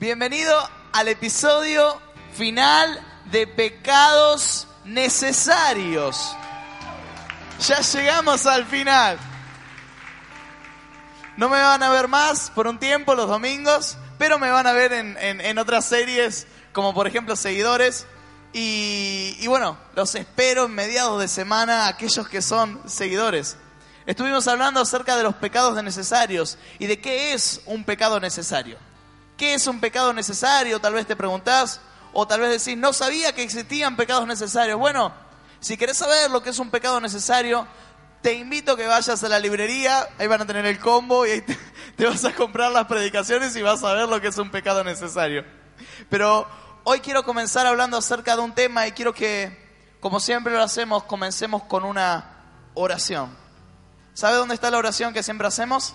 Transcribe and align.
Bienvenido 0.00 0.56
al 0.94 1.08
episodio 1.08 2.00
final 2.32 3.06
de 3.26 3.46
Pecados 3.46 4.66
Necesarios. 4.86 6.34
Ya 7.68 7.80
llegamos 7.80 8.46
al 8.46 8.64
final. 8.64 9.18
No 11.36 11.50
me 11.50 11.60
van 11.60 11.82
a 11.82 11.90
ver 11.90 12.08
más 12.08 12.50
por 12.54 12.66
un 12.66 12.78
tiempo 12.78 13.14
los 13.14 13.28
domingos, 13.28 13.98
pero 14.16 14.38
me 14.38 14.50
van 14.50 14.66
a 14.66 14.72
ver 14.72 14.94
en, 14.94 15.18
en- 15.18 15.58
otras 15.58 15.84
series, 15.84 16.46
como 16.72 16.94
por 16.94 17.06
ejemplo 17.06 17.36
Seguidores. 17.36 18.06
Y, 18.54 19.36
y 19.38 19.46
bueno, 19.48 19.76
los 19.94 20.14
espero 20.14 20.64
en 20.64 20.74
mediados 20.74 21.20
de 21.20 21.28
semana, 21.28 21.88
aquellos 21.88 22.26
que 22.26 22.40
son 22.40 22.80
seguidores. 22.88 23.58
Estuvimos 24.06 24.48
hablando 24.48 24.80
acerca 24.80 25.14
de 25.18 25.24
los 25.24 25.34
pecados 25.34 25.80
necesarios 25.84 26.56
y 26.78 26.86
de 26.86 26.98
qué 27.02 27.34
es 27.34 27.60
un 27.66 27.84
pecado 27.84 28.18
necesario. 28.18 28.78
¿Qué 29.40 29.54
es 29.54 29.66
un 29.66 29.80
pecado 29.80 30.12
necesario? 30.12 30.82
Tal 30.82 30.92
vez 30.92 31.06
te 31.06 31.16
preguntás, 31.16 31.80
o 32.12 32.26
tal 32.26 32.42
vez 32.42 32.62
decís, 32.62 32.78
no 32.78 32.92
sabía 32.92 33.34
que 33.34 33.42
existían 33.42 33.96
pecados 33.96 34.26
necesarios. 34.26 34.78
Bueno, 34.78 35.14
si 35.60 35.78
querés 35.78 35.96
saber 35.96 36.30
lo 36.30 36.42
que 36.42 36.50
es 36.50 36.58
un 36.58 36.70
pecado 36.70 37.00
necesario, 37.00 37.66
te 38.20 38.34
invito 38.34 38.72
a 38.72 38.76
que 38.76 38.86
vayas 38.86 39.24
a 39.24 39.28
la 39.30 39.38
librería, 39.38 40.06
ahí 40.18 40.26
van 40.26 40.42
a 40.42 40.46
tener 40.46 40.66
el 40.66 40.78
combo 40.78 41.24
y 41.24 41.30
ahí 41.30 41.40
te, 41.40 41.58
te 41.96 42.04
vas 42.04 42.22
a 42.26 42.34
comprar 42.34 42.70
las 42.70 42.84
predicaciones 42.84 43.56
y 43.56 43.62
vas 43.62 43.82
a 43.82 43.94
ver 43.94 44.10
lo 44.10 44.20
que 44.20 44.28
es 44.28 44.36
un 44.36 44.50
pecado 44.50 44.84
necesario. 44.84 45.42
Pero 46.10 46.46
hoy 46.84 47.00
quiero 47.00 47.24
comenzar 47.24 47.66
hablando 47.66 47.96
acerca 47.96 48.36
de 48.36 48.42
un 48.42 48.52
tema 48.52 48.86
y 48.88 48.92
quiero 48.92 49.14
que, 49.14 49.96
como 50.00 50.20
siempre 50.20 50.52
lo 50.52 50.62
hacemos, 50.62 51.04
comencemos 51.04 51.62
con 51.62 51.84
una 51.84 52.42
oración. 52.74 53.34
¿Sabe 54.12 54.36
dónde 54.36 54.54
está 54.54 54.70
la 54.70 54.76
oración 54.76 55.14
que 55.14 55.22
siempre 55.22 55.46
hacemos? 55.46 55.94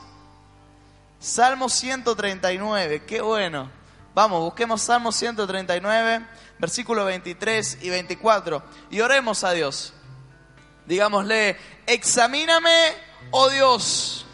Salmo 1.20 1.70
139, 1.70 3.06
qué 3.06 3.22
bueno. 3.22 3.72
Vamos, 4.14 4.42
busquemos 4.42 4.82
Salmo 4.82 5.12
139, 5.12 6.26
versículos 6.60 7.06
23 7.06 7.80
y 7.82 7.90
24 7.90 8.64
y 8.90 9.02
oremos 9.02 9.44
a 9.44 9.52
Dios. 9.52 9.94
Digámosle, 10.86 11.58
examíname, 11.88 12.94
oh 13.32 13.50
Dios, 13.50 14.26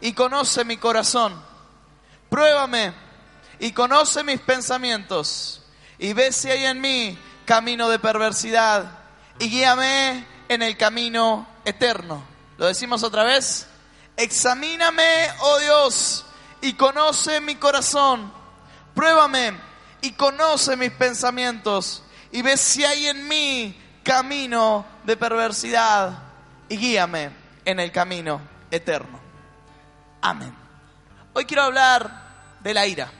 y 0.00 0.12
conoce 0.12 0.64
mi 0.64 0.76
corazón. 0.76 1.42
Pruébame 2.30 2.94
y 3.58 3.72
conoce 3.72 4.22
mis 4.24 4.40
pensamientos 4.40 5.62
y 5.98 6.12
ve 6.12 6.32
si 6.32 6.50
hay 6.50 6.64
en 6.64 6.80
mí 6.80 7.18
camino 7.44 7.88
de 7.88 7.98
perversidad 7.98 8.98
y 9.38 9.48
guíame 9.48 10.26
en 10.48 10.62
el 10.62 10.76
camino 10.76 11.46
eterno. 11.64 12.24
¿Lo 12.58 12.66
decimos 12.66 13.02
otra 13.02 13.24
vez? 13.24 13.66
Examíname, 14.16 15.28
oh 15.40 15.58
Dios, 15.58 16.25
y 16.66 16.74
conoce 16.74 17.40
mi 17.40 17.54
corazón. 17.54 18.32
Pruébame 18.92 19.54
y 20.00 20.12
conoce 20.12 20.76
mis 20.76 20.90
pensamientos 20.90 22.02
y 22.32 22.42
ve 22.42 22.56
si 22.56 22.84
hay 22.84 23.06
en 23.06 23.28
mí 23.28 23.80
camino 24.02 24.84
de 25.04 25.16
perversidad 25.16 26.18
y 26.68 26.76
guíame 26.76 27.30
en 27.64 27.78
el 27.78 27.92
camino 27.92 28.40
eterno. 28.70 29.20
Amén. 30.20 30.52
Hoy 31.34 31.44
quiero 31.44 31.62
hablar 31.62 32.58
de 32.60 32.74
la 32.74 32.86
ira. 32.86 33.12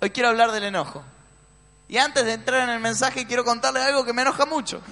Hoy 0.00 0.10
quiero 0.10 0.28
hablar 0.28 0.52
del 0.52 0.64
enojo. 0.64 1.02
Y 1.88 1.96
antes 1.96 2.26
de 2.26 2.34
entrar 2.34 2.64
en 2.64 2.70
el 2.74 2.80
mensaje 2.80 3.26
quiero 3.26 3.44
contarles 3.44 3.82
algo 3.82 4.04
que 4.04 4.12
me 4.12 4.22
enoja 4.22 4.44
mucho. 4.44 4.82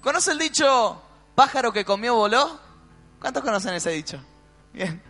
¿Conoce 0.00 0.30
el 0.30 0.38
dicho 0.38 1.02
pájaro 1.34 1.70
que 1.70 1.84
comió 1.84 2.14
voló? 2.14 2.58
¿Cuántos 3.20 3.42
conocen 3.42 3.74
ese 3.74 3.90
dicho? 3.90 4.18
Bien. 4.72 5.07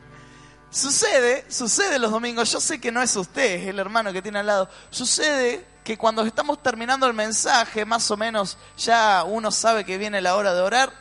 Sucede, 0.71 1.47
sucede 1.51 1.99
los 1.99 2.11
domingos, 2.11 2.53
yo 2.53 2.61
sé 2.61 2.81
que 2.81 2.93
no 2.93 3.03
es 3.03 3.17
usted, 3.17 3.69
el 3.69 3.79
hermano 3.79 4.13
que 4.13 4.21
tiene 4.21 4.41
al 4.41 4.47
lado. 4.47 4.69
Sucede 4.91 5.67
que 5.83 5.97
cuando 5.97 6.23
estamos 6.23 6.63
terminando 6.63 7.07
el 7.07 7.15
mensaje, 7.15 7.87
más 7.87 8.11
o 8.11 8.17
menos 8.17 8.59
ya 8.77 9.25
uno 9.25 9.51
sabe 9.51 9.85
que 9.85 9.97
viene 9.97 10.21
la 10.21 10.37
hora 10.37 10.53
de 10.53 10.61
orar, 10.61 10.93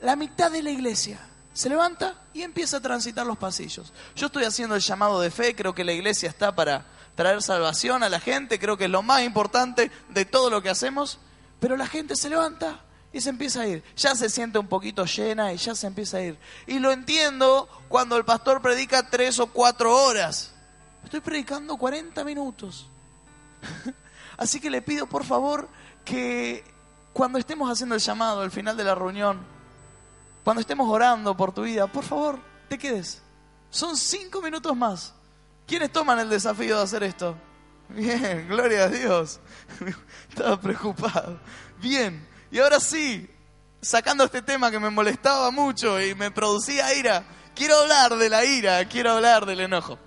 la 0.00 0.16
mitad 0.16 0.50
de 0.50 0.62
la 0.62 0.70
iglesia 0.70 1.20
se 1.52 1.68
levanta 1.68 2.14
y 2.32 2.42
empieza 2.42 2.78
a 2.78 2.80
transitar 2.80 3.24
los 3.24 3.38
pasillos. 3.38 3.92
Yo 4.16 4.26
estoy 4.26 4.44
haciendo 4.44 4.74
el 4.74 4.82
llamado 4.82 5.20
de 5.20 5.30
fe, 5.30 5.54
creo 5.54 5.74
que 5.74 5.84
la 5.84 5.92
iglesia 5.92 6.28
está 6.28 6.52
para 6.52 6.84
traer 7.14 7.40
salvación 7.42 8.02
a 8.02 8.08
la 8.08 8.18
gente, 8.18 8.58
creo 8.58 8.76
que 8.76 8.86
es 8.86 8.90
lo 8.90 9.02
más 9.02 9.22
importante 9.22 9.92
de 10.08 10.24
todo 10.24 10.50
lo 10.50 10.60
que 10.60 10.70
hacemos, 10.70 11.20
pero 11.60 11.76
la 11.76 11.86
gente 11.86 12.16
se 12.16 12.28
levanta 12.28 12.80
y 13.14 13.20
se 13.20 13.30
empieza 13.30 13.60
a 13.60 13.68
ir. 13.68 13.84
Ya 13.96 14.16
se 14.16 14.28
siente 14.28 14.58
un 14.58 14.66
poquito 14.66 15.04
llena 15.04 15.52
y 15.52 15.56
ya 15.56 15.76
se 15.76 15.86
empieza 15.86 16.16
a 16.16 16.22
ir. 16.22 16.38
Y 16.66 16.80
lo 16.80 16.90
entiendo 16.90 17.68
cuando 17.88 18.16
el 18.16 18.24
pastor 18.24 18.60
predica 18.60 19.08
tres 19.08 19.38
o 19.38 19.46
cuatro 19.46 19.96
horas. 19.96 20.52
Estoy 21.04 21.20
predicando 21.20 21.76
40 21.76 22.24
minutos. 22.24 22.88
Así 24.36 24.60
que 24.60 24.68
le 24.68 24.82
pido 24.82 25.06
por 25.06 25.22
favor 25.22 25.68
que 26.04 26.64
cuando 27.12 27.38
estemos 27.38 27.70
haciendo 27.70 27.94
el 27.94 28.00
llamado 28.00 28.40
al 28.40 28.50
final 28.50 28.76
de 28.76 28.82
la 28.82 28.96
reunión, 28.96 29.38
cuando 30.42 30.60
estemos 30.60 30.90
orando 30.90 31.36
por 31.36 31.54
tu 31.54 31.62
vida, 31.62 31.86
por 31.86 32.02
favor, 32.02 32.40
te 32.68 32.78
quedes. 32.78 33.22
Son 33.70 33.96
cinco 33.96 34.42
minutos 34.42 34.76
más. 34.76 35.14
¿Quiénes 35.68 35.92
toman 35.92 36.18
el 36.18 36.28
desafío 36.28 36.78
de 36.78 36.82
hacer 36.82 37.04
esto? 37.04 37.36
Bien, 37.90 38.48
gloria 38.48 38.84
a 38.84 38.88
Dios. 38.88 39.38
Estaba 40.28 40.60
preocupado. 40.60 41.38
Bien, 41.80 42.33
y 42.54 42.60
ahora 42.60 42.78
sí, 42.78 43.28
sacando 43.82 44.24
este 44.24 44.42
tema 44.42 44.70
que 44.70 44.78
me 44.78 44.88
molestaba 44.90 45.50
mucho 45.50 46.00
y 46.00 46.14
me 46.14 46.30
producía 46.30 46.94
ira, 46.94 47.24
quiero 47.54 47.76
hablar 47.80 48.16
de 48.16 48.28
la 48.28 48.44
ira, 48.44 48.88
quiero 48.88 49.12
hablar 49.12 49.44
del 49.44 49.60
enojo. 49.60 49.98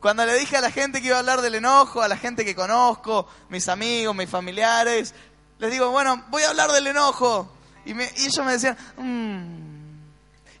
Cuando 0.00 0.24
le 0.24 0.38
dije 0.38 0.56
a 0.56 0.60
la 0.60 0.70
gente 0.70 1.00
que 1.00 1.08
iba 1.08 1.16
a 1.16 1.20
hablar 1.20 1.40
del 1.40 1.56
enojo, 1.56 2.00
a 2.02 2.08
la 2.08 2.16
gente 2.16 2.44
que 2.44 2.54
conozco, 2.54 3.26
mis 3.48 3.68
amigos, 3.68 4.14
mis 4.14 4.30
familiares, 4.30 5.12
les 5.58 5.72
digo, 5.72 5.90
bueno, 5.90 6.24
voy 6.28 6.42
a 6.44 6.50
hablar 6.50 6.70
del 6.70 6.86
enojo. 6.86 7.52
Y, 7.84 7.94
me- 7.94 8.12
y 8.16 8.26
ellos 8.26 8.44
me 8.46 8.52
decían, 8.52 8.76
"Mm". 8.96 9.96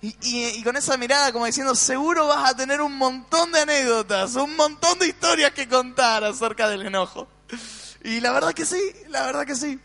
y, 0.02 0.08
y- 0.22 0.46
y 0.58 0.62
con 0.64 0.76
esa 0.76 0.96
mirada 0.96 1.32
como 1.32 1.46
diciendo, 1.46 1.74
seguro 1.74 2.26
vas 2.26 2.50
a 2.50 2.56
tener 2.56 2.80
un 2.80 2.96
montón 2.96 3.52
de 3.52 3.60
anécdotas, 3.60 4.34
un 4.34 4.56
montón 4.56 4.98
de 4.98 5.06
historias 5.08 5.52
que 5.52 5.68
contar 5.68 6.24
acerca 6.24 6.68
del 6.68 6.82
enojo. 6.86 7.28
Y 8.02 8.20
la 8.20 8.32
verdad 8.32 8.52
que 8.54 8.64
sí, 8.66 8.80
la 9.08 9.22
verdad 9.26 9.46
que 9.46 9.54
sí. 9.54 9.78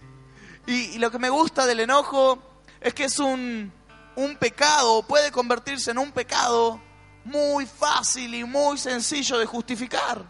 Y, 0.67 0.97
lo 0.99 1.11
que 1.11 1.19
me 1.19 1.29
gusta 1.29 1.65
del 1.65 1.79
enojo 1.79 2.39
es 2.79 2.93
que 2.93 3.05
es 3.05 3.19
un, 3.19 3.71
un 4.15 4.37
pecado, 4.37 5.03
puede 5.03 5.31
convertirse 5.31 5.91
en 5.91 5.97
un 5.97 6.11
pecado 6.11 6.79
muy 7.23 7.65
fácil 7.65 8.33
y 8.35 8.43
muy 8.43 8.77
sencillo 8.77 9.37
de 9.37 9.45
justificar. 9.45 10.23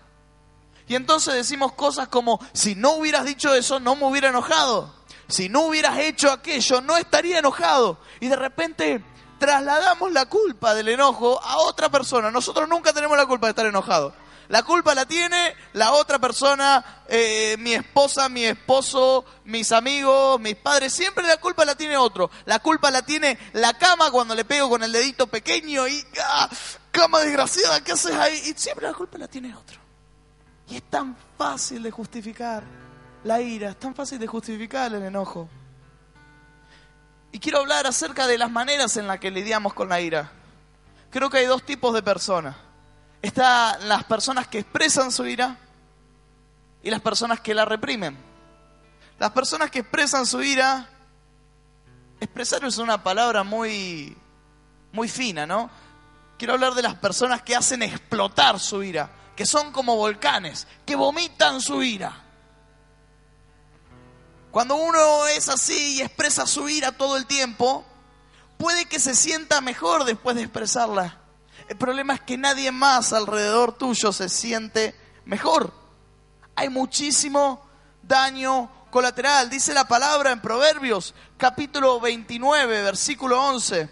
Y 0.87 0.95
entonces 0.95 1.33
decimos 1.33 1.73
cosas 1.73 2.07
como, 2.07 2.39
si 2.53 2.75
no 2.75 2.93
hubieras 2.93 3.25
dicho 3.25 3.53
eso, 3.53 3.79
no 3.79 3.95
me 3.95 4.05
hubiera 4.05 4.29
enojado. 4.29 4.93
Si 5.27 5.47
no 5.47 5.61
hubieras 5.61 5.97
hecho 5.99 6.31
aquello, 6.31 6.81
no 6.81 6.97
estaría 6.97 7.39
enojado. 7.39 7.97
Y 8.19 8.27
de 8.27 8.35
repente 8.35 9.03
trasladamos 9.39 10.11
la 10.11 10.25
culpa 10.25 10.73
del 10.73 10.89
enojo 10.89 11.41
a 11.41 11.57
otra 11.59 11.89
persona. 11.89 12.29
Nosotros 12.29 12.67
nunca 12.67 12.91
tenemos 12.91 13.17
la 13.17 13.25
culpa 13.25 13.47
de 13.47 13.51
estar 13.51 13.65
enojados. 13.65 14.13
La 14.51 14.63
culpa 14.63 14.93
la 14.93 15.05
tiene 15.05 15.55
la 15.71 15.93
otra 15.93 16.19
persona, 16.19 17.03
eh, 17.07 17.55
mi 17.57 17.71
esposa, 17.71 18.27
mi 18.27 18.43
esposo, 18.43 19.23
mis 19.45 19.71
amigos, 19.71 20.41
mis 20.41 20.57
padres. 20.57 20.91
Siempre 20.91 21.25
la 21.25 21.37
culpa 21.37 21.63
la 21.63 21.73
tiene 21.73 21.95
otro. 21.95 22.29
La 22.43 22.59
culpa 22.59 22.91
la 22.91 23.01
tiene 23.01 23.39
la 23.53 23.73
cama 23.77 24.11
cuando 24.11 24.35
le 24.35 24.43
pego 24.43 24.69
con 24.69 24.83
el 24.83 24.91
dedito 24.91 25.27
pequeño 25.27 25.87
y... 25.87 26.05
¡ah! 26.21 26.49
Cama 26.91 27.21
desgraciada, 27.21 27.81
¿qué 27.81 27.93
haces 27.93 28.13
ahí? 28.13 28.41
Y 28.47 28.59
siempre 28.59 28.85
la 28.85 28.93
culpa 28.93 29.17
la 29.17 29.29
tiene 29.29 29.55
otro. 29.55 29.79
Y 30.67 30.75
es 30.75 30.83
tan 30.83 31.15
fácil 31.37 31.81
de 31.81 31.91
justificar 31.91 32.61
la 33.23 33.39
ira, 33.39 33.69
es 33.69 33.79
tan 33.79 33.95
fácil 33.95 34.19
de 34.19 34.27
justificar 34.27 34.93
el 34.93 35.03
enojo. 35.03 35.47
Y 37.31 37.39
quiero 37.39 37.59
hablar 37.59 37.87
acerca 37.87 38.27
de 38.27 38.37
las 38.37 38.51
maneras 38.51 38.97
en 38.97 39.07
las 39.07 39.17
que 39.17 39.31
lidiamos 39.31 39.73
con 39.73 39.87
la 39.87 40.01
ira. 40.01 40.29
Creo 41.09 41.29
que 41.29 41.37
hay 41.37 41.45
dos 41.45 41.63
tipos 41.63 41.93
de 41.93 42.03
personas. 42.03 42.57
Están 43.21 43.87
las 43.87 44.03
personas 44.05 44.47
que 44.47 44.59
expresan 44.59 45.11
su 45.11 45.25
ira 45.25 45.57
y 46.81 46.89
las 46.89 47.01
personas 47.01 47.39
que 47.39 47.53
la 47.53 47.65
reprimen. 47.65 48.17
Las 49.19 49.31
personas 49.31 49.69
que 49.69 49.79
expresan 49.79 50.25
su 50.25 50.41
ira, 50.41 50.89
expresar 52.19 52.65
es 52.65 52.79
una 52.79 53.03
palabra 53.03 53.43
muy, 53.43 54.17
muy 54.91 55.07
fina, 55.07 55.45
¿no? 55.45 55.69
Quiero 56.39 56.53
hablar 56.53 56.73
de 56.73 56.81
las 56.81 56.95
personas 56.95 57.43
que 57.43 57.55
hacen 57.55 57.83
explotar 57.83 58.59
su 58.59 58.81
ira, 58.81 59.11
que 59.35 59.45
son 59.45 59.71
como 59.71 59.95
volcanes, 59.95 60.67
que 60.85 60.95
vomitan 60.95 61.61
su 61.61 61.83
ira. 61.83 62.23
Cuando 64.49 64.75
uno 64.75 65.27
es 65.27 65.47
así 65.49 65.97
y 65.97 66.01
expresa 66.01 66.47
su 66.47 66.67
ira 66.67 66.91
todo 66.91 67.15
el 67.15 67.27
tiempo, 67.27 67.85
puede 68.57 68.85
que 68.85 68.99
se 68.99 69.13
sienta 69.13 69.61
mejor 69.61 70.03
después 70.03 70.35
de 70.35 70.41
expresarla. 70.41 71.20
El 71.71 71.77
problema 71.77 72.15
es 72.15 72.19
que 72.19 72.37
nadie 72.37 72.69
más 72.69 73.13
alrededor 73.13 73.77
tuyo 73.77 74.11
se 74.11 74.27
siente 74.27 74.93
mejor. 75.23 75.73
Hay 76.53 76.67
muchísimo 76.67 77.65
daño 78.03 78.69
colateral. 78.89 79.49
Dice 79.49 79.73
la 79.73 79.87
palabra 79.87 80.33
en 80.33 80.41
Proverbios, 80.41 81.15
capítulo 81.37 82.01
29, 82.01 82.81
versículo 82.81 83.41
11. 83.41 83.89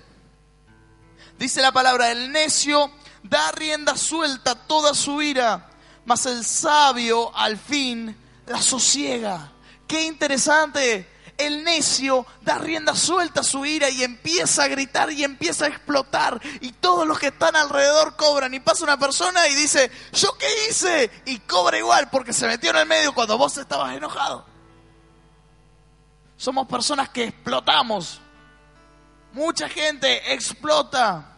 Dice 1.38 1.62
la 1.62 1.72
palabra, 1.72 2.12
el 2.12 2.34
necio 2.34 2.92
da 3.24 3.50
rienda 3.54 3.96
suelta 3.96 4.56
toda 4.56 4.94
su 4.94 5.22
ira, 5.22 5.70
mas 6.04 6.26
el 6.26 6.44
sabio 6.44 7.34
al 7.34 7.58
fin 7.58 8.14
la 8.48 8.62
sosiega. 8.62 9.54
Qué 9.88 10.04
interesante. 10.04 11.08
El 11.40 11.64
necio 11.64 12.26
da 12.42 12.58
rienda 12.58 12.94
suelta 12.94 13.40
a 13.40 13.44
su 13.44 13.66
ira 13.66 13.90
y 13.90 14.04
empieza 14.04 14.64
a 14.64 14.68
gritar 14.68 15.10
y 15.10 15.24
empieza 15.24 15.66
a 15.66 15.70
explotar. 15.70 16.40
Y 16.60 16.74
todos 16.74 17.08
los 17.08 17.18
que 17.18 17.28
están 17.28 17.56
alrededor 17.56 18.18
cobran. 18.18 18.54
Y 18.54 18.60
pasa 18.60 18.84
una 18.84 19.00
persona 19.00 19.48
y 19.48 19.56
dice, 19.56 19.90
¿yo 20.12 20.38
qué 20.38 20.48
hice? 20.70 21.10
Y 21.26 21.40
cobra 21.40 21.78
igual 21.78 22.10
porque 22.10 22.34
se 22.34 22.46
metió 22.46 22.72
en 22.72 22.76
el 22.76 22.86
medio 22.86 23.14
cuando 23.14 23.38
vos 23.38 23.58
estabas 23.58 23.96
enojado. 23.96 24.46
Somos 26.36 26.68
personas 26.68 27.08
que 27.08 27.24
explotamos. 27.24 28.20
Mucha 29.32 29.70
gente 29.70 30.34
explota. 30.34 31.38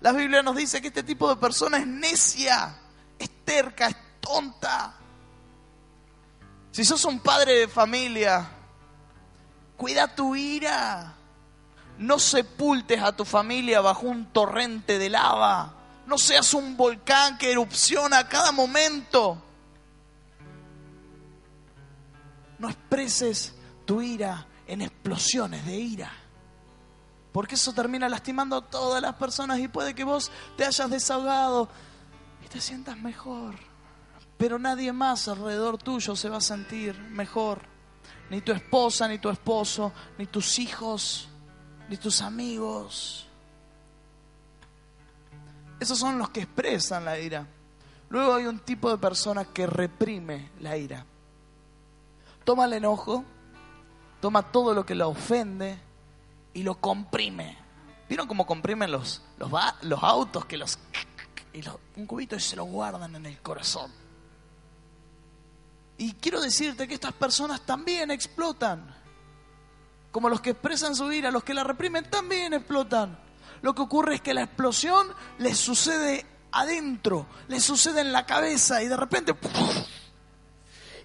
La 0.00 0.10
Biblia 0.10 0.42
nos 0.42 0.56
dice 0.56 0.80
que 0.80 0.88
este 0.88 1.04
tipo 1.04 1.28
de 1.28 1.36
persona 1.36 1.78
es 1.78 1.86
necia, 1.86 2.76
es 3.16 3.30
terca, 3.44 3.86
es 3.86 3.96
tonta. 4.20 4.94
Si 6.72 6.84
sos 6.84 7.04
un 7.04 7.20
padre 7.20 7.60
de 7.60 7.68
familia, 7.68 8.55
cuida 9.76 10.14
tu 10.14 10.34
ira. 10.34 11.14
No 11.98 12.18
sepultes 12.18 13.00
a 13.02 13.16
tu 13.16 13.24
familia 13.24 13.80
bajo 13.80 14.06
un 14.06 14.26
torrente 14.26 14.98
de 14.98 15.08
lava. 15.08 15.72
No 16.06 16.18
seas 16.18 16.54
un 16.54 16.76
volcán 16.76 17.38
que 17.38 17.50
erupciona 17.50 18.18
a 18.18 18.28
cada 18.28 18.52
momento. 18.52 19.42
No 22.58 22.68
expreses 22.68 23.54
tu 23.84 24.02
ira 24.02 24.46
en 24.66 24.82
explosiones 24.82 25.64
de 25.64 25.76
ira. 25.76 26.12
Porque 27.32 27.56
eso 27.56 27.72
termina 27.72 28.08
lastimando 28.08 28.56
a 28.56 28.62
todas 28.62 29.02
las 29.02 29.14
personas 29.16 29.58
y 29.58 29.68
puede 29.68 29.94
que 29.94 30.04
vos 30.04 30.30
te 30.56 30.64
hayas 30.64 30.88
desahogado 30.88 31.68
y 32.44 32.48
te 32.48 32.60
sientas 32.60 32.96
mejor. 32.98 33.54
Pero 34.38 34.58
nadie 34.58 34.92
más 34.92 35.28
alrededor 35.28 35.78
tuyo 35.78 36.14
se 36.14 36.28
va 36.28 36.38
a 36.38 36.42
sentir 36.42 36.98
mejor. 36.98 37.75
Ni 38.30 38.40
tu 38.40 38.52
esposa, 38.52 39.06
ni 39.08 39.18
tu 39.18 39.28
esposo, 39.28 39.92
ni 40.18 40.26
tus 40.26 40.58
hijos, 40.58 41.28
ni 41.88 41.96
tus 41.96 42.20
amigos. 42.22 43.26
Esos 45.78 45.98
son 45.98 46.18
los 46.18 46.30
que 46.30 46.40
expresan 46.40 47.04
la 47.04 47.18
ira. 47.18 47.46
Luego 48.08 48.34
hay 48.34 48.46
un 48.46 48.60
tipo 48.60 48.90
de 48.90 48.98
persona 48.98 49.44
que 49.44 49.66
reprime 49.66 50.50
la 50.60 50.76
ira. 50.76 51.04
Toma 52.44 52.64
el 52.64 52.74
enojo, 52.74 53.24
toma 54.20 54.50
todo 54.50 54.72
lo 54.74 54.86
que 54.86 54.94
la 54.94 55.06
ofende 55.06 55.78
y 56.54 56.62
lo 56.62 56.76
comprime. 56.76 57.58
¿Vieron 58.08 58.28
cómo 58.28 58.46
comprimen 58.46 58.90
los, 58.90 59.22
los, 59.38 59.50
los 59.82 60.02
autos? 60.02 60.44
Que 60.46 60.56
los, 60.56 60.78
y 61.52 61.60
un 61.96 62.06
cubito 62.06 62.36
y 62.36 62.40
se 62.40 62.56
lo 62.56 62.64
guardan 62.64 63.16
en 63.16 63.26
el 63.26 63.40
corazón. 63.40 63.90
Y 65.98 66.12
quiero 66.14 66.40
decirte 66.40 66.86
que 66.86 66.94
estas 66.94 67.12
personas 67.12 67.62
también 67.62 68.10
explotan. 68.10 68.94
Como 70.12 70.28
los 70.28 70.40
que 70.40 70.50
expresan 70.50 70.94
su 70.94 71.10
ira, 71.12 71.30
los 71.30 71.44
que 71.44 71.54
la 71.54 71.64
reprimen 71.64 72.10
también 72.10 72.54
explotan. 72.54 73.18
Lo 73.62 73.74
que 73.74 73.82
ocurre 73.82 74.16
es 74.16 74.20
que 74.20 74.34
la 74.34 74.42
explosión 74.42 75.08
les 75.38 75.58
sucede 75.58 76.24
adentro, 76.52 77.26
les 77.48 77.62
sucede 77.62 78.00
en 78.00 78.12
la 78.12 78.26
cabeza 78.26 78.82
y 78.82 78.88
de 78.88 78.96
repente 78.96 79.34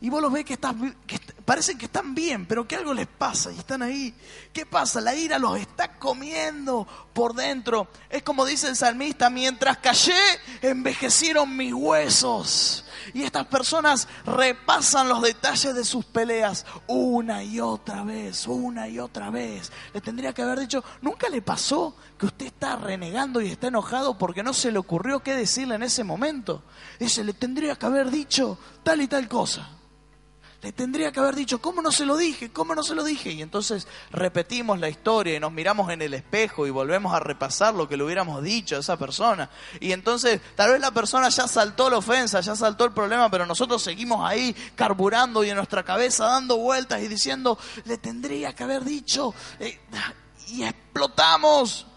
y 0.01 0.09
vos 0.09 0.21
los 0.21 0.33
ves 0.33 0.43
que, 0.43 0.53
están, 0.53 0.95
que 1.05 1.19
parecen 1.51 1.77
que 1.77 1.87
están 1.87 2.15
bien, 2.15 2.45
pero 2.45 2.65
que 2.65 2.77
algo 2.77 2.93
les 2.93 3.07
pasa 3.07 3.51
y 3.51 3.57
están 3.57 3.81
ahí. 3.81 4.15
¿Qué 4.53 4.65
pasa? 4.65 5.01
La 5.01 5.13
ira 5.13 5.37
los 5.37 5.59
está 5.59 5.99
comiendo 5.99 6.87
por 7.11 7.35
dentro. 7.35 7.89
Es 8.09 8.23
como 8.23 8.45
dice 8.45 8.69
el 8.69 8.77
salmista, 8.77 9.29
mientras 9.29 9.79
callé, 9.79 10.15
envejecieron 10.61 11.57
mis 11.57 11.73
huesos. 11.73 12.85
Y 13.13 13.23
estas 13.23 13.47
personas 13.47 14.07
repasan 14.25 15.09
los 15.09 15.21
detalles 15.21 15.75
de 15.75 15.83
sus 15.83 16.05
peleas 16.05 16.65
una 16.87 17.43
y 17.43 17.59
otra 17.59 18.05
vez, 18.05 18.47
una 18.47 18.87
y 18.87 18.99
otra 18.99 19.29
vez. 19.29 19.73
Le 19.93 19.99
tendría 19.99 20.31
que 20.31 20.43
haber 20.43 20.57
dicho, 20.57 20.81
¿nunca 21.01 21.27
le 21.27 21.41
pasó 21.41 21.97
que 22.17 22.27
usted 22.27 22.45
está 22.45 22.77
renegando 22.77 23.41
y 23.41 23.51
está 23.51 23.67
enojado 23.67 24.17
porque 24.17 24.41
no 24.41 24.53
se 24.53 24.71
le 24.71 24.79
ocurrió 24.79 25.19
qué 25.19 25.35
decirle 25.35 25.75
en 25.75 25.83
ese 25.83 26.05
momento? 26.05 26.63
Dice, 26.97 27.25
le 27.25 27.33
tendría 27.33 27.75
que 27.75 27.87
haber 27.87 28.09
dicho 28.09 28.57
tal 28.83 29.01
y 29.01 29.09
tal 29.09 29.27
cosa. 29.27 29.80
Le 30.61 30.71
tendría 30.71 31.11
que 31.11 31.19
haber 31.19 31.35
dicho, 31.35 31.59
¿cómo 31.59 31.81
no 31.81 31.91
se 31.91 32.05
lo 32.05 32.15
dije? 32.15 32.51
¿Cómo 32.51 32.75
no 32.75 32.83
se 32.83 32.93
lo 32.93 33.03
dije? 33.03 33.31
Y 33.31 33.41
entonces 33.41 33.87
repetimos 34.11 34.79
la 34.79 34.89
historia 34.89 35.35
y 35.35 35.39
nos 35.39 35.51
miramos 35.51 35.89
en 35.89 36.03
el 36.03 36.13
espejo 36.13 36.67
y 36.67 36.69
volvemos 36.69 37.15
a 37.15 37.19
repasar 37.19 37.73
lo 37.73 37.89
que 37.89 37.97
le 37.97 38.03
hubiéramos 38.03 38.43
dicho 38.43 38.75
a 38.75 38.79
esa 38.79 38.95
persona. 38.95 39.49
Y 39.79 39.91
entonces 39.91 40.39
tal 40.55 40.73
vez 40.73 40.79
la 40.79 40.91
persona 40.91 41.29
ya 41.29 41.47
saltó 41.47 41.89
la 41.89 41.97
ofensa, 41.97 42.41
ya 42.41 42.55
saltó 42.55 42.85
el 42.85 42.91
problema, 42.91 43.31
pero 43.31 43.47
nosotros 43.47 43.81
seguimos 43.81 44.23
ahí 44.23 44.55
carburando 44.75 45.43
y 45.43 45.49
en 45.49 45.55
nuestra 45.55 45.81
cabeza 45.81 46.25
dando 46.25 46.57
vueltas 46.57 47.01
y 47.01 47.07
diciendo, 47.07 47.57
le 47.85 47.97
tendría 47.97 48.53
que 48.53 48.63
haber 48.63 48.83
dicho. 48.83 49.33
Eh, 49.59 49.79
y 50.49 50.61
explotamos 50.61 51.87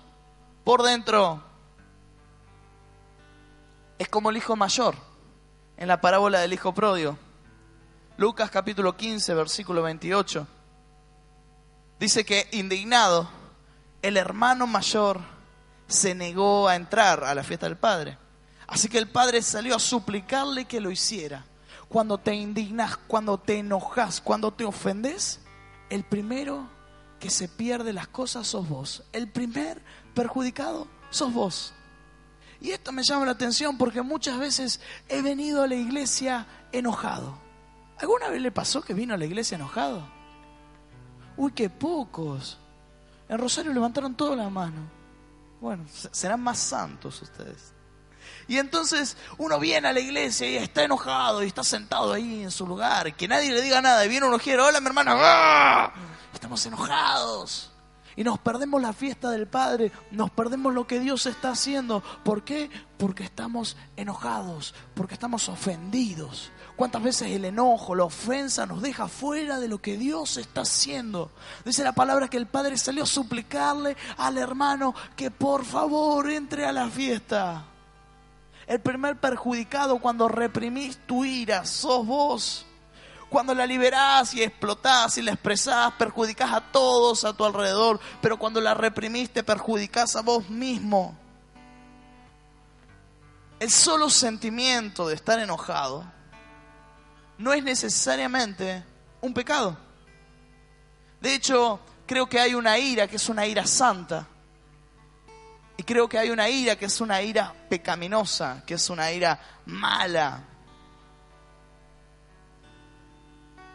por 0.65 0.83
dentro. 0.83 1.43
Es 3.99 4.09
como 4.09 4.31
el 4.31 4.39
hijo 4.39 4.57
mayor 4.57 4.95
en 5.77 5.87
la 5.87 6.01
parábola 6.01 6.41
del 6.41 6.55
hijo 6.55 6.73
prodio 6.73 7.19
Lucas 8.17 8.49
capítulo 8.49 8.97
15, 8.97 9.35
versículo 9.35 9.83
28. 9.83 10.47
Dice 11.99 12.25
que 12.25 12.49
indignado, 12.53 13.29
el 14.03 14.17
hermano 14.17 14.69
mayor 14.69 15.21
se 15.89 16.15
negó 16.15 16.69
a 16.69 16.77
entrar 16.77 17.25
a 17.25 17.35
la 17.35 17.43
fiesta 17.43 17.67
del 17.67 17.77
padre. 17.77 18.17
Así 18.69 18.89
que 18.89 18.99
el 18.99 19.09
padre 19.09 19.43
salió 19.43 19.75
a 19.75 19.81
suplicarle 19.81 20.67
que 20.67 20.81
lo 20.81 20.93
hiciera. 20.93 21.45
Cuando 21.89 22.19
te 22.19 22.35
indignas, 22.35 22.97
cuando 22.97 23.37
te 23.37 23.59
enojas, 23.59 24.21
cuando 24.21 24.53
te 24.53 24.65
ofendes, 24.65 25.41
el 25.91 26.05
primero 26.05 26.69
que 27.19 27.31
se 27.31 27.49
pierde 27.49 27.93
las 27.93 28.07
cosas 28.07 28.47
sos 28.47 28.69
vos. 28.69 29.03
El 29.13 29.29
primer 29.29 29.83
perjudicado 30.15 30.87
sos 31.11 31.33
vos. 31.33 31.75
Y 32.61 32.71
esto 32.71 32.93
me 32.93 33.03
llama 33.03 33.27
la 33.27 33.33
atención 33.33 33.77
porque 33.77 34.03
muchas 34.03 34.39
veces 34.39 34.81
he 35.09 35.21
venido 35.21 35.65
a 35.65 35.67
la 35.67 35.75
iglesia 35.75 36.47
enojado. 36.71 37.44
¿Alguna 37.99 38.29
vez 38.29 38.43
le 38.43 38.51
pasó 38.51 38.83
que 38.83 38.95
vino 38.95 39.15
a 39.15 39.17
la 39.17 39.25
iglesia 39.25 39.57
enojado? 39.57 40.07
Uy, 41.37 41.53
qué 41.53 41.71
pocos. 41.71 42.59
En 43.29 43.39
Rosario 43.39 43.73
levantaron 43.73 44.15
toda 44.15 44.37
la 44.37 44.51
mano. 44.51 44.91
Bueno, 45.61 45.85
serán 45.89 46.43
más 46.43 46.59
santos 46.59 47.23
ustedes. 47.23 47.73
Y 48.47 48.59
entonces 48.59 49.17
uno 49.39 49.59
viene 49.59 49.89
a 49.89 49.93
la 49.93 50.01
iglesia 50.01 50.49
y 50.49 50.57
está 50.57 50.85
enojado 50.85 51.43
y 51.43 51.47
está 51.47 51.65
sentado 51.65 52.13
ahí 52.13 52.43
en 52.43 52.51
su 52.51 52.67
lugar. 52.67 53.15
Que 53.15 53.29
nadie 53.29 53.53
le 53.53 53.63
diga 53.63 53.81
nada. 53.81 54.05
Y 54.05 54.09
viene 54.09 54.27
uno 54.27 54.39
quiere, 54.39 54.61
hola 54.63 54.81
mi 54.81 54.87
hermano. 54.87 55.13
¡Ah! 55.15 55.93
Estamos 56.33 56.65
enojados. 56.67 57.71
Y 58.17 58.23
nos 58.23 58.39
perdemos 58.39 58.81
la 58.81 58.93
fiesta 58.93 59.31
del 59.31 59.49
Padre, 59.49 59.91
nos 60.13 60.31
perdemos 60.31 60.73
lo 60.73 60.87
que 60.87 61.01
Dios 61.01 61.27
está 61.27 61.51
haciendo. 61.51 62.01
¿Por 62.23 62.45
qué? 62.45 62.71
Porque 62.97 63.25
estamos 63.25 63.77
enojados, 63.97 64.75
porque 64.95 65.15
estamos 65.15 65.49
ofendidos, 65.49 66.53
¿Cuántas 66.77 67.03
veces 67.05 67.31
el 67.31 67.45
enojo, 67.45 67.95
la 67.95 68.05
ofensa 68.05 68.67
nos 68.67 68.83
deja 68.83 69.07
fuera 69.07 69.61
de 69.61 69.69
lo 69.69 69.81
que 69.81 69.97
Dios 69.97 70.37
está 70.39 70.63
haciendo? 70.63 71.31
Dice 71.65 71.85
la 71.85 71.93
palabra 71.93 72.29
que 72.29 72.37
el 72.37 72.47
Padre 72.47 72.77
salió 72.77 73.05
a 73.05 73.07
suplicarle 73.07 73.97
al 74.17 74.39
hermano 74.39 74.93
que 75.15 75.31
por 75.31 75.65
favor 75.65 76.29
entre 76.31 76.67
a 76.67 76.73
la 76.73 76.89
fiesta. 76.89 77.65
El 78.67 78.81
primer 78.81 79.21
perjudicado 79.21 79.99
cuando 80.01 80.27
reprimís 80.27 80.99
tu 81.07 81.25
ira 81.25 81.65
sos 81.65 82.05
vos. 82.05 82.67
Cuando 83.29 83.55
la 83.55 83.67
liberás 83.67 84.35
y 84.35 84.43
explotás 84.43 85.17
y 85.19 85.23
la 85.23 85.33
expresás, 85.33 85.93
perjudicás 85.93 86.53
a 86.53 86.61
todos 86.73 87.25
a 87.25 87.33
tu 87.33 87.45
alrededor. 87.45 88.01
Pero 88.21 88.37
cuando 88.37 88.61
la 88.61 88.75
reprimiste, 88.75 89.45
perjudicás 89.45 90.17
a 90.17 90.23
vos 90.23 90.49
mismo. 90.51 91.17
El 93.61 93.71
solo 93.71 94.11
sentimiento 94.11 95.07
de 95.07 95.15
estar 95.15 95.39
enojado 95.39 96.14
no 97.39 97.53
es 97.53 97.63
necesariamente 97.63 98.85
un 99.21 99.35
pecado. 99.35 99.77
De 101.21 101.35
hecho, 101.35 101.81
creo 102.07 102.27
que 102.29 102.39
hay 102.39 102.55
una 102.55 102.79
ira 102.79 103.09
que 103.09 103.17
es 103.17 103.29
una 103.29 103.47
ira 103.47 103.67
santa. 103.67 104.27
Y 105.77 105.83
creo 105.83 106.09
que 106.09 106.19
hay 106.19 106.31
una 106.31 106.49
ira 106.49 106.77
que 106.77 106.85
es 106.85 107.01
una 107.01 107.21
ira 107.23 107.53
pecaminosa, 107.69 108.63
que 108.67 108.75
es 108.75 108.91
una 108.91 109.11
ira 109.11 109.41
mala. 109.67 110.43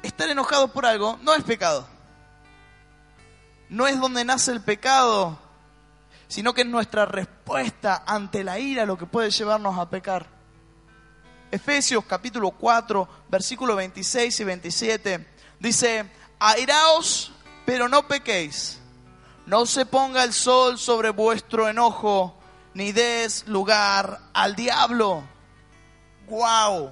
Estar 0.01 0.29
enojado 0.29 0.71
por 0.71 0.85
algo 0.85 1.19
no 1.21 1.33
es 1.33 1.43
pecado. 1.43 1.87
No 3.67 3.85
es 3.85 3.99
donde 3.99 4.23
nace 4.23 4.51
el 4.51 4.61
pecado, 4.61 5.37
sino 6.27 6.53
que 6.53 6.61
es 6.61 6.67
nuestra 6.67 7.05
respuesta 7.05 8.03
ante 8.05 8.43
la 8.43 8.59
ira 8.59 8.85
lo 8.85 8.97
que 8.97 9.05
puede 9.05 9.29
llevarnos 9.29 9.77
a 9.77 9.89
pecar. 9.89 10.38
Efesios 11.51 12.05
capítulo 12.05 12.51
4, 12.51 13.07
versículo 13.27 13.75
26 13.75 14.39
y 14.39 14.43
27, 14.43 15.27
dice, 15.59 16.05
airaos, 16.39 17.31
pero 17.65 17.89
no 17.89 18.07
pequéis. 18.07 18.79
No 19.47 19.65
se 19.65 19.85
ponga 19.87 20.23
el 20.23 20.33
sol 20.33 20.77
sobre 20.77 21.09
vuestro 21.09 21.67
enojo, 21.67 22.35
ni 22.75 22.91
des 22.91 23.47
lugar 23.47 24.19
al 24.33 24.55
diablo. 24.55 25.23
¡Wow! 26.27 26.91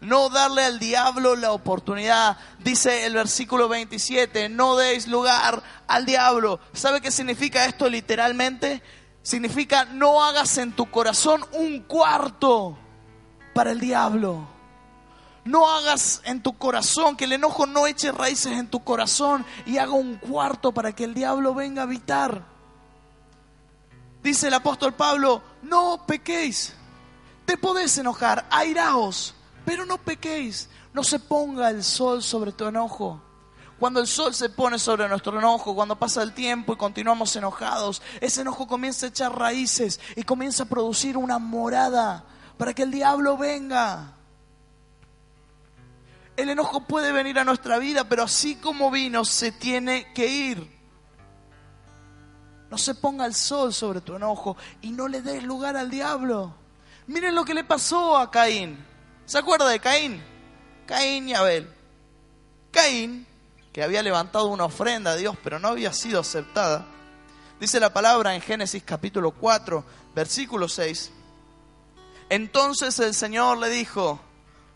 no 0.00 0.30
darle 0.30 0.64
al 0.64 0.78
diablo 0.78 1.36
la 1.36 1.52
oportunidad. 1.52 2.38
Dice 2.58 3.04
el 3.04 3.14
versículo 3.14 3.68
27, 3.68 4.48
no 4.48 4.76
deis 4.76 5.06
lugar 5.06 5.62
al 5.86 6.06
diablo. 6.06 6.60
¿Sabe 6.72 7.00
qué 7.00 7.10
significa 7.10 7.66
esto 7.66 7.88
literalmente? 7.88 8.82
Significa 9.22 9.84
no 9.84 10.24
hagas 10.24 10.56
en 10.58 10.72
tu 10.72 10.90
corazón 10.90 11.44
un 11.52 11.80
cuarto 11.80 12.78
para 13.60 13.72
el 13.72 13.80
diablo. 13.80 14.48
No 15.44 15.70
hagas 15.70 16.22
en 16.24 16.42
tu 16.42 16.56
corazón, 16.56 17.14
que 17.14 17.26
el 17.26 17.32
enojo 17.32 17.66
no 17.66 17.86
eche 17.86 18.10
raíces 18.10 18.58
en 18.58 18.68
tu 18.68 18.82
corazón 18.82 19.44
y 19.66 19.76
haga 19.76 19.92
un 19.92 20.16
cuarto 20.16 20.72
para 20.72 20.92
que 20.94 21.04
el 21.04 21.12
diablo 21.12 21.52
venga 21.52 21.82
a 21.82 21.84
habitar. 21.84 22.42
Dice 24.22 24.48
el 24.48 24.54
apóstol 24.54 24.94
Pablo, 24.94 25.42
no 25.60 26.06
pequéis. 26.06 26.72
Te 27.44 27.58
podés 27.58 27.98
enojar, 27.98 28.46
airaos, 28.50 29.34
pero 29.66 29.84
no 29.84 29.98
pequéis. 29.98 30.70
No 30.94 31.04
se 31.04 31.18
ponga 31.18 31.68
el 31.68 31.84
sol 31.84 32.22
sobre 32.22 32.52
tu 32.52 32.64
enojo. 32.64 33.20
Cuando 33.78 34.00
el 34.00 34.06
sol 34.06 34.32
se 34.32 34.48
pone 34.48 34.78
sobre 34.78 35.06
nuestro 35.06 35.38
enojo, 35.38 35.74
cuando 35.74 35.98
pasa 35.98 36.22
el 36.22 36.32
tiempo 36.32 36.72
y 36.72 36.76
continuamos 36.76 37.36
enojados, 37.36 38.00
ese 38.22 38.40
enojo 38.40 38.66
comienza 38.66 39.04
a 39.04 39.10
echar 39.10 39.38
raíces 39.38 40.00
y 40.16 40.22
comienza 40.22 40.62
a 40.62 40.66
producir 40.66 41.18
una 41.18 41.38
morada 41.38 42.24
para 42.60 42.74
que 42.74 42.82
el 42.82 42.90
diablo 42.90 43.38
venga. 43.38 44.12
El 46.36 46.50
enojo 46.50 46.82
puede 46.82 47.10
venir 47.10 47.38
a 47.38 47.44
nuestra 47.44 47.78
vida, 47.78 48.06
pero 48.06 48.24
así 48.24 48.56
como 48.56 48.90
vino, 48.90 49.24
se 49.24 49.50
tiene 49.50 50.12
que 50.12 50.26
ir. 50.26 50.70
No 52.70 52.76
se 52.76 52.94
ponga 52.94 53.24
el 53.24 53.34
sol 53.34 53.72
sobre 53.72 54.02
tu 54.02 54.14
enojo 54.14 54.58
y 54.82 54.90
no 54.90 55.08
le 55.08 55.22
des 55.22 55.42
lugar 55.42 55.74
al 55.78 55.88
diablo. 55.88 56.54
Miren 57.06 57.34
lo 57.34 57.46
que 57.46 57.54
le 57.54 57.64
pasó 57.64 58.18
a 58.18 58.30
Caín. 58.30 58.84
¿Se 59.24 59.38
acuerda 59.38 59.66
de 59.66 59.80
Caín? 59.80 60.22
Caín 60.84 61.30
y 61.30 61.32
Abel. 61.32 61.66
Caín, 62.70 63.26
que 63.72 63.82
había 63.82 64.02
levantado 64.02 64.48
una 64.48 64.66
ofrenda 64.66 65.12
a 65.12 65.16
Dios, 65.16 65.34
pero 65.42 65.58
no 65.58 65.68
había 65.68 65.94
sido 65.94 66.20
aceptada. 66.20 66.84
Dice 67.58 67.80
la 67.80 67.94
palabra 67.94 68.34
en 68.34 68.42
Génesis 68.42 68.82
capítulo 68.84 69.30
4, 69.30 69.82
versículo 70.14 70.68
6. 70.68 71.12
Entonces 72.30 72.98
el 73.00 73.12
Señor 73.12 73.58
le 73.58 73.68
dijo, 73.68 74.20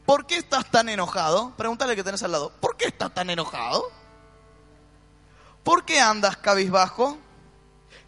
¿por 0.05 0.27
qué 0.27 0.37
estás 0.37 0.71
tan 0.71 0.89
enojado? 0.89 1.53
Pregúntale 1.57 1.97
que 1.97 2.05
tenés 2.05 2.23
al 2.23 2.33
lado, 2.33 2.53
¿por 2.61 2.77
qué 2.77 2.87
estás 2.87 3.15
tan 3.15 3.31
enojado? 3.31 3.91
¿Por 5.63 5.85
qué 5.85 6.01
andas 6.01 6.37
cabizbajo? 6.37 7.17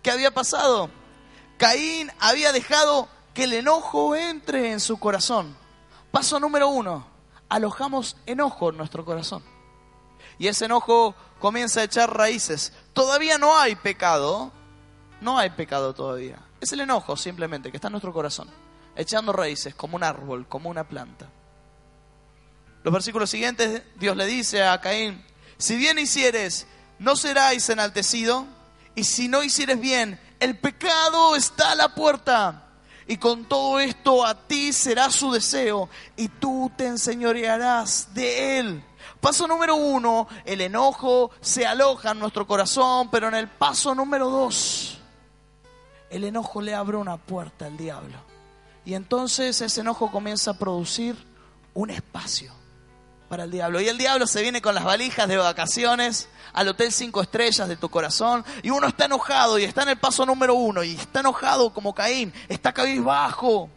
¿Qué 0.02 0.10
había 0.10 0.32
pasado? 0.34 0.90
Caín 1.56 2.12
había 2.20 2.52
dejado 2.52 3.08
que 3.32 3.44
el 3.44 3.54
enojo 3.54 4.14
entre 4.14 4.72
en 4.72 4.80
su 4.80 4.98
corazón. 4.98 5.56
Paso 6.10 6.38
número 6.38 6.68
uno, 6.68 7.06
alojamos 7.48 8.16
enojo 8.26 8.70
en 8.70 8.76
nuestro 8.76 9.04
corazón. 9.04 9.42
Y 10.38 10.48
ese 10.48 10.66
enojo 10.66 11.14
comienza 11.38 11.80
a 11.80 11.84
echar 11.84 12.14
raíces. 12.14 12.72
Todavía 12.92 13.38
no 13.38 13.56
hay 13.56 13.76
pecado, 13.76 14.50
no 15.20 15.38
hay 15.38 15.50
pecado 15.50 15.94
todavía. 15.94 16.42
Es 16.60 16.72
el 16.72 16.80
enojo 16.80 17.16
simplemente 17.16 17.70
que 17.70 17.76
está 17.76 17.88
en 17.88 17.92
nuestro 17.92 18.12
corazón, 18.12 18.50
echando 18.96 19.32
raíces 19.32 19.74
como 19.74 19.96
un 19.96 20.04
árbol, 20.04 20.46
como 20.48 20.70
una 20.70 20.88
planta. 20.88 21.28
Los 22.82 22.92
versículos 22.92 23.30
siguientes, 23.30 23.82
Dios 23.96 24.16
le 24.16 24.26
dice 24.26 24.62
a 24.62 24.80
Caín, 24.80 25.24
si 25.58 25.76
bien 25.76 25.98
hicieres, 25.98 26.66
no 26.98 27.16
seráis 27.16 27.68
enaltecido, 27.68 28.46
y 28.94 29.04
si 29.04 29.28
no 29.28 29.42
hicieres 29.42 29.78
bien, 29.80 30.20
el 30.40 30.58
pecado 30.58 31.36
está 31.36 31.72
a 31.72 31.74
la 31.74 31.94
puerta. 31.94 32.62
Y 33.06 33.18
con 33.18 33.44
todo 33.44 33.78
esto 33.78 34.24
a 34.26 34.34
ti 34.34 34.72
será 34.72 35.10
su 35.10 35.30
deseo 35.30 35.88
y 36.16 36.28
tú 36.28 36.72
te 36.76 36.86
enseñorearás 36.86 38.12
de 38.14 38.58
él. 38.58 38.84
Paso 39.20 39.46
número 39.46 39.76
uno, 39.76 40.26
el 40.44 40.60
enojo 40.60 41.30
se 41.40 41.66
aloja 41.66 42.10
en 42.10 42.18
nuestro 42.18 42.46
corazón, 42.46 43.08
pero 43.10 43.28
en 43.28 43.34
el 43.34 43.48
paso 43.48 43.94
número 43.94 44.28
dos, 44.28 44.98
el 46.10 46.24
enojo 46.24 46.60
le 46.60 46.74
abre 46.74 46.96
una 46.96 47.16
puerta 47.16 47.66
al 47.66 47.76
diablo. 47.76 48.35
Y 48.86 48.94
entonces 48.94 49.60
ese 49.60 49.80
enojo 49.80 50.12
comienza 50.12 50.52
a 50.52 50.58
producir 50.58 51.16
un 51.74 51.90
espacio 51.90 52.52
para 53.28 53.42
el 53.42 53.50
diablo. 53.50 53.80
Y 53.80 53.88
el 53.88 53.98
diablo 53.98 54.28
se 54.28 54.42
viene 54.42 54.62
con 54.62 54.76
las 54.76 54.84
valijas 54.84 55.26
de 55.26 55.36
vacaciones 55.36 56.28
al 56.52 56.68
hotel 56.68 56.92
cinco 56.92 57.20
estrellas 57.20 57.68
de 57.68 57.76
tu 57.76 57.88
corazón 57.88 58.44
y 58.62 58.70
uno 58.70 58.86
está 58.86 59.06
enojado 59.06 59.58
y 59.58 59.64
está 59.64 59.82
en 59.82 59.90
el 59.90 59.98
paso 59.98 60.24
número 60.24 60.54
uno 60.54 60.84
y 60.84 60.94
está 60.94 61.18
enojado 61.18 61.74
como 61.74 61.96
Caín, 61.96 62.32
está 62.48 62.72
cabizbajo 62.72 63.68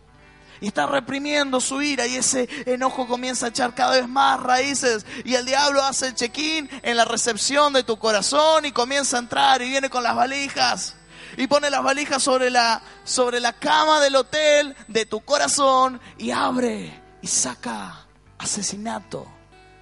y 0.62 0.68
está 0.68 0.86
reprimiendo 0.86 1.60
su 1.60 1.82
ira 1.82 2.06
y 2.06 2.16
ese 2.16 2.48
enojo 2.68 3.08
comienza 3.08 3.48
a 3.48 3.50
echar 3.50 3.74
cada 3.74 3.94
vez 3.96 4.08
más 4.08 4.40
raíces 4.40 5.08
y 5.26 5.34
el 5.34 5.46
diablo 5.46 5.84
hace 5.84 6.08
el 6.08 6.16
check-in 6.16 6.70
en 6.84 6.96
la 6.96 7.06
recepción 7.06 7.74
de 7.74 7.84
tu 7.84 7.98
corazón 7.98 8.66
y 8.66 8.72
comienza 8.72 9.18
a 9.18 9.22
entrar 9.22 9.62
y 9.64 9.70
viene 9.70 9.90
con 9.90 10.04
las 10.04 10.16
valijas 10.16 10.96
y 11.38 11.48
pone 11.48 11.70
las 11.70 11.84
valijas 11.84 12.22
sobre 12.22 12.50
la, 12.50 12.82
sobre 13.04 13.40
la 13.40 13.54
cama 13.54 14.00
del 14.00 14.16
hotel 14.16 14.76
de 14.88 15.06
tu 15.06 15.22
corazón 15.22 16.00
y 16.18 16.32
abre 16.32 17.02
y 17.22 17.28
saca 17.28 18.06
asesinato 18.38 19.28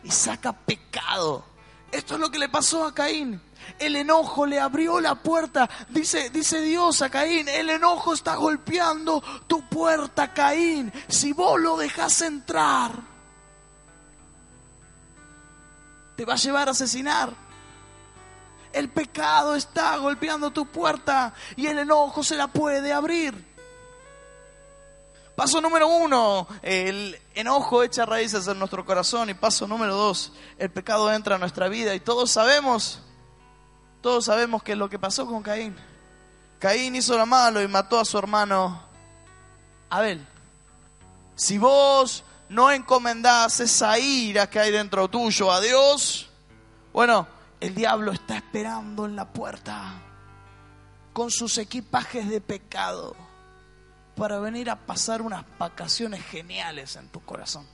y 0.03 0.11
saca 0.11 0.53
pecado. 0.53 1.45
Esto 1.91 2.15
es 2.15 2.19
lo 2.19 2.29
que 2.29 2.39
le 2.39 2.49
pasó 2.49 2.85
a 2.85 2.93
Caín. 2.93 3.41
El 3.79 3.95
enojo 3.95 4.45
le 4.45 4.59
abrió 4.59 4.99
la 4.99 5.15
puerta. 5.15 5.69
Dice, 5.89 6.29
dice 6.29 6.61
Dios 6.61 7.01
a 7.01 7.09
Caín, 7.09 7.47
el 7.49 7.69
enojo 7.69 8.13
está 8.13 8.35
golpeando 8.35 9.21
tu 9.47 9.67
puerta, 9.67 10.33
Caín. 10.33 10.91
Si 11.07 11.33
vos 11.33 11.59
lo 11.59 11.77
dejas 11.77 12.21
entrar, 12.21 12.91
te 16.15 16.25
va 16.25 16.33
a 16.33 16.37
llevar 16.37 16.67
a 16.67 16.71
asesinar. 16.71 17.46
El 18.77 18.89
pecado 18.89 19.55
está 19.55 19.97
golpeando 19.97 20.51
tu 20.51 20.67
puerta 20.67 21.33
y 21.55 21.65
el 21.65 21.79
enojo 21.79 22.23
se 22.23 22.35
la 22.35 22.47
puede 22.47 22.93
abrir. 22.93 23.33
Paso 25.35 25.59
número 25.61 25.87
uno, 25.87 26.47
el 26.61 27.19
enojo 27.33 27.81
echa 27.81 28.05
raíces 28.05 28.47
en 28.47 28.59
nuestro 28.59 28.85
corazón. 28.85 29.31
Y 29.31 29.33
paso 29.33 29.67
número 29.67 29.95
dos, 29.95 30.31
el 30.59 30.69
pecado 30.69 31.11
entra 31.11 31.37
a 31.37 31.39
nuestra 31.39 31.69
vida. 31.69 31.95
Y 31.95 31.99
todos 31.99 32.29
sabemos, 32.29 33.01
todos 34.01 34.25
sabemos 34.25 34.61
qué 34.61 34.73
es 34.73 34.77
lo 34.77 34.89
que 34.89 34.99
pasó 34.99 35.25
con 35.25 35.41
Caín. 35.41 35.75
Caín 36.59 36.95
hizo 36.95 37.17
lo 37.17 37.25
malo 37.25 37.63
y 37.63 37.67
mató 37.67 37.99
a 37.99 38.05
su 38.05 38.19
hermano 38.19 38.79
Abel. 39.89 40.23
Si 41.35 41.57
vos 41.57 42.23
no 42.49 42.69
encomendás 42.69 43.59
esa 43.59 43.97
ira 43.97 44.47
que 44.47 44.59
hay 44.59 44.71
dentro 44.71 45.07
tuyo 45.07 45.51
a 45.51 45.61
Dios, 45.61 46.29
bueno, 46.93 47.36
el 47.59 47.73
diablo 47.73 48.11
está 48.11 48.37
esperando 48.37 49.05
en 49.05 49.15
la 49.15 49.31
puerta 49.31 50.01
con 51.13 51.31
sus 51.31 51.57
equipajes 51.57 52.29
de 52.29 52.41
pecado 52.41 53.15
para 54.15 54.39
venir 54.39 54.69
a 54.69 54.75
pasar 54.75 55.21
unas 55.21 55.45
vacaciones 55.57 56.23
geniales 56.23 56.95
en 56.95 57.09
tu 57.09 57.23
corazón. 57.23 57.65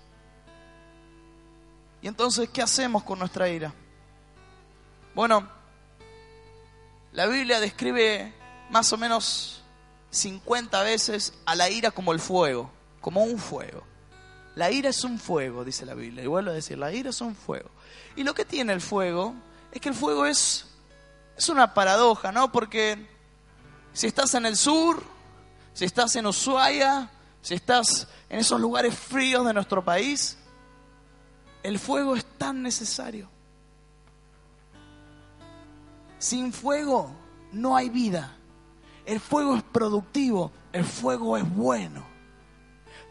Y 2.02 2.08
entonces, 2.08 2.50
¿qué 2.50 2.62
hacemos 2.62 3.04
con 3.04 3.20
nuestra 3.20 3.50
ira? 3.50 3.74
Bueno, 5.16 5.48
la 7.12 7.28
Biblia 7.28 7.60
describe 7.60 8.34
más 8.70 8.92
o 8.92 8.98
menos 8.98 9.64
50 10.10 10.82
veces 10.84 11.34
a 11.46 11.56
la 11.56 11.70
ira 11.70 11.92
como 11.92 12.12
el 12.12 12.20
fuego, 12.20 12.72
como 13.02 13.24
un 13.24 13.38
fuego. 13.38 13.84
La 14.56 14.70
ira 14.72 14.90
es 14.90 15.04
un 15.04 15.18
fuego, 15.18 15.64
dice 15.64 15.86
la 15.86 15.94
Biblia. 15.94 16.24
Y 16.24 16.28
vuelvo 16.28 16.52
a 16.52 16.54
decir, 16.54 16.78
la 16.78 16.92
ira 16.92 17.10
es 17.10 17.22
un 17.22 17.36
fuego. 17.36 17.70
Y 18.16 18.24
lo 18.24 18.34
que 18.34 18.46
tiene 18.46 18.74
el 18.74 18.82
fuego 18.82 19.34
es 19.74 19.82
que 19.82 19.90
el 19.90 19.96
fuego 19.96 20.26
es, 20.28 20.68
es 21.36 21.50
una 21.50 21.74
paradoja, 21.74 22.32
¿no? 22.32 22.52
Porque 22.52 23.10
si 23.92 24.06
estás 24.06 24.36
en 24.36 24.46
el 24.46 24.56
sur, 24.56 25.04
si 25.74 25.86
estás 25.86 26.16
en 26.16 26.28
Ushuaia, 26.28 27.10
si 27.42 27.56
estás 27.56 28.08
en 28.30 28.40
esos 28.40 28.62
lugares 28.62 28.96
fríos 28.96 29.44
de 29.48 29.54
nuestro 29.54 29.84
país, 29.84 30.38
el 31.64 31.80
fuego 31.80 32.16
es 32.16 32.24
tan 32.38 32.62
necesario. 32.62 33.30
Sin 36.20 36.54
fuego 36.54 37.12
no 37.52 37.76
hay 37.76 37.90
vida. 37.90 38.38
El 39.08 39.20
fuego 39.20 39.56
es 39.56 39.64
productivo, 39.64 40.52
el 40.72 40.86
fuego 40.86 41.36
es 41.36 41.50
bueno. 41.50 42.06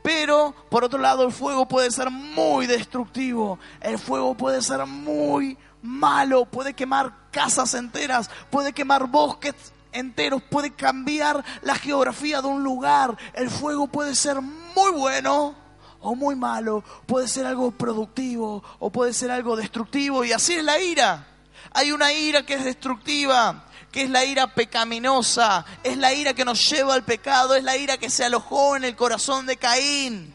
Pero, 0.04 0.54
por 0.70 0.84
otro 0.84 1.00
lado, 1.00 1.24
el 1.24 1.32
fuego 1.32 1.66
puede 1.66 1.90
ser 1.90 2.10
muy 2.10 2.66
destructivo, 2.66 3.58
el 3.80 3.98
fuego 3.98 4.36
puede 4.36 4.62
ser 4.62 4.86
muy 4.86 5.58
malo, 5.82 6.46
puede 6.46 6.74
quemar 6.74 7.30
casas 7.30 7.74
enteras, 7.74 8.30
puede 8.50 8.72
quemar 8.72 9.06
bosques 9.08 9.54
enteros, 9.92 10.42
puede 10.42 10.72
cambiar 10.72 11.44
la 11.62 11.74
geografía 11.74 12.40
de 12.40 12.48
un 12.48 12.62
lugar. 12.62 13.16
El 13.34 13.50
fuego 13.50 13.86
puede 13.88 14.14
ser 14.14 14.40
muy 14.40 14.90
bueno 14.92 15.54
o 16.00 16.14
muy 16.14 16.34
malo, 16.34 16.82
puede 17.06 17.28
ser 17.28 17.46
algo 17.46 17.70
productivo 17.70 18.62
o 18.78 18.90
puede 18.90 19.12
ser 19.12 19.30
algo 19.30 19.56
destructivo 19.56 20.24
y 20.24 20.32
así 20.32 20.54
es 20.54 20.64
la 20.64 20.80
ira. 20.80 21.26
Hay 21.72 21.92
una 21.92 22.12
ira 22.12 22.44
que 22.44 22.54
es 22.54 22.64
destructiva, 22.64 23.64
que 23.90 24.02
es 24.02 24.10
la 24.10 24.24
ira 24.24 24.52
pecaminosa, 24.54 25.64
es 25.82 25.96
la 25.96 26.12
ira 26.12 26.34
que 26.34 26.44
nos 26.44 26.68
lleva 26.68 26.94
al 26.94 27.04
pecado, 27.04 27.54
es 27.54 27.62
la 27.62 27.76
ira 27.76 27.98
que 27.98 28.10
se 28.10 28.24
alojó 28.24 28.76
en 28.76 28.84
el 28.84 28.96
corazón 28.96 29.46
de 29.46 29.56
Caín. 29.56 30.34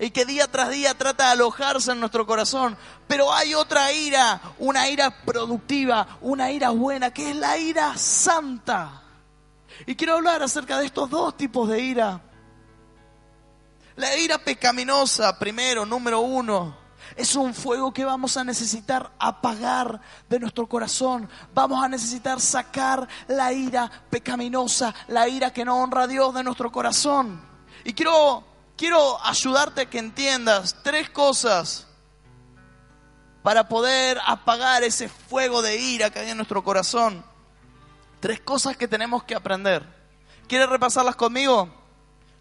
Y 0.00 0.10
que 0.10 0.24
día 0.24 0.50
tras 0.50 0.70
día 0.70 0.94
trata 0.94 1.26
de 1.26 1.32
alojarse 1.32 1.92
en 1.92 2.00
nuestro 2.00 2.26
corazón. 2.26 2.76
Pero 3.06 3.32
hay 3.32 3.54
otra 3.54 3.92
ira, 3.92 4.40
una 4.58 4.88
ira 4.88 5.22
productiva, 5.24 6.18
una 6.22 6.50
ira 6.50 6.70
buena, 6.70 7.12
que 7.12 7.30
es 7.30 7.36
la 7.36 7.58
ira 7.58 7.96
santa. 7.98 9.02
Y 9.84 9.94
quiero 9.94 10.14
hablar 10.14 10.42
acerca 10.42 10.78
de 10.78 10.86
estos 10.86 11.10
dos 11.10 11.36
tipos 11.36 11.68
de 11.68 11.80
ira. 11.80 12.18
La 13.96 14.16
ira 14.16 14.38
pecaminosa, 14.38 15.38
primero, 15.38 15.84
número 15.84 16.20
uno, 16.20 16.74
es 17.14 17.36
un 17.36 17.52
fuego 17.52 17.92
que 17.92 18.06
vamos 18.06 18.38
a 18.38 18.44
necesitar 18.44 19.12
apagar 19.18 20.00
de 20.30 20.40
nuestro 20.40 20.66
corazón. 20.66 21.28
Vamos 21.52 21.84
a 21.84 21.88
necesitar 21.88 22.40
sacar 22.40 23.06
la 23.28 23.52
ira 23.52 23.90
pecaminosa, 24.08 24.94
la 25.08 25.28
ira 25.28 25.52
que 25.52 25.66
no 25.66 25.82
honra 25.82 26.04
a 26.04 26.06
Dios 26.06 26.32
de 26.32 26.42
nuestro 26.42 26.72
corazón. 26.72 27.42
Y 27.84 27.92
quiero, 27.92 28.49
quiero 28.80 29.22
ayudarte 29.22 29.82
a 29.82 29.90
que 29.90 29.98
entiendas 29.98 30.74
tres 30.82 31.10
cosas 31.10 31.86
para 33.42 33.68
poder 33.68 34.18
apagar 34.26 34.82
ese 34.82 35.10
fuego 35.10 35.60
de 35.60 35.76
ira 35.76 36.08
que 36.08 36.20
hay 36.20 36.30
en 36.30 36.38
nuestro 36.38 36.64
corazón. 36.64 37.22
Tres 38.20 38.40
cosas 38.40 38.78
que 38.78 38.88
tenemos 38.88 39.24
que 39.24 39.34
aprender. 39.34 39.84
¿Quieres 40.48 40.66
repasarlas 40.66 41.14
conmigo? 41.14 41.68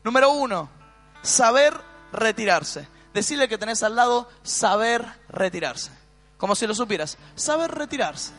Número 0.01 0.31
uno, 0.31 0.69
saber 1.21 1.73
retirarse. 2.13 2.87
Decirle 3.13 3.49
que 3.49 3.57
tenés 3.57 3.83
al 3.83 3.97
lado 3.97 4.29
saber 4.41 5.05
retirarse. 5.27 5.91
Como 6.37 6.55
si 6.55 6.65
lo 6.65 6.73
supieras. 6.73 7.17
Saber 7.35 7.69
retirarse. 7.69 8.31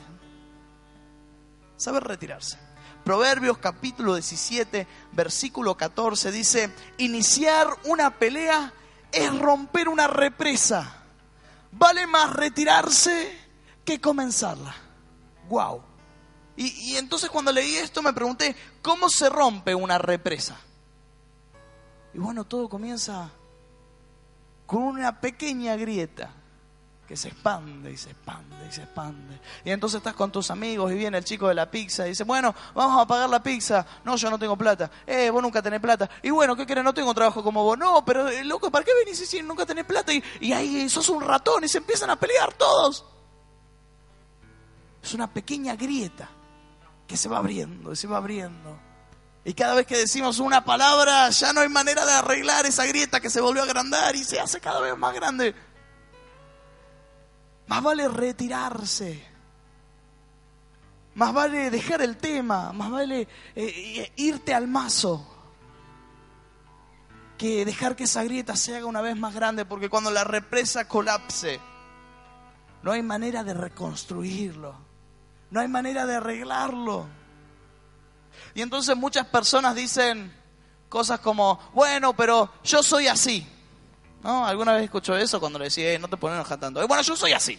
Saber 1.76 2.02
retirarse. 2.02 2.58
Proverbios 3.04 3.58
capítulo 3.58 4.14
17, 4.14 4.86
versículo 5.12 5.76
14 5.76 6.30
dice, 6.30 6.74
iniciar 6.98 7.66
una 7.84 8.18
pelea 8.18 8.72
es 9.10 9.38
romper 9.38 9.88
una 9.88 10.06
represa. 10.06 10.96
Vale 11.72 12.06
más 12.06 12.32
retirarse 12.32 13.38
que 13.84 14.00
comenzarla. 14.00 14.74
Wow. 15.48 15.82
Y, 16.56 16.92
y 16.92 16.96
entonces 16.96 17.30
cuando 17.30 17.52
leí 17.52 17.76
esto 17.76 18.02
me 18.02 18.12
pregunté, 18.12 18.54
¿cómo 18.82 19.08
se 19.08 19.28
rompe 19.28 19.74
una 19.74 19.98
represa? 19.98 20.60
Y 22.12 22.18
bueno, 22.18 22.44
todo 22.44 22.68
comienza 22.68 23.30
con 24.66 24.82
una 24.82 25.20
pequeña 25.20 25.76
grieta 25.76 26.34
que 27.10 27.16
se 27.16 27.26
expande 27.26 27.90
y 27.90 27.96
se 27.96 28.12
expande 28.12 28.68
y 28.68 28.72
se 28.72 28.82
expande. 28.84 29.40
Y 29.64 29.72
entonces 29.72 29.98
estás 29.98 30.14
con 30.14 30.30
tus 30.30 30.48
amigos 30.52 30.92
y 30.92 30.94
viene 30.94 31.18
el 31.18 31.24
chico 31.24 31.48
de 31.48 31.54
la 31.54 31.68
pizza 31.68 32.06
y 32.06 32.10
dice, 32.10 32.22
bueno, 32.22 32.54
vamos 32.72 33.02
a 33.02 33.04
pagar 33.04 33.28
la 33.28 33.42
pizza. 33.42 33.84
No, 34.04 34.14
yo 34.14 34.30
no 34.30 34.38
tengo 34.38 34.56
plata. 34.56 34.88
Eh, 35.04 35.28
vos 35.28 35.42
nunca 35.42 35.60
tenés 35.60 35.80
plata. 35.80 36.08
Y 36.22 36.30
bueno, 36.30 36.54
¿qué 36.54 36.64
querés? 36.64 36.84
No 36.84 36.94
tengo 36.94 37.12
trabajo 37.12 37.42
como 37.42 37.64
vos. 37.64 37.76
No, 37.76 38.04
pero 38.04 38.28
eh, 38.28 38.44
loco, 38.44 38.70
¿para 38.70 38.84
qué 38.84 38.92
venís 38.94 39.28
si 39.28 39.42
nunca 39.42 39.66
tenés 39.66 39.86
plata? 39.86 40.12
Y, 40.12 40.22
y 40.38 40.52
ahí 40.52 40.88
sos 40.88 41.08
un 41.08 41.20
ratón 41.20 41.64
y 41.64 41.68
se 41.68 41.78
empiezan 41.78 42.10
a 42.10 42.16
pelear 42.16 42.52
todos. 42.52 43.04
Es 45.02 45.12
una 45.12 45.26
pequeña 45.26 45.74
grieta 45.74 46.28
que 47.08 47.16
se 47.16 47.28
va 47.28 47.38
abriendo 47.38 47.90
y 47.90 47.96
se 47.96 48.06
va 48.06 48.18
abriendo. 48.18 48.78
Y 49.44 49.54
cada 49.54 49.74
vez 49.74 49.84
que 49.84 49.96
decimos 49.96 50.38
una 50.38 50.64
palabra, 50.64 51.28
ya 51.30 51.52
no 51.52 51.62
hay 51.62 51.68
manera 51.68 52.06
de 52.06 52.12
arreglar 52.12 52.66
esa 52.66 52.86
grieta 52.86 53.18
que 53.18 53.30
se 53.30 53.40
volvió 53.40 53.62
a 53.62 53.64
agrandar 53.64 54.14
y 54.14 54.22
se 54.22 54.38
hace 54.38 54.60
cada 54.60 54.78
vez 54.78 54.96
más 54.96 55.12
grande. 55.12 55.69
Más 57.70 57.84
vale 57.84 58.08
retirarse. 58.08 59.24
Más 61.14 61.32
vale 61.32 61.70
dejar 61.70 62.02
el 62.02 62.16
tema. 62.16 62.72
Más 62.72 62.90
vale 62.90 63.28
eh, 63.54 64.12
irte 64.16 64.52
al 64.52 64.66
mazo. 64.66 65.24
Que 67.38 67.64
dejar 67.64 67.94
que 67.94 68.04
esa 68.04 68.24
grieta 68.24 68.56
se 68.56 68.74
haga 68.74 68.86
una 68.86 69.00
vez 69.00 69.16
más 69.16 69.32
grande. 69.32 69.64
Porque 69.64 69.88
cuando 69.88 70.10
la 70.10 70.24
represa 70.24 70.88
colapse, 70.88 71.60
no 72.82 72.90
hay 72.90 73.02
manera 73.02 73.44
de 73.44 73.54
reconstruirlo. 73.54 74.74
No 75.52 75.60
hay 75.60 75.68
manera 75.68 76.06
de 76.06 76.16
arreglarlo. 76.16 77.06
Y 78.52 78.62
entonces 78.62 78.96
muchas 78.96 79.28
personas 79.28 79.76
dicen 79.76 80.34
cosas 80.88 81.20
como, 81.20 81.60
bueno, 81.72 82.14
pero 82.14 82.52
yo 82.64 82.82
soy 82.82 83.06
así. 83.06 83.46
¿No? 84.22 84.46
¿Alguna 84.46 84.72
vez 84.72 84.84
escuchó 84.84 85.16
eso 85.16 85.40
cuando 85.40 85.58
le 85.58 85.66
decía, 85.66 85.98
no 85.98 86.08
te 86.08 86.16
pones 86.16 86.34
enojar 86.34 86.58
tanto? 86.58 86.86
Bueno, 86.86 87.02
yo 87.02 87.16
soy 87.16 87.32
así. 87.32 87.58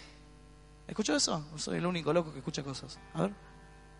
¿Escuchó 0.91 1.15
eso? 1.15 1.41
soy 1.55 1.77
el 1.77 1.85
único 1.85 2.11
loco 2.11 2.33
que 2.33 2.39
escucha 2.39 2.63
cosas. 2.63 2.99
A 3.13 3.21
ver. 3.21 3.31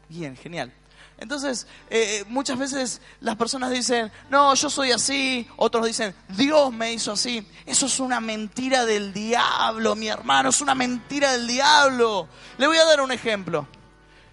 Bien, 0.10 0.36
genial. 0.36 0.74
Entonces, 1.18 1.66
eh, 1.90 2.26
muchas 2.28 2.60
veces 2.60 3.02
las 3.22 3.38
personas 3.38 3.72
dicen, 3.72 4.12
no, 4.30 4.54
yo 4.56 4.70
soy 4.70 4.92
así. 4.92 5.48
Otros 5.56 5.86
dicen, 5.86 6.14
Dios 6.28 6.74
me 6.74 6.92
hizo 6.92 7.14
así. 7.14 7.48
Eso 7.66 7.86
es 7.86 7.98
una 8.02 8.20
mentira 8.20 8.84
del 8.84 9.14
diablo, 9.14 9.96
mi 9.96 10.10
hermano. 10.10 10.50
Es 10.50 10.60
una 10.60 10.76
mentira 10.76 11.32
del 11.32 11.48
diablo. 11.48 12.28
Le 12.58 12.68
voy 12.68 12.76
a 12.76 12.84
dar 12.84 13.00
un 13.00 13.14
ejemplo. 13.14 13.66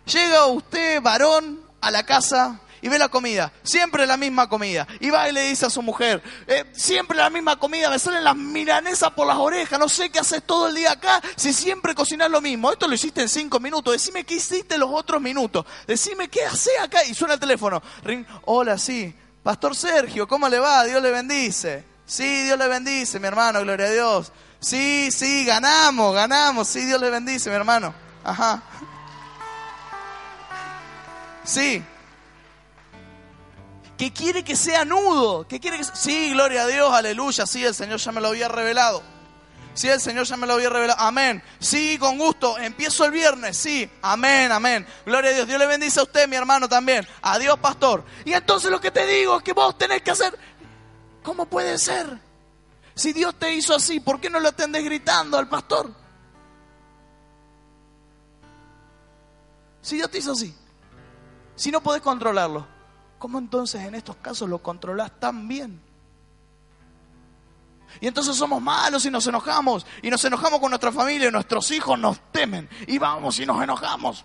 Llega 0.06 0.46
usted, 0.46 1.00
varón, 1.00 1.60
a 1.80 1.92
la 1.92 2.02
casa 2.02 2.60
y 2.82 2.88
ve 2.88 2.98
la 2.98 3.08
comida, 3.08 3.52
siempre 3.62 4.06
la 4.06 4.16
misma 4.16 4.48
comida. 4.48 4.86
Y 5.00 5.10
va 5.10 5.28
y 5.28 5.32
le 5.32 5.48
dice 5.48 5.66
a 5.66 5.70
su 5.70 5.82
mujer, 5.82 6.22
eh, 6.46 6.64
siempre 6.72 7.16
la 7.16 7.30
misma 7.30 7.56
comida, 7.56 7.90
me 7.90 7.98
salen 7.98 8.24
las 8.24 8.36
milanesas 8.36 9.10
por 9.12 9.26
las 9.26 9.36
orejas, 9.36 9.78
no 9.78 9.88
sé 9.88 10.10
qué 10.10 10.18
haces 10.18 10.42
todo 10.44 10.68
el 10.68 10.74
día 10.74 10.92
acá 10.92 11.20
si 11.36 11.52
siempre 11.52 11.94
cocinas 11.94 12.30
lo 12.30 12.40
mismo. 12.40 12.70
Esto 12.70 12.88
lo 12.88 12.94
hiciste 12.94 13.22
en 13.22 13.28
cinco 13.28 13.60
minutos, 13.60 13.92
decime 13.92 14.24
qué 14.24 14.34
hiciste 14.34 14.78
los 14.78 14.90
otros 14.92 15.20
minutos, 15.20 15.64
decime 15.86 16.28
qué 16.28 16.44
haces 16.44 16.78
acá. 16.80 17.04
Y 17.04 17.14
suena 17.14 17.34
el 17.34 17.40
teléfono, 17.40 17.82
Ring, 18.02 18.24
hola, 18.44 18.78
sí, 18.78 19.14
Pastor 19.42 19.74
Sergio, 19.74 20.28
¿cómo 20.28 20.48
le 20.48 20.58
va? 20.58 20.84
Dios 20.84 21.02
le 21.02 21.10
bendice. 21.10 21.84
Sí, 22.06 22.44
Dios 22.44 22.58
le 22.58 22.68
bendice, 22.68 23.20
mi 23.20 23.26
hermano, 23.26 23.60
gloria 23.60 23.86
a 23.86 23.90
Dios. 23.90 24.32
Sí, 24.60 25.10
sí, 25.12 25.44
ganamos, 25.44 26.14
ganamos, 26.14 26.66
sí, 26.66 26.84
Dios 26.84 27.00
le 27.00 27.10
bendice, 27.10 27.50
mi 27.50 27.56
hermano. 27.56 27.94
Ajá. 28.24 28.62
Sí. 31.44 31.82
Que 33.98 34.12
quiere 34.12 34.44
que 34.44 34.54
sea 34.56 34.84
nudo. 34.84 35.46
Que 35.46 35.58
quiere 35.58 35.76
que 35.76 35.84
Sí, 35.84 36.30
gloria 36.30 36.62
a 36.62 36.66
Dios, 36.66 36.92
aleluya. 36.92 37.46
Sí, 37.46 37.64
el 37.64 37.74
Señor 37.74 37.98
ya 37.98 38.12
me 38.12 38.20
lo 38.20 38.28
había 38.28 38.48
revelado. 38.48 39.02
Sí, 39.74 39.88
el 39.88 40.00
Señor 40.00 40.24
ya 40.24 40.36
me 40.36 40.46
lo 40.46 40.54
había 40.54 40.70
revelado. 40.70 41.00
Amén. 41.00 41.42
Sí, 41.58 41.98
con 41.98 42.16
gusto. 42.16 42.56
Empiezo 42.58 43.04
el 43.04 43.10
viernes. 43.10 43.56
Sí. 43.56 43.90
Amén, 44.02 44.52
amén. 44.52 44.86
Gloria 45.04 45.32
a 45.32 45.34
Dios. 45.34 45.46
Dios 45.48 45.58
le 45.58 45.66
bendice 45.66 45.98
a 45.98 46.04
usted, 46.04 46.28
mi 46.28 46.36
hermano, 46.36 46.68
también. 46.68 47.06
Adiós, 47.22 47.58
pastor. 47.58 48.04
Y 48.24 48.32
entonces 48.32 48.70
lo 48.70 48.80
que 48.80 48.92
te 48.92 49.04
digo 49.04 49.36
es 49.36 49.42
que 49.42 49.52
vos 49.52 49.76
tenés 49.76 50.02
que 50.02 50.12
hacer... 50.12 50.38
¿Cómo 51.22 51.46
puede 51.46 51.76
ser? 51.78 52.18
Si 52.94 53.12
Dios 53.12 53.34
te 53.36 53.52
hizo 53.52 53.74
así, 53.74 54.00
¿por 54.00 54.20
qué 54.20 54.30
no 54.30 54.40
lo 54.40 54.48
atendés 54.48 54.84
gritando 54.84 55.38
al 55.38 55.48
pastor? 55.48 55.92
Si 59.82 59.96
Dios 59.96 60.10
te 60.10 60.18
hizo 60.18 60.32
así. 60.32 60.54
Si 61.54 61.70
no 61.70 61.80
podés 61.80 62.02
controlarlo, 62.02 62.66
¿cómo 63.18 63.38
entonces 63.38 63.82
en 63.82 63.94
estos 63.94 64.16
casos 64.16 64.48
lo 64.48 64.58
controlás 64.58 65.18
tan 65.18 65.46
bien? 65.48 65.80
Y 68.00 68.06
entonces 68.06 68.36
somos 68.36 68.62
malos 68.62 69.04
y 69.06 69.10
nos 69.10 69.26
enojamos. 69.26 69.86
Y 70.02 70.10
nos 70.10 70.24
enojamos 70.24 70.60
con 70.60 70.70
nuestra 70.70 70.92
familia 70.92 71.28
y 71.28 71.32
nuestros 71.32 71.70
hijos 71.70 71.98
nos 71.98 72.20
temen. 72.32 72.68
Y 72.86 72.98
vamos 72.98 73.38
y 73.38 73.46
nos 73.46 73.62
enojamos. 73.62 74.24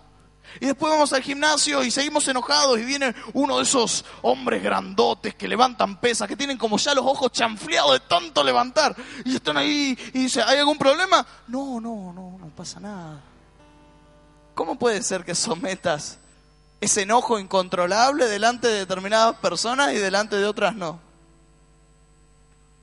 Y 0.60 0.66
después 0.66 0.92
vamos 0.92 1.12
al 1.12 1.22
gimnasio 1.22 1.82
y 1.82 1.90
seguimos 1.90 2.28
enojados 2.28 2.78
y 2.78 2.84
viene 2.84 3.14
uno 3.32 3.56
de 3.56 3.64
esos 3.64 4.04
hombres 4.22 4.62
grandotes 4.62 5.34
que 5.34 5.48
levantan 5.48 5.98
pesas, 5.98 6.28
que 6.28 6.36
tienen 6.36 6.58
como 6.58 6.76
ya 6.76 6.94
los 6.94 7.04
ojos 7.04 7.32
chanfleados 7.32 7.92
de 7.94 8.00
tanto 8.00 8.44
levantar. 8.44 8.94
Y 9.24 9.34
están 9.34 9.56
ahí 9.56 9.98
y 10.12 10.18
dice, 10.20 10.42
¿hay 10.42 10.58
algún 10.58 10.78
problema? 10.78 11.26
No, 11.48 11.80
no, 11.80 12.12
no, 12.12 12.38
no 12.38 12.46
pasa 12.54 12.78
nada. 12.78 13.20
¿Cómo 14.54 14.78
puede 14.78 15.02
ser 15.02 15.24
que 15.24 15.34
sometas 15.34 16.18
ese 16.84 17.02
enojo 17.02 17.38
incontrolable 17.38 18.26
delante 18.26 18.68
de 18.68 18.80
determinadas 18.80 19.36
personas 19.36 19.92
y 19.92 19.96
delante 19.96 20.36
de 20.36 20.46
otras 20.46 20.74
no. 20.74 21.00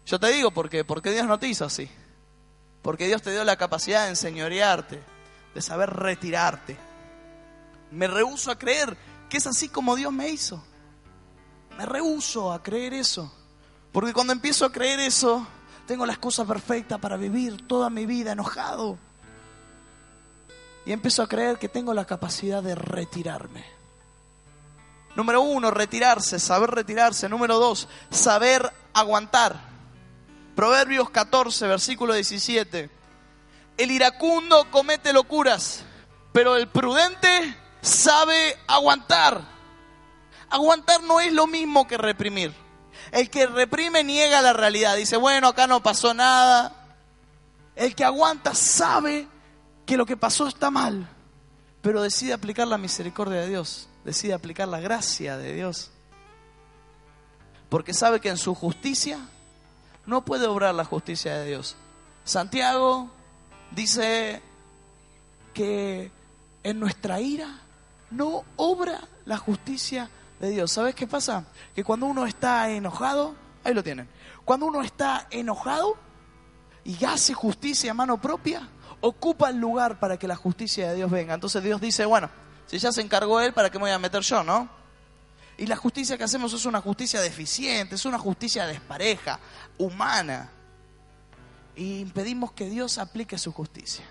Yo 0.06 0.20
te 0.20 0.32
digo 0.32 0.52
por 0.52 0.70
qué, 0.70 0.84
porque 0.84 1.12
Dios 1.12 1.28
no 1.28 1.40
te 1.40 1.48
hizo 1.48 1.66
así. 1.66 1.90
Porque 2.82 3.08
Dios 3.08 3.22
te 3.22 3.32
dio 3.32 3.44
la 3.44 3.58
capacidad 3.58 4.04
de 4.04 4.10
enseñorearte, 4.10 5.02
de 5.54 5.62
saber 5.62 5.92
retirarte. 5.92 6.78
Me 7.92 8.08
rehuso 8.08 8.52
a 8.52 8.58
creer 8.58 8.98
que 9.30 9.38
es 9.38 9.48
así 9.48 9.70
como 9.70 9.96
Dios 9.96 10.12
me 10.12 10.30
hizo. 10.30 10.64
Me 11.78 11.86
rehuso 11.86 12.52
a 12.52 12.64
creer 12.64 12.94
eso. 12.94 13.32
Porque 13.92 14.14
cuando 14.14 14.34
empiezo 14.34 14.66
a 14.66 14.72
creer 14.72 15.00
eso, 15.00 15.46
tengo 15.86 16.06
la 16.06 16.14
excusa 16.14 16.44
perfecta 16.46 16.98
para 16.98 17.18
vivir 17.18 17.68
toda 17.68 17.90
mi 17.90 18.06
vida 18.06 18.32
enojado. 18.32 18.98
Y 20.86 20.92
empiezo 20.92 21.22
a 21.22 21.28
creer 21.28 21.60
que 21.60 21.70
tengo 21.70 21.94
la 21.94 22.06
capacidad 22.06 22.64
de 22.64 22.74
retirarme. 22.74 23.81
Número 25.16 25.42
uno, 25.42 25.72
retirarse, 25.72 26.40
saber 26.40 26.72
retirarse. 26.72 27.28
Número 27.30 27.60
dos, 27.60 27.88
saber 28.10 28.72
aguantar. 28.94 29.60
Proverbios 30.56 31.10
14, 31.10 31.68
versículo 31.68 32.14
17. 32.14 32.90
El 33.78 33.92
iracundo 33.92 34.70
comete 34.70 35.14
locuras, 35.14 35.84
pero 36.32 36.56
el 36.56 36.68
prudente 36.68 37.58
sabe 37.82 38.58
aguantar. 38.68 39.42
Aguantar 40.50 41.02
no 41.04 41.20
es 41.20 41.32
lo 41.32 41.48
mismo 41.48 41.88
que 41.88 41.98
reprimir. 41.98 42.54
El 43.12 43.30
que 43.30 43.48
reprime 43.48 44.04
niega 44.04 44.42
la 44.42 44.54
realidad. 44.54 44.96
Dice, 44.96 45.18
bueno, 45.18 45.48
acá 45.48 45.68
no 45.68 45.82
pasó 45.82 46.14
nada. 46.14 46.82
El 47.76 47.96
que 47.96 48.04
aguanta 48.04 48.54
sabe 48.54 49.28
que 49.86 49.98
lo 49.98 50.06
que 50.06 50.18
pasó 50.18 50.48
está 50.48 50.70
mal, 50.70 51.10
pero 51.82 52.02
decide 52.02 52.34
aplicar 52.34 52.68
la 52.68 52.78
misericordia 52.78 53.42
de 53.42 53.50
Dios, 53.50 53.90
decide 54.04 54.34
aplicar 54.34 54.68
la 54.68 54.80
gracia 54.80 55.38
de 55.38 55.54
Dios. 55.54 55.92
Porque 57.70 57.94
sabe 57.94 58.20
que 58.20 58.30
en 58.30 58.38
su 58.38 58.54
justicia 58.54 59.20
no 60.06 60.26
puede 60.26 60.48
obrar 60.48 60.76
la 60.76 60.86
justicia 60.86 61.38
de 61.38 61.46
Dios. 61.48 61.76
Santiago 62.24 63.10
dice 63.72 64.42
que 65.54 66.12
en 66.64 66.80
nuestra 66.80 67.20
ira 67.20 67.60
no 68.10 68.44
obra 68.58 69.02
la 69.26 69.38
justicia 69.38 70.10
de 70.40 70.50
Dios. 70.50 70.72
¿Sabes 70.72 70.96
qué 70.96 71.08
pasa? 71.08 71.46
Que 71.74 71.84
cuando 71.84 72.08
uno 72.08 72.26
está 72.26 72.70
enojado, 72.70 73.36
ahí 73.64 73.74
lo 73.74 73.84
tienen, 73.84 74.08
cuando 74.44 74.66
uno 74.66 74.82
está 74.82 75.28
enojado 75.30 75.96
y 76.84 77.04
hace 77.06 77.34
justicia 77.34 77.92
a 77.92 77.94
mano 77.94 78.20
propia, 78.20 78.68
ocupa 79.02 79.50
el 79.50 79.58
lugar 79.58 80.00
para 80.00 80.18
que 80.18 80.28
la 80.28 80.36
justicia 80.36 80.90
de 80.90 80.96
Dios 80.96 81.12
venga. 81.12 81.34
Entonces 81.34 81.64
Dios 81.64 81.80
dice, 81.80 82.06
bueno, 82.06 82.30
si 82.72 82.80
ya 82.80 82.94
se 82.94 83.02
encargó 83.02 83.42
Él, 83.42 83.52
¿para 83.52 83.70
qué 83.70 83.78
me 83.78 83.82
voy 83.82 83.92
a 83.92 84.00
meter 84.00 84.22
yo, 84.22 84.46
no? 84.46 84.70
Y 85.58 85.66
la 85.66 85.76
justicia 85.76 86.18
que 86.18 86.24
hacemos 86.24 86.54
es 86.54 86.64
una 86.66 86.80
justicia 86.80 87.20
deficiente, 87.20 87.96
es 87.96 88.06
una 88.06 88.18
justicia 88.18 88.66
despareja, 88.66 89.42
humana. 89.78 90.50
Y 91.76 92.00
impedimos 92.00 92.54
que 92.54 92.70
Dios 92.70 92.98
aplique 92.98 93.38
su 93.38 93.52
justicia. 93.52 94.06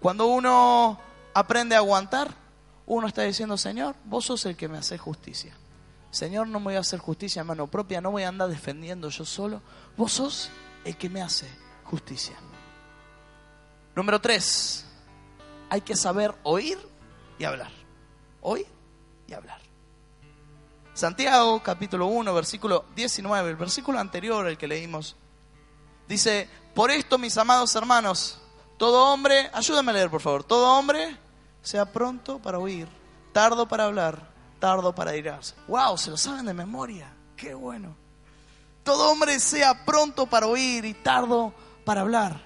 Cuando 0.00 0.26
uno 0.26 1.00
aprende 1.32 1.76
a 1.76 1.78
aguantar, 1.78 2.28
uno 2.84 3.06
está 3.06 3.22
diciendo, 3.22 3.56
Señor, 3.56 3.96
vos 4.04 4.26
sos 4.26 4.44
el 4.44 4.54
que 4.54 4.68
me 4.68 4.76
hace 4.76 4.98
justicia. 4.98 5.56
Señor, 6.10 6.46
no 6.48 6.60
me 6.60 6.64
voy 6.64 6.74
a 6.74 6.80
hacer 6.80 7.00
justicia 7.00 7.40
a 7.40 7.46
mano 7.46 7.68
propia, 7.68 8.02
no 8.02 8.10
voy 8.10 8.24
a 8.24 8.28
andar 8.28 8.50
defendiendo 8.50 9.08
yo 9.08 9.24
solo. 9.24 9.62
Vos 9.96 10.12
sos 10.12 10.50
el 10.84 10.98
que 10.98 11.08
me 11.08 11.22
hace 11.22 11.48
justicia. 11.84 12.36
Número 13.96 14.20
tres, 14.20 14.84
hay 15.70 15.80
que 15.80 15.96
saber 15.96 16.34
oír 16.42 16.76
y 17.38 17.44
hablar. 17.44 17.83
Oír 18.44 18.66
y 19.26 19.32
hablar. 19.32 19.60
Santiago 20.92 21.62
capítulo 21.62 22.06
1, 22.06 22.32
versículo 22.34 22.84
19, 22.94 23.50
el 23.50 23.56
versículo 23.56 23.98
anterior 23.98 24.46
al 24.46 24.56
que 24.58 24.68
leímos, 24.68 25.16
dice, 26.06 26.48
por 26.74 26.90
esto 26.90 27.18
mis 27.18 27.36
amados 27.36 27.74
hermanos, 27.74 28.38
todo 28.76 29.12
hombre, 29.12 29.50
ayúdame 29.52 29.90
a 29.90 29.94
leer 29.94 30.10
por 30.10 30.20
favor, 30.20 30.44
todo 30.44 30.78
hombre 30.78 31.16
sea 31.62 31.90
pronto 31.90 32.38
para 32.38 32.58
oír, 32.58 32.86
tardo 33.32 33.66
para 33.66 33.86
hablar, 33.86 34.28
tardo 34.60 34.94
para 34.94 35.16
irarse. 35.16 35.54
¡Wow! 35.66 35.96
Se 35.96 36.10
lo 36.10 36.16
saben 36.16 36.46
de 36.46 36.54
memoria. 36.54 37.12
¡Qué 37.36 37.54
bueno! 37.54 37.96
Todo 38.82 39.10
hombre 39.10 39.40
sea 39.40 39.84
pronto 39.84 40.26
para 40.26 40.46
oír 40.46 40.84
y 40.84 40.92
tardo 40.94 41.54
para 41.84 42.02
hablar. 42.02 42.40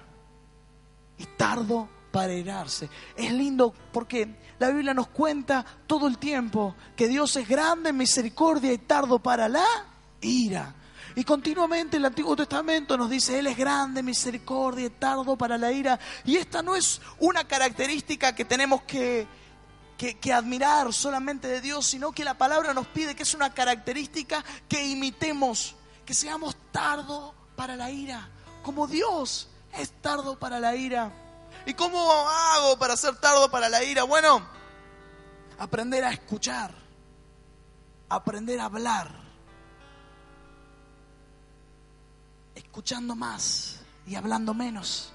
Y 1.17 1.25
tardo 1.25 1.89
para 2.11 2.33
irarse. 2.33 2.89
Es 3.15 3.31
lindo 3.31 3.73
porque 3.91 4.35
la 4.59 4.69
Biblia 4.69 4.93
nos 4.93 5.07
cuenta 5.07 5.65
todo 5.87 6.07
el 6.07 6.17
tiempo 6.17 6.75
que 6.95 7.07
Dios 7.07 7.35
es 7.37 7.47
grande 7.47 7.89
en 7.89 7.97
misericordia 7.97 8.73
y 8.73 8.77
tardo 8.77 9.19
para 9.19 9.47
la 9.47 9.65
ira. 10.21 10.75
Y 11.15 11.23
continuamente 11.23 11.97
el 11.97 12.05
Antiguo 12.05 12.35
Testamento 12.35 12.97
nos 12.97 13.09
dice, 13.09 13.39
Él 13.39 13.47
es 13.47 13.57
grande, 13.57 14.03
misericordia, 14.03 14.85
y 14.85 14.89
tardo 14.89 15.35
para 15.37 15.57
la 15.57 15.71
ira. 15.71 15.99
Y 16.23 16.35
esta 16.37 16.61
no 16.61 16.75
es 16.75 17.01
una 17.19 17.45
característica 17.45 18.35
que 18.35 18.45
tenemos 18.45 18.83
que, 18.83 19.27
que, 19.97 20.17
que, 20.19 20.31
admirar 20.31 20.93
solamente 20.93 21.47
de 21.47 21.61
Dios, 21.61 21.87
sino 21.87 22.11
que 22.11 22.23
la 22.23 22.37
palabra 22.37 22.73
nos 22.73 22.87
pide 22.87 23.15
que 23.15 23.23
es 23.23 23.33
una 23.33 23.53
característica 23.53 24.43
que 24.67 24.85
imitemos, 24.85 25.75
que 26.05 26.13
seamos 26.13 26.55
tardo 26.71 27.33
para 27.55 27.75
la 27.75 27.91
ira, 27.91 28.29
como 28.63 28.87
Dios 28.87 29.49
es 29.77 29.91
tardo 30.01 30.37
para 30.37 30.59
la 30.59 30.75
ira. 30.75 31.28
¿Y 31.69 31.75
cómo 31.75 32.27
hago 32.27 32.79
para 32.79 32.97
ser 32.97 33.15
tardo 33.17 33.51
para 33.51 33.69
la 33.69 33.83
ira? 33.83 34.01
Bueno, 34.01 34.41
aprender 35.59 36.03
a 36.03 36.11
escuchar, 36.11 36.73
aprender 38.09 38.59
a 38.59 38.65
hablar 38.65 39.11
escuchando 42.55 43.15
más 43.15 43.81
y 44.07 44.15
hablando 44.15 44.55
menos. 44.55 45.13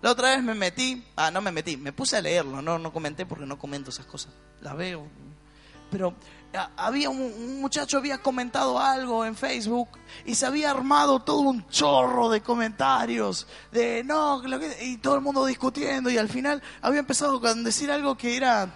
La 0.00 0.12
otra 0.12 0.30
vez 0.30 0.42
me 0.42 0.54
metí, 0.54 1.06
ah, 1.16 1.30
no 1.30 1.42
me 1.42 1.52
metí, 1.52 1.76
me 1.76 1.92
puse 1.92 2.16
a 2.16 2.22
leerlo, 2.22 2.62
no, 2.62 2.78
no 2.78 2.90
comenté 2.90 3.26
porque 3.26 3.44
no 3.44 3.58
comento 3.58 3.90
esas 3.90 4.06
cosas, 4.06 4.32
las 4.62 4.74
veo. 4.74 5.06
Pero 5.90 6.14
había 6.76 7.10
un, 7.10 7.60
muchacho 7.60 7.98
había 7.98 8.18
comentado 8.18 8.78
algo 8.78 9.24
en 9.24 9.36
Facebook 9.36 9.88
y 10.24 10.34
se 10.34 10.46
había 10.46 10.70
armado 10.70 11.20
todo 11.20 11.40
un 11.40 11.66
chorro 11.68 12.28
de 12.28 12.40
comentarios 12.40 13.46
de 13.70 14.02
no, 14.04 14.42
y 14.80 14.96
todo 14.98 15.14
el 15.14 15.20
mundo 15.20 15.46
discutiendo 15.46 16.10
y 16.10 16.18
al 16.18 16.28
final 16.28 16.62
había 16.82 17.00
empezado 17.00 17.40
a 17.46 17.54
decir 17.54 17.90
algo 17.90 18.16
que 18.16 18.36
era 18.36 18.68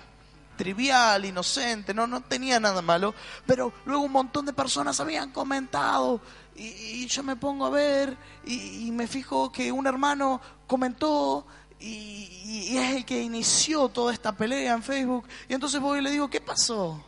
trivial, 0.56 1.24
inocente, 1.24 1.92
no, 1.92 2.06
no 2.06 2.20
tenía 2.22 2.60
nada 2.60 2.80
malo, 2.80 3.14
pero 3.46 3.72
luego 3.87 4.04
un 4.04 4.12
montón 4.12 4.46
de 4.46 4.52
personas 4.52 5.00
habían 5.00 5.32
comentado 5.32 6.20
y, 6.56 7.06
yo 7.06 7.22
me 7.22 7.37
pongo 7.37 7.66
a 7.66 7.70
ver 7.70 8.16
y, 8.44 8.90
me 8.92 9.06
fijo 9.06 9.50
que 9.50 9.72
un 9.72 9.87
hermano 9.87 10.40
comentó 10.66 11.46
y, 11.80 12.76
es 12.76 12.96
el 12.96 13.04
que 13.04 13.20
inició 13.20 13.88
toda 13.88 14.12
esta 14.12 14.32
pelea 14.32 14.74
en 14.74 14.82
Facebook. 14.82 15.26
Y 15.48 15.54
entonces 15.54 15.80
voy 15.80 15.98
y 15.98 16.02
le 16.02 16.10
digo, 16.10 16.30
¿qué 16.30 16.40
pasó? 16.40 17.04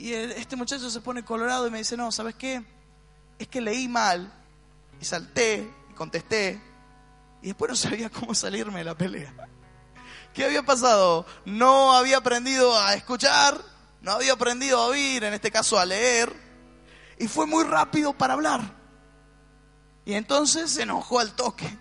Y 0.00 0.14
este 0.14 0.56
muchacho 0.56 0.88
se 0.88 1.02
pone 1.02 1.22
colorado 1.22 1.66
y 1.66 1.70
me 1.70 1.76
dice, 1.76 1.94
no, 1.94 2.10
¿sabes 2.10 2.34
qué? 2.34 2.64
Es 3.38 3.48
que 3.48 3.60
leí 3.60 3.86
mal 3.86 4.32
y 4.98 5.04
salté 5.04 5.70
y 5.90 5.92
contesté 5.92 6.58
y 7.42 7.48
después 7.48 7.68
no 7.68 7.76
sabía 7.90 8.08
cómo 8.08 8.34
salirme 8.34 8.78
de 8.78 8.84
la 8.84 8.96
pelea. 8.96 9.34
¿Qué 10.32 10.46
había 10.46 10.62
pasado? 10.62 11.26
No 11.44 11.92
había 11.92 12.16
aprendido 12.16 12.78
a 12.78 12.94
escuchar, 12.94 13.60
no 14.00 14.12
había 14.12 14.32
aprendido 14.32 14.78
a 14.80 14.86
oír, 14.86 15.22
en 15.22 15.34
este 15.34 15.50
caso 15.50 15.78
a 15.78 15.84
leer, 15.84 16.32
y 17.18 17.28
fue 17.28 17.44
muy 17.44 17.64
rápido 17.64 18.14
para 18.14 18.32
hablar. 18.32 18.74
Y 20.06 20.14
entonces 20.14 20.70
se 20.70 20.84
enojó 20.84 21.20
al 21.20 21.34
toque. 21.34 21.76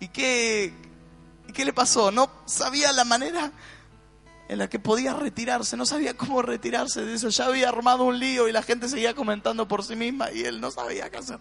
¿Y 0.00 0.08
qué, 0.08 0.72
qué 1.52 1.62
le 1.66 1.74
pasó? 1.74 2.10
No 2.10 2.30
sabía 2.46 2.90
la 2.92 3.04
manera 3.04 3.52
en 4.48 4.58
la 4.58 4.68
que 4.68 4.78
podía 4.78 5.12
retirarse, 5.12 5.76
no 5.76 5.86
sabía 5.86 6.16
cómo 6.16 6.42
retirarse 6.42 7.04
de 7.04 7.14
eso. 7.14 7.28
Ya 7.28 7.46
había 7.46 7.68
armado 7.68 8.04
un 8.04 8.18
lío 8.18 8.48
y 8.48 8.52
la 8.52 8.62
gente 8.62 8.88
seguía 8.88 9.14
comentando 9.14 9.66
por 9.66 9.82
sí 9.82 9.96
misma 9.96 10.30
y 10.30 10.42
él 10.44 10.60
no 10.60 10.70
sabía 10.70 11.10
qué 11.10 11.18
hacer. 11.18 11.40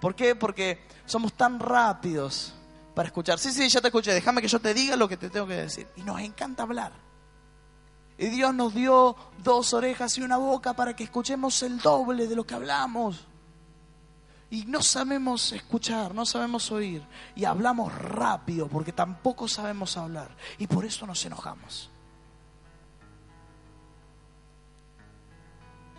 ¿Por 0.00 0.14
qué? 0.14 0.34
Porque 0.34 0.80
somos 1.06 1.32
tan 1.32 1.58
rápidos 1.58 2.54
para 2.94 3.06
escuchar. 3.06 3.38
Sí, 3.38 3.50
sí, 3.50 3.68
ya 3.68 3.80
te 3.80 3.88
escuché, 3.88 4.12
déjame 4.12 4.42
que 4.42 4.48
yo 4.48 4.60
te 4.60 4.74
diga 4.74 4.96
lo 4.96 5.08
que 5.08 5.16
te 5.16 5.30
tengo 5.30 5.46
que 5.46 5.54
decir. 5.54 5.86
Y 5.96 6.02
nos 6.02 6.20
encanta 6.20 6.64
hablar. 6.64 6.92
Y 8.18 8.28
Dios 8.28 8.54
nos 8.54 8.74
dio 8.74 9.16
dos 9.42 9.74
orejas 9.74 10.16
y 10.18 10.22
una 10.22 10.38
boca 10.38 10.74
para 10.74 10.96
que 10.96 11.04
escuchemos 11.04 11.62
el 11.62 11.78
doble 11.78 12.26
de 12.26 12.36
lo 12.36 12.44
que 12.44 12.54
hablamos. 12.54 13.26
Y 14.48 14.64
no 14.66 14.80
sabemos 14.80 15.52
escuchar, 15.52 16.14
no 16.14 16.24
sabemos 16.24 16.70
oír. 16.70 17.02
Y 17.34 17.44
hablamos 17.44 17.92
rápido 17.94 18.68
porque 18.68 18.92
tampoco 18.92 19.48
sabemos 19.48 19.96
hablar. 19.96 20.36
Y 20.58 20.66
por 20.66 20.84
eso 20.84 21.06
nos 21.06 21.24
enojamos. 21.24 21.90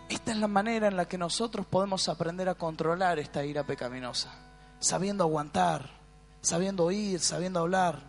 Esta 0.08 0.32
es 0.32 0.38
la 0.38 0.48
manera 0.48 0.88
en 0.88 0.96
la 0.96 1.06
que 1.06 1.18
nosotros 1.18 1.66
podemos 1.66 2.08
aprender 2.08 2.48
a 2.48 2.54
controlar 2.54 3.18
esta 3.18 3.44
ira 3.44 3.64
pecaminosa. 3.64 4.32
Sabiendo 4.80 5.24
aguantar, 5.24 5.90
sabiendo 6.40 6.84
oír, 6.84 7.20
sabiendo 7.20 7.60
hablar 7.60 8.00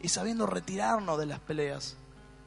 y 0.00 0.08
sabiendo 0.08 0.46
retirarnos 0.46 1.18
de 1.18 1.26
las 1.26 1.40
peleas. 1.40 1.96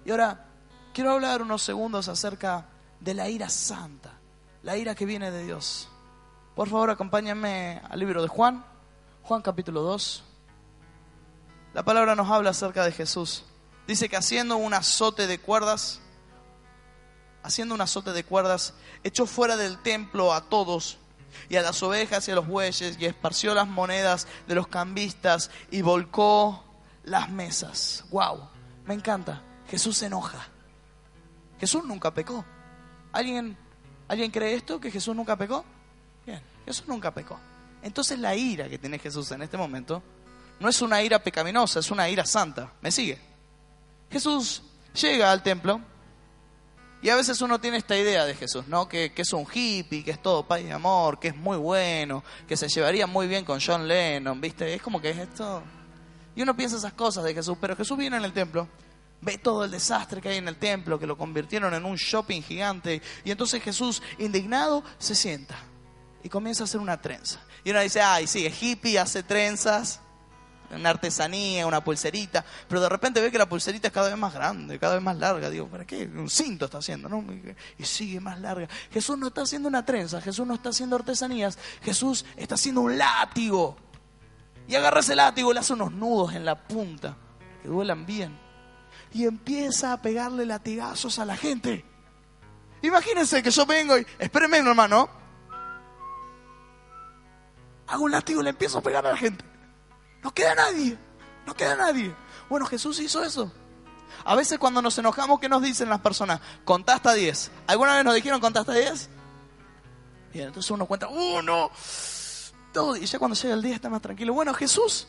Y 0.06 0.12
ahora 0.12 0.46
quiero 0.94 1.14
hablar 1.14 1.42
unos 1.42 1.64
segundos 1.64 2.08
acerca 2.08 2.68
de 3.00 3.14
la 3.16 3.28
ira 3.28 3.50
santa, 3.50 4.20
la 4.62 4.78
ira 4.78 4.94
que 4.94 5.06
viene 5.06 5.32
de 5.32 5.46
Dios. 5.46 5.90
Por 6.56 6.70
favor, 6.70 6.90
acompáñenme 6.90 7.82
al 7.90 8.00
libro 8.00 8.22
de 8.22 8.30
Juan, 8.30 8.64
Juan 9.24 9.42
capítulo 9.42 9.82
2. 9.82 10.24
La 11.74 11.84
palabra 11.84 12.16
nos 12.16 12.32
habla 12.32 12.52
acerca 12.52 12.86
de 12.86 12.94
Jesús. 12.94 13.44
Dice 13.88 14.08
que 14.08 14.16
haciendo 14.16 14.56
un 14.56 14.74
azote 14.74 15.28
de 15.28 15.38
cuerdas, 15.38 16.00
haciendo 17.44 17.76
un 17.76 17.82
azote 17.82 18.14
de 18.14 18.24
cuerdas, 18.24 18.74
echó 19.04 19.26
fuera 19.26 19.58
del 19.58 19.80
templo 19.80 20.34
a 20.34 20.48
todos 20.48 20.98
y 21.50 21.58
a 21.58 21.62
las 21.62 21.84
ovejas 21.84 22.26
y 22.30 22.32
a 22.32 22.36
los 22.36 22.48
bueyes 22.48 22.96
y 23.02 23.06
esparció 23.06 23.54
las 23.54 23.68
monedas 23.68 24.26
de 24.48 24.56
los 24.56 24.70
cambistas 24.70 25.52
y 25.72 25.82
volcó 25.82 26.64
las 27.04 27.30
mesas. 27.30 28.06
Wow, 28.12 28.48
me 28.86 28.94
encanta. 28.94 29.42
Jesús 29.68 29.98
se 29.98 30.06
enoja. 30.06 30.48
Jesús 31.60 31.84
nunca 31.84 32.14
pecó. 32.14 32.46
¿Alguien, 33.12 33.58
¿Alguien 34.08 34.32
cree 34.32 34.54
esto? 34.54 34.80
¿Que 34.80 34.90
Jesús 34.90 35.14
nunca 35.14 35.36
pecó? 35.36 35.66
Bien, 36.26 36.42
Jesús 36.66 36.88
nunca 36.88 37.14
pecó. 37.14 37.40
Entonces 37.82 38.18
la 38.18 38.36
ira 38.36 38.68
que 38.68 38.80
tiene 38.80 38.98
Jesús 38.98 39.32
en 39.32 39.44
este 39.44 39.58
momento 39.58 40.02
no 40.60 40.70
es 40.70 40.82
una 40.82 41.04
ira 41.04 41.20
pecaminosa, 41.20 41.80
es 41.80 41.92
una 41.92 42.10
ira 42.10 42.26
santa. 42.26 42.74
¿Me 42.82 42.92
sigue? 42.92 43.20
Jesús 44.10 44.64
llega 44.94 45.32
al 45.32 45.44
templo 45.44 45.82
Y 47.02 47.10
a 47.10 47.16
veces 47.16 47.42
uno 47.42 47.60
tiene 47.60 47.78
esta 47.78 47.96
idea 47.96 48.26
de 48.26 48.34
Jesús, 48.34 48.68
¿no? 48.68 48.88
Que, 48.88 49.14
que, 49.14 49.22
es 49.22 49.34
un 49.34 49.46
hippie, 49.54 50.04
que 50.04 50.12
es 50.12 50.22
todo 50.22 50.48
paz 50.48 50.62
y 50.62 50.72
amor, 50.72 51.20
que 51.20 51.28
es 51.28 51.36
muy 51.36 51.58
bueno, 51.58 52.24
que 52.48 52.58
se 52.58 52.68
llevaría 52.68 53.06
muy 53.06 53.28
bien 53.28 53.46
con 53.46 53.60
John 53.64 53.88
Lennon, 53.88 54.42
¿viste? 54.42 54.74
Es 54.74 54.82
como 54.82 55.00
que 55.00 55.12
es 55.12 55.18
esto. 55.18 55.62
Y 56.36 56.42
uno 56.42 56.56
piensa 56.56 56.78
esas 56.78 56.94
cosas 56.94 57.24
de 57.24 57.36
Jesús, 57.36 57.58
pero 57.62 57.76
Jesús 57.76 57.98
viene 57.98 58.18
en 58.18 58.26
el 58.26 58.34
templo, 58.34 58.68
ve 59.22 59.38
todo 59.38 59.66
el 59.66 59.72
desastre 59.72 60.20
que 60.20 60.30
hay 60.30 60.38
en 60.38 60.48
el 60.48 60.56
templo, 60.56 60.98
que 60.98 61.06
lo 61.06 61.16
convirtieron 61.16 61.74
en 61.76 61.86
un 61.86 61.96
shopping 61.96 62.42
gigante, 62.42 63.02
y 63.24 63.30
entonces 63.30 63.62
Jesús, 63.62 64.02
indignado, 64.18 64.84
se 64.98 65.14
sienta 65.14 65.56
y 66.26 66.30
comienza 66.30 66.64
a 66.64 66.66
hacer 66.66 66.82
una 66.82 67.00
trenza. 67.00 67.40
Y 67.64 67.70
uno 67.70 67.82
dice, 67.82 68.02
ay, 68.02 68.26
sí, 68.26 68.48
es 68.48 68.64
hippie, 68.64 68.98
hace 68.98 69.22
trenzas, 69.22 70.00
una 70.72 70.90
artesanía, 70.90 71.68
una 71.68 71.84
pulserita, 71.84 72.44
pero 72.68 72.82
de 72.82 72.90
repente 72.90 73.22
ve 73.22 73.30
que 73.30 73.38
la 73.38 73.48
pulserita 73.48 73.90
es 73.90 73.94
cada 73.94 74.10
vez 74.10 74.18
más 74.18 74.34
grande, 74.34 74.80
cada 74.80 74.96
vez 74.96 75.04
más 75.04 75.18
larga. 75.18 75.52
Digo, 75.52 75.68
¿para 75.68 75.86
qué? 75.86 76.06
Un 76.08 76.28
cinto 76.28 76.66
está 76.66 76.80
haciendo, 76.80 77.08
¿no? 77.08 77.24
Y 77.78 77.84
sigue 77.86 78.20
más 78.20 78.40
larga. 78.40 78.68
Jesús 78.92 79.20
no 79.20 79.28
está 79.28 79.44
haciendo 79.44 79.70
una 79.70 79.86
trenza, 79.86 80.20
Jesús 80.20 80.48
no 80.48 80.56
está 80.56 80.70
haciendo 80.70 80.96
artesanías, 80.96 81.60
Jesús 81.84 82.26
está 82.38 82.56
haciendo 82.56 82.82
un 82.82 82.98
látigo. 82.98 83.78
Y 84.68 84.74
agarra 84.74 85.02
ese 85.02 85.16
látigo, 85.16 85.54
le 85.54 85.60
hace 85.60 85.74
unos 85.74 85.92
nudos 85.92 86.34
en 86.34 86.44
la 86.44 86.68
punta, 86.68 87.16
que 87.62 87.68
duelan 87.68 88.08
bien. 88.08 88.36
Y 89.14 89.26
empieza 89.26 89.94
a 89.94 90.02
pegarle 90.02 90.48
latigazos 90.48 91.20
a 91.20 91.26
la 91.26 91.38
gente. 91.38 91.86
Imagínense 92.82 93.44
que 93.44 93.52
yo 93.52 93.68
vengo 93.68 93.96
y, 93.96 94.08
espérenme 94.18 94.58
hermano, 94.58 95.24
hago 97.88 98.04
un 98.04 98.12
látigo 98.12 98.42
y 98.42 98.44
le 98.44 98.50
empiezo 98.52 98.80
a 98.80 98.82
pegar 98.82 99.06
a 99.06 99.12
la 99.12 99.18
gente. 99.18 99.44
No 100.24 100.34
queda 100.34 100.56
nadie, 100.56 100.98
no 101.46 101.54
queda 101.56 101.76
nadie. 101.76 102.14
Bueno, 102.50 102.66
Jesús 102.66 103.00
hizo 103.00 103.24
eso. 103.24 103.52
A 104.24 104.36
veces 104.36 104.58
cuando 104.58 104.82
nos 104.82 104.98
enojamos, 104.98 105.40
¿qué 105.40 105.50
nos 105.50 105.62
dicen 105.62 105.90
las 105.90 106.02
personas? 106.02 106.40
Contá 106.64 106.96
hasta 106.96 107.14
10. 107.14 107.52
¿Alguna 107.68 107.96
vez 107.96 108.06
nos 108.06 108.16
dijeron 108.16 108.40
contá 108.40 108.62
hasta 108.62 108.74
10? 108.74 109.10
Bien, 110.34 110.48
entonces 110.48 110.70
uno 110.72 110.86
cuenta, 110.86 111.08
uno, 111.08 111.72
todo, 112.74 112.98
y 112.98 113.06
ya 113.06 113.20
cuando 113.20 113.36
llega 113.36 113.54
el 113.54 113.62
día 113.62 113.76
está 113.76 113.90
más 113.90 114.02
tranquilo. 114.02 114.34
Bueno, 114.34 114.54
Jesús, 114.54 115.08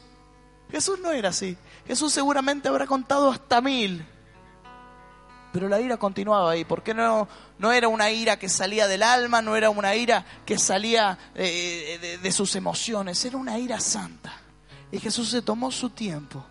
Jesús 0.71 0.99
no 1.01 1.11
era 1.13 1.31
así. 1.31 1.57
Jesús 1.87 2.13
seguramente 2.13 2.69
habrá 2.69 2.87
contado 2.87 3.31
hasta 3.31 3.61
mil. 3.61 4.07
Pero 5.57 5.71
la 5.71 5.81
ira 5.81 5.97
continuaba 5.97 6.51
ahí, 6.51 6.67
porque 6.67 6.93
no, 6.93 7.27
no 7.59 7.73
era 7.73 7.89
una 7.89 8.11
ira 8.11 8.39
que 8.39 8.47
salía 8.47 8.87
del 8.87 9.03
alma, 9.03 9.41
no 9.41 9.57
era 9.57 9.71
una 9.71 9.97
ira 9.97 10.23
que 10.45 10.59
salía 10.59 11.19
de, 11.33 12.19
de 12.23 12.33
sus 12.33 12.55
emociones, 12.57 13.25
era 13.25 13.39
una 13.39 13.59
ira 13.59 13.81
santa. 13.81 14.35
Y 14.93 14.99
Jesús 14.99 15.31
se 15.31 15.41
tomó 15.41 15.71
su 15.71 15.89
tiempo. 15.89 16.45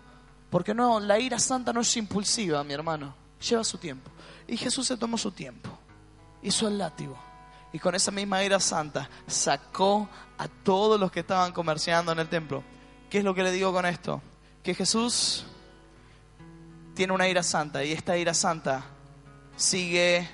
Porque 0.50 0.74
no, 0.74 0.98
la 0.98 1.20
ira 1.20 1.38
santa 1.38 1.72
no 1.72 1.82
es 1.82 1.96
impulsiva, 1.96 2.64
mi 2.64 2.72
hermano. 2.72 3.14
Lleva 3.48 3.62
su 3.62 3.78
tiempo. 3.78 4.10
Y 4.48 4.56
Jesús 4.56 4.88
se 4.88 4.96
tomó 4.96 5.16
su 5.16 5.30
tiempo. 5.30 5.70
Hizo 6.42 6.66
el 6.66 6.76
látigo. 6.76 7.16
Y 7.72 7.78
con 7.78 7.94
esa 7.94 8.10
misma 8.10 8.42
ira 8.42 8.58
santa 8.58 9.08
sacó 9.28 10.08
a 10.36 10.48
todos 10.48 10.98
los 10.98 11.12
que 11.12 11.20
estaban 11.20 11.52
comerciando 11.52 12.10
en 12.10 12.18
el 12.18 12.28
templo. 12.28 12.64
¿Qué 13.08 13.18
es 13.18 13.24
lo 13.24 13.36
que 13.36 13.44
le 13.44 13.52
digo 13.52 13.72
con 13.72 13.86
esto? 13.86 14.20
Que 14.64 14.74
Jesús 14.74 15.46
tiene 16.96 17.12
una 17.12 17.28
ira 17.28 17.44
santa 17.44 17.84
y 17.84 17.92
esta 17.92 18.16
ira 18.16 18.34
santa 18.34 18.95
sigue 19.56 20.28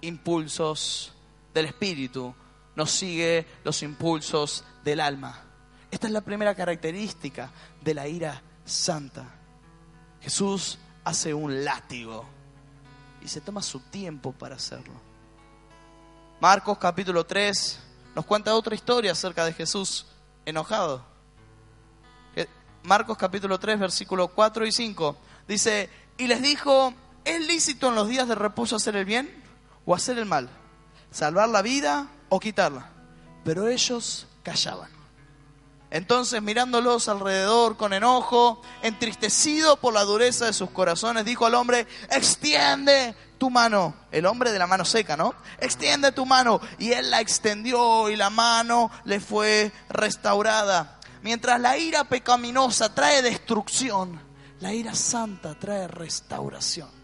impulsos 0.00 1.12
del 1.52 1.66
espíritu, 1.66 2.34
no 2.74 2.86
sigue 2.86 3.46
los 3.62 3.82
impulsos 3.82 4.64
del 4.82 5.00
alma. 5.00 5.40
Esta 5.90 6.08
es 6.08 6.12
la 6.12 6.22
primera 6.22 6.54
característica 6.54 7.50
de 7.82 7.94
la 7.94 8.08
ira 8.08 8.42
santa. 8.64 9.24
Jesús 10.20 10.78
hace 11.04 11.32
un 11.32 11.64
látigo 11.64 12.24
y 13.22 13.28
se 13.28 13.40
toma 13.40 13.62
su 13.62 13.80
tiempo 13.80 14.32
para 14.32 14.56
hacerlo. 14.56 14.94
Marcos 16.40 16.78
capítulo 16.78 17.24
3 17.24 17.80
nos 18.14 18.24
cuenta 18.26 18.54
otra 18.54 18.74
historia 18.74 19.12
acerca 19.12 19.44
de 19.44 19.52
Jesús 19.52 20.06
enojado. 20.44 21.04
Marcos 22.82 23.16
capítulo 23.16 23.58
3 23.58 23.78
versículo 23.78 24.28
4 24.28 24.66
y 24.66 24.72
5 24.72 25.16
dice, 25.48 25.88
y 26.18 26.26
les 26.26 26.42
dijo, 26.42 26.92
¿es 27.24 27.46
lícito 27.46 27.88
en 27.88 27.94
los 27.94 28.08
días 28.08 28.28
de 28.28 28.34
reposo 28.34 28.76
hacer 28.76 28.96
el 28.96 29.04
bien 29.04 29.42
o 29.86 29.94
hacer 29.94 30.18
el 30.18 30.26
mal? 30.26 30.50
¿Salvar 31.10 31.48
la 31.48 31.62
vida 31.62 32.08
o 32.28 32.40
quitarla? 32.40 32.90
Pero 33.44 33.68
ellos 33.68 34.26
callaban. 34.42 34.90
Entonces 35.90 36.42
mirándolos 36.42 37.08
alrededor 37.08 37.76
con 37.76 37.92
enojo, 37.92 38.60
entristecido 38.82 39.76
por 39.76 39.94
la 39.94 40.02
dureza 40.02 40.46
de 40.46 40.52
sus 40.52 40.70
corazones, 40.70 41.24
dijo 41.24 41.46
al 41.46 41.54
hombre, 41.54 41.86
extiende 42.10 43.14
tu 43.38 43.48
mano. 43.48 43.94
El 44.10 44.26
hombre 44.26 44.50
de 44.50 44.58
la 44.58 44.66
mano 44.66 44.84
seca, 44.84 45.16
¿no? 45.16 45.34
Extiende 45.58 46.10
tu 46.10 46.26
mano. 46.26 46.60
Y 46.80 46.90
él 46.90 47.10
la 47.10 47.20
extendió 47.20 48.10
y 48.10 48.16
la 48.16 48.28
mano 48.28 48.90
le 49.04 49.20
fue 49.20 49.70
restaurada. 49.88 50.98
Mientras 51.22 51.60
la 51.60 51.78
ira 51.78 52.02
pecaminosa 52.02 52.92
trae 52.92 53.22
destrucción, 53.22 54.20
la 54.58 54.74
ira 54.74 54.96
santa 54.96 55.54
trae 55.54 55.86
restauración. 55.86 57.03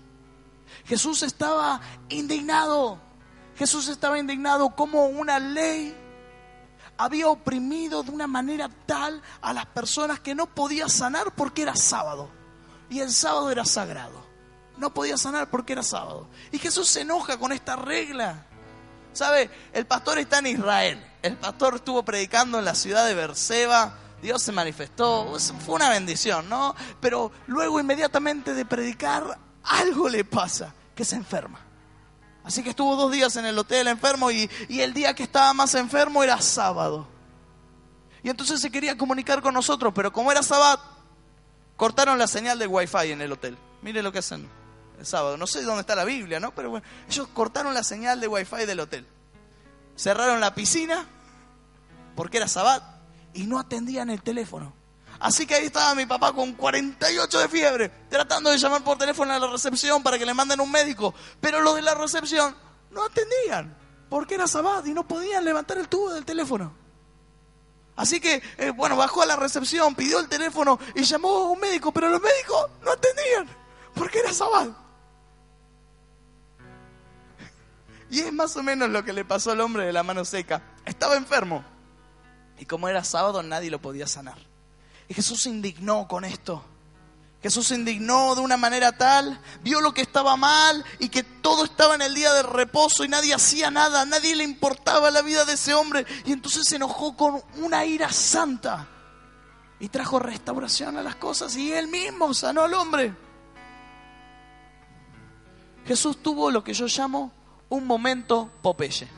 Jesús 0.91 1.23
estaba 1.23 1.81
indignado. 2.09 3.01
Jesús 3.57 3.89
estaba 3.89 4.19
indignado 4.19 4.71
como 4.75 5.07
una 5.07 5.39
ley 5.39 5.97
había 6.99 7.29
oprimido 7.29 8.03
de 8.03 8.11
una 8.11 8.27
manera 8.27 8.69
tal 8.85 9.23
a 9.41 9.55
las 9.55 9.65
personas 9.67 10.21
que 10.21 10.35
no 10.35 10.47
podía 10.47 10.87
sanar 10.89 11.33
porque 11.35 11.63
era 11.63 11.75
sábado. 11.75 12.29
Y 12.91 13.01
el 13.01 13.11
sábado 13.11 13.51
era 13.51 13.65
sagrado. 13.65 14.27
No 14.77 14.93
podía 14.93 15.17
sanar 15.17 15.49
porque 15.49 15.73
era 15.73 15.83
sábado. 15.83 16.29
Y 16.53 16.59
Jesús 16.59 16.89
se 16.89 17.03
enoja 17.03 17.39
con 17.39 17.53
esta 17.53 17.77
regla. 17.77 18.45
¿Sabe? 19.15 19.49
El 19.73 19.87
pastor 19.87 20.19
está 20.19 20.41
en 20.41 20.49
Israel. 20.49 21.07
El 21.23 21.37
pastor 21.37 21.77
estuvo 21.77 22.03
predicando 22.03 22.59
en 22.59 22.67
la 22.67 22.75
ciudad 22.75 23.07
de 23.07 23.15
Berseba. 23.15 23.97
Dios 24.21 24.43
se 24.43 24.53
manifestó. 24.53 25.39
Fue 25.65 25.77
una 25.77 25.89
bendición, 25.89 26.51
¿no? 26.51 26.75
Pero 27.01 27.33
luego 27.47 27.81
inmediatamente 27.81 28.53
de 28.53 28.67
predicar, 28.67 29.39
algo 29.63 30.09
le 30.09 30.25
pasa, 30.25 30.75
que 31.01 31.05
se 31.07 31.17
enferma. 31.17 31.59
Así 32.45 32.63
que 32.63 32.69
estuvo 32.69 32.95
dos 32.95 33.11
días 33.11 33.35
en 33.37 33.47
el 33.47 33.57
hotel 33.57 33.89
enfermo 33.89 34.31
y, 34.31 34.51
el 34.69 34.93
día 34.93 35.15
que 35.15 35.23
estaba 35.23 35.55
más 35.55 35.75
enfermo 35.75 36.23
era 36.23 36.39
sábado. 36.43 37.09
Y 38.23 38.29
entonces 38.29 38.61
se 38.61 38.71
quería 38.71 38.99
comunicar 38.99 39.41
con 39.41 39.55
nosotros, 39.55 39.95
pero 39.97 40.13
como 40.13 40.31
era 40.31 40.43
sábado, 40.43 40.79
cortaron 41.77 42.19
la 42.19 42.27
señal 42.27 42.59
de 42.59 42.67
wifi 42.67 43.13
en 43.13 43.23
el 43.23 43.33
hotel. 43.33 43.57
Mire 43.81 44.03
lo 44.03 44.13
que 44.13 44.19
hacen 44.19 44.47
el 44.99 45.07
sábado. 45.07 45.39
No 45.39 45.47
sé 45.47 45.63
dónde 45.63 45.81
está 45.81 45.95
la 45.95 46.05
Biblia, 46.05 46.39
¿no? 46.39 46.55
Pero 46.55 46.69
bueno, 46.69 46.87
ellos 47.09 47.29
cortaron 47.33 47.73
la 47.73 47.83
señal 47.83 48.21
de 48.21 48.29
wifi 48.29 48.67
del 48.67 48.81
hotel. 48.81 49.07
Cerraron 49.97 50.39
la 50.39 50.55
piscina 50.55 51.07
porque 52.15 52.37
era 52.37 52.47
sábado 52.47 52.83
y 53.33 53.47
no 53.47 53.59
atendían 53.59 54.11
el 54.11 54.23
teléfono. 54.23 54.75
Así 55.21 55.47
que 55.47 55.55
ahí 55.55 55.67
estaba 55.67 55.95
mi 55.95 56.07
papá 56.07 56.33
con 56.33 56.55
48 56.55 57.39
de 57.41 57.49
fiebre, 57.49 57.89
tratando 58.09 58.51
de 58.51 58.57
llamar 58.57 58.83
por 58.83 58.97
teléfono 58.97 59.33
a 59.35 59.39
la 59.39 59.47
recepción 59.49 60.03
para 60.03 60.19
que 60.19 60.25
le 60.25 60.33
manden 60.33 60.61
un 60.61 60.71
médico. 60.71 61.15
Pero 61.43 61.61
los 61.61 61.75
de 61.75 61.83
la 61.83 61.95
recepción 61.95 62.57
no 62.91 63.05
atendían, 63.05 63.77
porque 64.09 64.37
era 64.37 64.47
sábado 64.47 64.87
y 64.87 64.95
no 64.95 65.07
podían 65.07 65.45
levantar 65.45 65.77
el 65.77 65.89
tubo 65.89 66.15
del 66.15 66.25
teléfono. 66.25 66.75
Así 67.97 68.19
que, 68.19 68.43
eh, 68.57 68.71
bueno, 68.71 68.97
bajó 68.97 69.21
a 69.21 69.27
la 69.27 69.37
recepción, 69.37 69.95
pidió 69.95 70.21
el 70.21 70.29
teléfono 70.29 70.79
y 70.95 71.03
llamó 71.03 71.29
a 71.29 71.51
un 71.51 71.61
médico, 71.61 71.93
pero 71.93 72.09
los 72.09 72.23
médicos 72.23 72.71
no 72.83 72.91
atendían, 72.91 73.47
porque 73.95 74.21
era 74.21 74.33
sábado. 74.33 74.75
Y 78.09 78.21
es 78.21 78.33
más 78.33 78.57
o 78.57 78.63
menos 78.63 78.89
lo 78.89 79.05
que 79.05 79.13
le 79.13 79.27
pasó 79.27 79.51
al 79.51 79.61
hombre 79.61 79.85
de 79.85 79.93
la 79.93 80.03
mano 80.03 80.25
seca. 80.25 80.63
Estaba 80.87 81.17
enfermo. 81.17 81.63
Y 82.59 82.65
como 82.65 82.89
era 82.89 83.05
sábado, 83.05 83.43
nadie 83.43 83.71
lo 83.71 83.81
podía 83.81 84.07
sanar. 84.07 84.50
Y 85.11 85.15
Jesús 85.15 85.43
se 85.43 85.51
indignó 85.51 86.07
con 86.07 86.25
esto. 86.25 86.65
Jesús 87.43 87.67
se 87.67 87.75
indignó 87.75 88.37
de 88.37 88.43
una 88.43 88.57
manera 88.57 88.93
tal, 88.93 89.41
vio 89.61 89.81
lo 89.81 89.93
que 89.93 90.03
estaba 90.03 90.37
mal 90.37 90.85
y 91.01 91.09
que 91.09 91.25
todo 91.25 91.65
estaba 91.65 91.97
en 91.97 92.03
el 92.03 92.15
día 92.15 92.33
de 92.33 92.45
reposo 92.45 93.05
y 93.05 93.09
nadie 93.09 93.35
hacía 93.35 93.73
nada, 93.73 94.07
nadie 94.07 94.37
le 94.37 94.45
importaba 94.45 95.11
la 95.11 95.23
vida 95.23 95.45
de 95.45 95.55
ese 95.55 95.75
hombre. 95.75 96.07
Y 96.27 96.33
entonces 96.33 96.65
se 96.69 96.77
enojó 96.77 97.17
con 97.17 97.43
una 97.57 97.85
ira 97.85 98.13
santa 98.13 98.87
y 99.81 99.89
trajo 99.89 100.21
restauración 100.21 100.97
a 100.97 101.03
las 101.03 101.17
cosas 101.17 101.57
y 101.57 101.73
él 101.73 101.89
mismo 101.89 102.33
sanó 102.33 102.63
al 102.63 102.75
hombre. 102.75 103.13
Jesús 105.87 106.23
tuvo 106.23 106.53
lo 106.53 106.63
que 106.63 106.73
yo 106.73 106.87
llamo 106.87 107.33
un 107.69 107.85
momento 107.85 108.49
Popeye. 108.63 109.09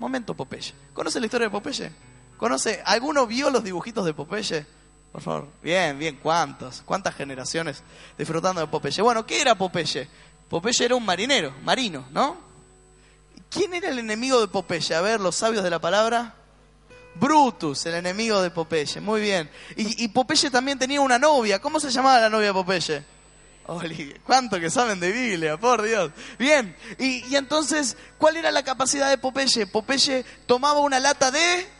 Momento 0.00 0.34
Popeye. 0.34 0.74
¿Conoce 0.92 1.20
la 1.20 1.26
historia 1.26 1.46
de 1.46 1.52
Popeye? 1.52 1.92
¿Conoce? 2.36 2.82
¿Alguno 2.84 3.24
vio 3.28 3.50
los 3.50 3.62
dibujitos 3.62 4.04
de 4.04 4.14
Popeye? 4.14 4.77
Por 5.12 5.22
favor. 5.22 5.48
Bien, 5.62 5.98
bien, 5.98 6.18
¿cuántos? 6.22 6.82
¿Cuántas 6.84 7.14
generaciones 7.14 7.82
disfrutando 8.16 8.60
de 8.60 8.66
Popeye? 8.66 9.02
Bueno, 9.02 9.24
¿qué 9.26 9.40
era 9.40 9.54
Popeye? 9.54 10.08
Popeye 10.48 10.84
era 10.84 10.94
un 10.94 11.04
marinero, 11.04 11.52
marino, 11.62 12.06
¿no? 12.10 12.36
¿Quién 13.50 13.74
era 13.74 13.88
el 13.88 13.98
enemigo 13.98 14.40
de 14.40 14.48
Popeye? 14.48 14.94
A 14.94 15.00
ver, 15.00 15.20
los 15.20 15.36
sabios 15.36 15.64
de 15.64 15.70
la 15.70 15.78
palabra. 15.78 16.34
Brutus, 17.14 17.84
el 17.86 17.94
enemigo 17.94 18.40
de 18.42 18.50
Popeye. 18.50 19.00
Muy 19.00 19.20
bien. 19.20 19.50
Y, 19.76 20.08
Popeye 20.08 20.50
también 20.50 20.78
tenía 20.78 21.00
una 21.00 21.18
novia. 21.18 21.58
¿Cómo 21.58 21.80
se 21.80 21.90
llamaba 21.90 22.20
la 22.20 22.28
novia 22.28 22.48
de 22.48 22.52
Popeye? 22.52 23.18
¿cuánto 24.24 24.58
que 24.58 24.70
saben 24.70 24.98
de 25.00 25.12
Biblia? 25.12 25.58
Por 25.58 25.82
Dios. 25.82 26.10
Bien, 26.38 26.74
y, 26.98 27.26
y 27.26 27.36
entonces, 27.36 27.96
¿cuál 28.16 28.36
era 28.36 28.50
la 28.50 28.62
capacidad 28.62 29.10
de 29.10 29.18
Popeye? 29.18 29.66
Popeye 29.66 30.24
tomaba 30.46 30.80
una 30.80 31.00
lata 31.00 31.30
de... 31.30 31.77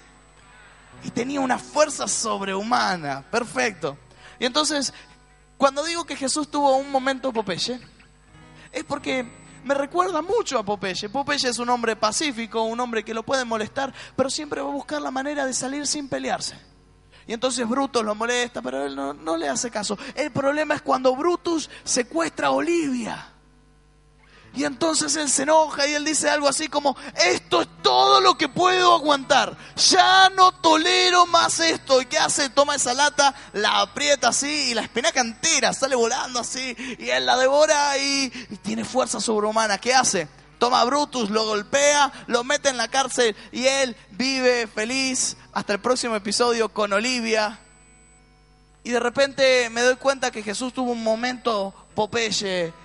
y 1.04 1.10
tenía 1.10 1.40
una 1.40 1.58
fuerza 1.58 2.08
sobrehumana. 2.08 3.22
Perfecto. 3.30 3.96
Y 4.38 4.46
entonces, 4.46 4.92
cuando 5.56 5.84
digo 5.84 6.04
que 6.04 6.16
Jesús 6.16 6.50
tuvo 6.50 6.76
un 6.76 6.90
momento 6.90 7.32
Popeye, 7.32 7.80
es 8.72 8.84
porque 8.84 9.26
me 9.64 9.74
recuerda 9.74 10.22
mucho 10.22 10.58
a 10.58 10.64
Popeye. 10.64 11.08
Popeye 11.08 11.48
es 11.48 11.58
un 11.58 11.68
hombre 11.68 11.96
pacífico, 11.96 12.62
un 12.62 12.80
hombre 12.80 13.04
que 13.04 13.14
lo 13.14 13.22
puede 13.22 13.44
molestar, 13.44 13.92
pero 14.16 14.30
siempre 14.30 14.60
va 14.60 14.68
a 14.68 14.72
buscar 14.72 15.02
la 15.02 15.10
manera 15.10 15.44
de 15.44 15.52
salir 15.52 15.86
sin 15.86 16.08
pelearse. 16.08 16.58
Y 17.26 17.34
entonces 17.34 17.68
Brutus 17.68 18.02
lo 18.02 18.14
molesta, 18.14 18.62
pero 18.62 18.86
él 18.86 18.96
no, 18.96 19.36
le 19.36 19.48
hace 19.48 19.70
caso. 19.70 19.98
El 20.14 20.30
problema 20.30 20.74
es 20.74 20.80
cuando 20.80 21.14
Brutus 21.14 21.68
secuestra 21.84 22.48
a 22.48 22.52
Olivia. 22.52 23.34
Y 24.54 24.64
entonces 24.64 25.14
él 25.16 25.28
se 25.28 25.44
enoja 25.44 25.86
y 25.86 25.94
él 25.94 26.04
dice 26.04 26.28
algo 26.28 26.48
así 26.48 26.68
como, 26.68 26.96
esto 27.14 27.62
es 27.62 27.68
todo 27.82 28.20
lo 28.20 28.36
que 28.36 28.48
puedo 28.48 28.94
aguantar, 28.94 29.56
ya 29.76 30.30
no 30.30 30.52
tolero 30.52 31.26
más 31.26 31.60
esto. 31.60 32.00
¿Y 32.00 32.06
qué 32.06 32.18
hace? 32.18 32.50
Toma 32.50 32.74
esa 32.74 32.94
lata, 32.94 33.34
la 33.52 33.80
aprieta 33.80 34.28
así 34.28 34.70
y 34.70 34.74
la 34.74 34.82
espinaca 34.82 35.20
entera 35.20 35.72
sale 35.72 35.94
volando 35.94 36.40
así 36.40 36.76
y 36.98 37.08
él 37.10 37.26
la 37.26 37.36
devora 37.36 37.96
y, 37.98 38.32
y 38.50 38.56
tiene 38.56 38.84
fuerza 38.84 39.20
sobrehumana. 39.20 39.78
¿Qué 39.78 39.94
hace? 39.94 40.28
Toma 40.58 40.80
a 40.80 40.84
Brutus, 40.84 41.30
lo 41.30 41.46
golpea, 41.46 42.12
lo 42.26 42.42
mete 42.42 42.68
en 42.68 42.76
la 42.76 42.88
cárcel 42.88 43.36
y 43.52 43.66
él 43.66 43.96
vive 44.10 44.66
feliz 44.66 45.36
hasta 45.52 45.74
el 45.74 45.80
próximo 45.80 46.16
episodio 46.16 46.68
con 46.68 46.92
Olivia. 46.92 47.60
Y 48.82 48.90
de 48.90 49.00
repente 49.00 49.70
me 49.70 49.82
doy 49.82 49.96
cuenta 49.96 50.30
que 50.30 50.42
Jesús 50.42 50.72
tuvo 50.72 50.92
un 50.92 51.04
momento 51.04 51.74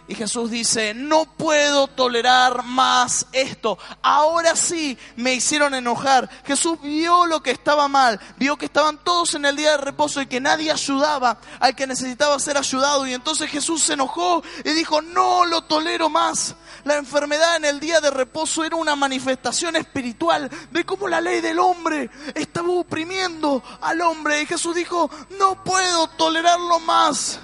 Y 0.07 0.15
Jesús 0.15 0.49
dice, 0.49 0.95
no 0.95 1.25
puedo 1.25 1.87
tolerar 1.87 2.63
más 2.63 3.27
esto. 3.31 3.77
Ahora 4.01 4.55
sí 4.55 4.97
me 5.17 5.35
hicieron 5.35 5.75
enojar. 5.75 6.27
Jesús 6.45 6.79
vio 6.81 7.27
lo 7.27 7.43
que 7.43 7.51
estaba 7.51 7.87
mal, 7.87 8.19
vio 8.37 8.57
que 8.57 8.65
estaban 8.65 8.97
todos 9.03 9.35
en 9.35 9.45
el 9.45 9.55
día 9.55 9.71
de 9.71 9.77
reposo 9.77 10.19
y 10.19 10.25
que 10.25 10.41
nadie 10.41 10.71
ayudaba 10.71 11.37
al 11.59 11.75
que 11.75 11.85
necesitaba 11.85 12.39
ser 12.39 12.57
ayudado. 12.57 13.05
Y 13.05 13.13
entonces 13.13 13.51
Jesús 13.51 13.83
se 13.83 13.93
enojó 13.93 14.41
y 14.65 14.71
dijo, 14.71 15.03
no 15.03 15.45
lo 15.45 15.61
tolero 15.65 16.09
más. 16.09 16.55
La 16.83 16.95
enfermedad 16.95 17.57
en 17.57 17.65
el 17.65 17.79
día 17.79 18.01
de 18.01 18.09
reposo 18.09 18.63
era 18.63 18.75
una 18.77 18.95
manifestación 18.95 19.75
espiritual 19.75 20.49
de 20.71 20.85
cómo 20.85 21.07
la 21.07 21.21
ley 21.21 21.39
del 21.39 21.59
hombre 21.59 22.09
estaba 22.33 22.69
oprimiendo 22.69 23.61
al 23.79 24.01
hombre. 24.01 24.41
Y 24.41 24.47
Jesús 24.47 24.75
dijo, 24.75 25.11
no 25.37 25.63
puedo 25.63 26.07
tolerarlo 26.07 26.79
más 26.79 27.39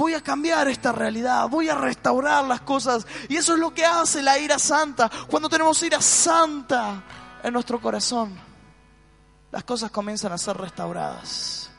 voy 0.00 0.14
a 0.14 0.22
cambiar 0.22 0.66
esta 0.68 0.92
realidad, 0.92 1.46
voy 1.50 1.68
a 1.68 1.74
restaurar 1.74 2.46
las 2.46 2.62
cosas. 2.62 3.06
Y 3.28 3.36
eso 3.36 3.52
es 3.52 3.60
lo 3.60 3.74
que 3.74 3.84
hace 3.84 4.22
la 4.22 4.38
ira 4.38 4.58
santa. 4.58 5.10
Cuando 5.28 5.46
tenemos 5.46 5.82
ira 5.82 6.00
santa 6.00 7.04
en 7.42 7.52
nuestro 7.52 7.78
corazón, 7.82 8.34
las 9.52 9.62
cosas 9.62 9.90
comienzan 9.90 10.32
a 10.32 10.38
ser 10.38 10.56
restauradas. 10.56 11.70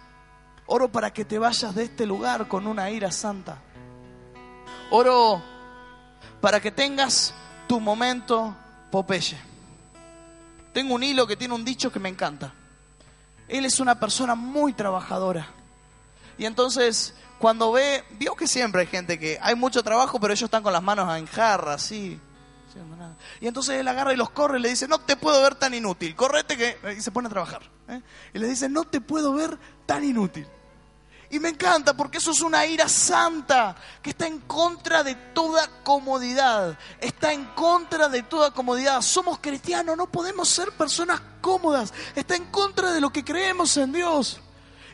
Oro 0.67 0.91
para 0.91 1.11
que 1.11 1.25
te 1.25 1.39
vayas 1.39 1.73
de 1.73 1.85
este 1.85 2.05
lugar 2.05 2.47
con 2.47 2.67
una 2.67 2.91
ira 2.91 3.11
santa. 3.11 3.57
Oro 4.91 5.41
para 6.41 6.59
que 6.59 6.69
tengas 6.69 7.33
tu 7.67 7.79
momento 7.79 8.55
Popeye. 8.91 9.39
Tengo 10.73 10.93
un 10.93 11.01
hilo 11.01 11.25
que 11.25 11.37
tiene 11.37 11.55
un 11.55 11.65
dicho 11.65 11.91
que 11.91 11.99
me 11.99 12.09
encanta. 12.09 12.53
Él 13.47 13.65
es 13.65 13.79
una 13.79 13.99
persona 13.99 14.35
muy 14.35 14.73
trabajadora. 14.73 15.47
Y 16.37 16.45
entonces 16.45 17.15
cuando 17.41 17.71
ve, 17.71 18.05
vio 18.11 18.35
que 18.35 18.47
siempre 18.47 18.81
hay 18.81 18.87
gente 18.87 19.17
que 19.17 19.39
hay 19.41 19.55
mucho 19.55 19.81
trabajo, 19.81 20.19
pero 20.19 20.31
ellos 20.31 20.43
están 20.43 20.61
con 20.61 20.71
las 20.71 20.83
manos 20.83 21.17
en 21.17 21.25
jarra, 21.25 21.73
así. 21.73 22.19
Y 23.41 23.47
entonces 23.47 23.79
él 23.79 23.87
agarra 23.87 24.13
y 24.13 24.15
los 24.15 24.29
corre 24.29 24.59
y 24.59 24.61
le 24.61 24.69
dice, 24.69 24.87
no 24.87 24.99
te 24.99 25.17
puedo 25.17 25.41
ver 25.41 25.55
tan 25.55 25.73
inútil, 25.73 26.15
correte 26.15 26.55
que... 26.55 26.77
Y 26.95 27.01
se 27.01 27.11
pone 27.11 27.27
a 27.27 27.31
trabajar. 27.31 27.63
¿eh? 27.89 27.99
Y 28.33 28.39
le 28.39 28.47
dice, 28.47 28.69
no 28.69 28.83
te 28.83 29.01
puedo 29.01 29.33
ver 29.33 29.57
tan 29.87 30.03
inútil. 30.03 30.47
Y 31.31 31.39
me 31.39 31.49
encanta 31.49 31.95
porque 31.95 32.19
eso 32.19 32.31
es 32.31 32.41
una 32.41 32.65
ira 32.65 32.87
santa 32.87 33.75
que 34.03 34.11
está 34.11 34.27
en 34.27 34.39
contra 34.41 35.03
de 35.03 35.15
toda 35.15 35.67
comodidad. 35.83 36.77
Está 36.99 37.33
en 37.33 37.45
contra 37.45 38.07
de 38.07 38.21
toda 38.21 38.51
comodidad. 38.51 39.01
Somos 39.01 39.39
cristianos, 39.39 39.97
no 39.97 40.05
podemos 40.07 40.47
ser 40.47 40.71
personas 40.73 41.21
cómodas. 41.41 41.91
Está 42.15 42.35
en 42.35 42.45
contra 42.45 42.91
de 42.91 43.01
lo 43.01 43.11
que 43.11 43.23
creemos 43.23 43.75
en 43.77 43.93
Dios. 43.93 44.41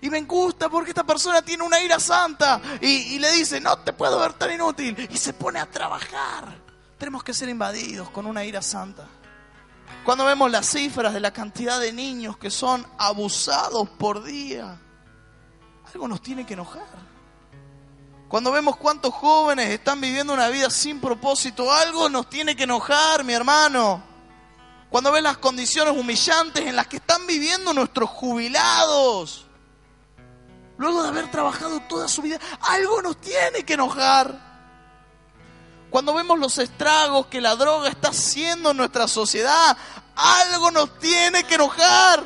Y 0.02 0.10
me 0.10 0.22
gusta 0.22 0.70
porque 0.70 0.92
esta 0.92 1.04
persona 1.04 1.42
tiene 1.42 1.64
una 1.64 1.80
ira 1.80 2.00
santa 2.00 2.62
y, 2.82 3.18
le 3.20 3.32
dice, 3.32 3.60
no 3.60 3.78
te 3.80 3.94
puedo 3.94 4.20
ver 4.20 4.34
tan 4.34 4.52
inútil. 4.52 5.08
Y 5.12 5.18
se 5.18 5.34
pone 5.34 5.60
a 5.60 5.66
trabajar. 5.66 6.46
Tenemos 6.98 7.24
que 7.24 7.34
ser 7.34 7.50
invadidos 7.50 8.10
con 8.10 8.26
una 8.26 8.44
ira 8.44 8.62
santa. 8.62 9.08
Cuando 10.04 10.26
vemos 10.26 10.52
las 10.52 10.70
cifras 10.70 11.14
de 11.14 11.20
la 11.20 11.32
cantidad 11.32 11.80
de 11.80 11.92
niños 11.92 12.38
que 12.38 12.50
son 12.50 12.86
abusados 12.98 13.90
por 13.90 14.24
día, 14.24 14.80
algo 15.94 16.08
nos 16.08 16.22
tiene 16.22 16.46
que 16.46 16.54
enojar. 16.54 17.08
Cuando 18.28 18.52
vemos 18.52 18.76
cuántos 18.76 19.14
jóvenes 19.14 19.70
están 19.70 20.02
viviendo 20.02 20.34
una 20.34 20.50
vida 20.50 20.70
sin 20.70 21.00
propósito, 21.00 21.72
algo 21.72 22.10
nos 22.10 22.30
tiene 22.30 22.56
que 22.56 22.64
enojar, 22.64 23.24
mi 23.24 23.34
hermano. 23.34 24.04
Cuando 24.90 25.12
ves 25.12 25.24
las 25.24 25.38
condiciones 25.38 25.96
humillantes 25.98 26.66
en 26.66 26.76
las 26.76 26.88
que 26.88 26.98
están 26.98 27.26
viviendo 27.26 27.74
nuestros 27.74 28.10
jubilados, 28.10 29.47
luego 30.78 31.04
de 31.04 31.10
haber 31.10 31.32
trabajado 31.32 31.80
toda 31.82 32.08
su 32.08 32.22
vida, 32.22 32.40
algo 32.62 33.02
nos 33.02 33.20
tiene 33.20 33.64
que 33.64 33.74
enojar. 33.74 34.48
Cuando 35.90 36.14
vemos 36.14 36.38
los 36.38 36.58
estragos 36.58 37.28
que 37.28 37.42
la 37.42 37.56
droga 37.56 37.90
está 37.90 38.10
haciendo 38.10 38.72
en 38.72 38.78
nuestra 38.78 39.08
sociedad, 39.08 39.78
algo 40.16 40.72
nos 40.72 41.00
tiene 41.00 41.44
que 41.44 41.56
enojar. 41.56 42.24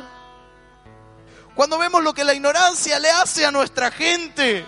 Cuando 1.56 1.78
vemos 1.78 2.04
lo 2.04 2.14
que 2.14 2.24
la 2.24 2.34
ignorancia 2.34 3.00
le 3.00 3.12
hace 3.12 3.46
a 3.46 3.52
nuestra 3.52 3.92
gente, 3.92 4.66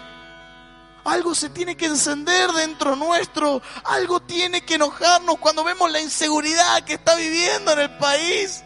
algo 1.06 1.34
se 1.34 1.50
tiene 1.50 1.76
que 1.76 1.86
encender 1.86 2.52
dentro 2.52 2.96
nuestro, 2.96 3.62
algo 3.84 4.20
tiene 4.22 4.64
que 4.64 4.76
enojarnos 4.76 5.38
cuando 5.40 5.64
vemos 5.64 5.92
la 5.92 6.00
inseguridad 6.00 6.84
que 6.84 6.94
está 6.94 7.16
viviendo 7.16 7.72
en 7.72 7.80
el 7.80 7.98
país. 7.98 8.64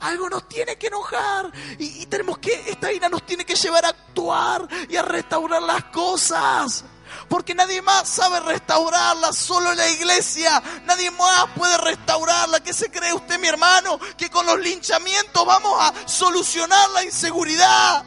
Algo 0.00 0.30
nos 0.30 0.48
tiene 0.48 0.76
que 0.76 0.86
enojar 0.86 1.52
y, 1.78 2.06
tenemos 2.06 2.38
que, 2.38 2.70
esta 2.70 2.92
ira 2.92 3.08
nos 3.08 3.24
tiene 3.26 3.44
que 3.44 3.54
llevar 3.54 3.84
a 3.84 3.90
actuar 3.90 4.66
y 4.88 4.96
a 4.96 5.02
restaurar 5.02 5.62
las 5.62 5.84
cosas. 5.84 6.84
Porque 7.28 7.54
nadie 7.54 7.82
más 7.82 8.08
sabe 8.08 8.40
restaurarla, 8.40 9.32
solo 9.32 9.74
la 9.74 9.88
iglesia. 9.90 10.62
Nadie 10.84 11.10
más 11.10 11.46
puede 11.56 11.76
restaurarla. 11.78 12.60
¿Qué 12.60 12.72
se 12.72 12.90
cree 12.90 13.12
usted, 13.12 13.38
mi 13.38 13.48
hermano? 13.48 13.98
Que 14.16 14.30
con 14.30 14.46
los 14.46 14.58
linchamientos 14.58 15.44
vamos 15.44 15.76
a 15.80 16.08
solucionar 16.08 16.90
la 16.90 17.04
inseguridad. 17.04 18.04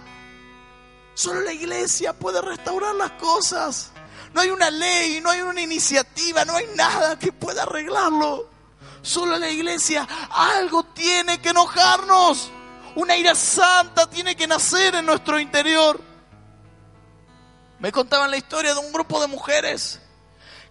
Solo 1.13 1.41
la 1.41 1.53
iglesia 1.53 2.13
puede 2.13 2.41
restaurar 2.41 2.95
las 2.95 3.11
cosas. 3.11 3.91
No 4.33 4.41
hay 4.41 4.49
una 4.49 4.71
ley, 4.71 5.21
no 5.21 5.29
hay 5.29 5.41
una 5.41 5.61
iniciativa, 5.61 6.43
no 6.43 6.55
hay 6.55 6.65
nada 6.75 7.19
que 7.19 7.31
pueda 7.31 7.63
arreglarlo 7.63 8.52
solo 9.03 9.37
la 9.37 9.49
iglesia, 9.49 10.07
algo 10.31 10.83
tiene 10.85 11.39
que 11.39 11.49
enojarnos. 11.49 12.49
Una 12.95 13.15
ira 13.15 13.35
santa 13.35 14.09
tiene 14.09 14.35
que 14.35 14.47
nacer 14.47 14.95
en 14.95 15.05
nuestro 15.05 15.39
interior. 15.39 16.01
Me 17.79 17.91
contaban 17.91 18.31
la 18.31 18.37
historia 18.37 18.73
de 18.73 18.79
un 18.79 18.91
grupo 18.91 19.21
de 19.21 19.27
mujeres 19.27 19.99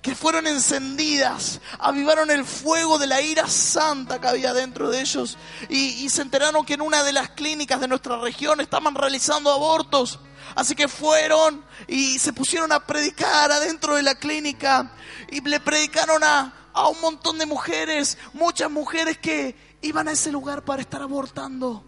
que 0.00 0.16
fueron 0.16 0.48
encendidas, 0.48 1.60
avivaron 1.78 2.30
el 2.32 2.44
fuego 2.44 2.98
de 2.98 3.06
la 3.06 3.20
ira 3.20 3.46
santa 3.46 4.20
que 4.20 4.26
había 4.26 4.52
dentro 4.52 4.90
de 4.90 5.00
ellos 5.00 5.38
y, 5.68 6.04
y, 6.04 6.08
se 6.08 6.22
enteraron 6.22 6.64
que 6.64 6.74
en 6.74 6.80
una 6.80 7.04
de 7.04 7.12
las 7.12 7.30
clínicas 7.30 7.80
de 7.80 7.86
nuestra 7.86 8.16
región 8.16 8.60
estaban 8.60 8.96
realizando 8.96 9.52
abortos. 9.52 10.18
Así 10.56 10.74
que 10.74 10.88
fueron 10.88 11.64
y 11.86 12.18
se 12.18 12.32
pusieron 12.32 12.72
a 12.72 12.84
predicar 12.84 13.52
adentro 13.52 13.94
de 13.94 14.02
la 14.02 14.16
clínica 14.16 14.90
y 15.30 15.40
le 15.40 15.60
predicaron 15.60 16.24
a, 16.24 16.61
a 16.74 16.88
un 16.88 17.00
montón 17.00 17.38
de 17.38 17.46
mujeres, 17.46 18.18
muchas 18.32 18.70
mujeres 18.70 19.18
que 19.18 19.54
iban 19.82 20.08
a 20.08 20.12
ese 20.12 20.32
lugar 20.32 20.64
para 20.64 20.82
estar 20.82 21.02
abortando. 21.02 21.84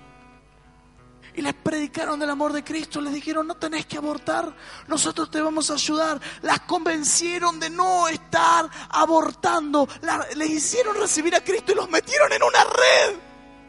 Y 1.37 1.43
les 1.43 1.55
predicaron 1.55 2.21
del 2.21 2.31
amor 2.31 2.53
de 2.53 2.63
Cristo, 2.63 3.01
les 3.01 3.13
dijeron, 3.13 3.47
no 3.49 3.57
tenés 3.57 3.87
que 3.87 3.97
abortar, 3.97 4.55
nosotros 4.87 5.31
te 5.33 5.41
vamos 5.41 5.69
a 5.69 5.75
ayudar. 5.75 6.21
Las 6.43 6.61
convencieron 6.61 7.59
de 7.59 7.71
no 7.71 8.07
estar 8.07 8.71
abortando, 8.91 9.89
les 10.37 10.51
hicieron 10.51 10.97
recibir 10.97 11.35
a 11.35 11.43
Cristo 11.43 11.73
y 11.73 11.75
los 11.75 11.91
metieron 11.91 12.33
en 12.33 12.43
una 12.43 12.63
red. 12.63 13.17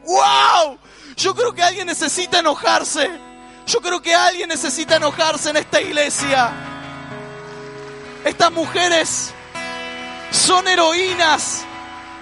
¡Wow! 0.05 0.77
Yo 1.17 1.33
creo 1.33 1.53
que 1.53 1.63
alguien 1.63 1.87
necesita 1.87 2.39
enojarse. 2.39 3.09
Yo 3.65 3.81
creo 3.81 3.99
que 3.99 4.13
alguien 4.13 4.49
necesita 4.49 4.97
enojarse 4.97 5.49
en 5.49 5.57
esta 5.57 5.81
iglesia. 5.81 6.51
Estas 8.23 8.51
mujeres 8.51 9.33
son 10.35 10.67
heroínas. 10.67 11.63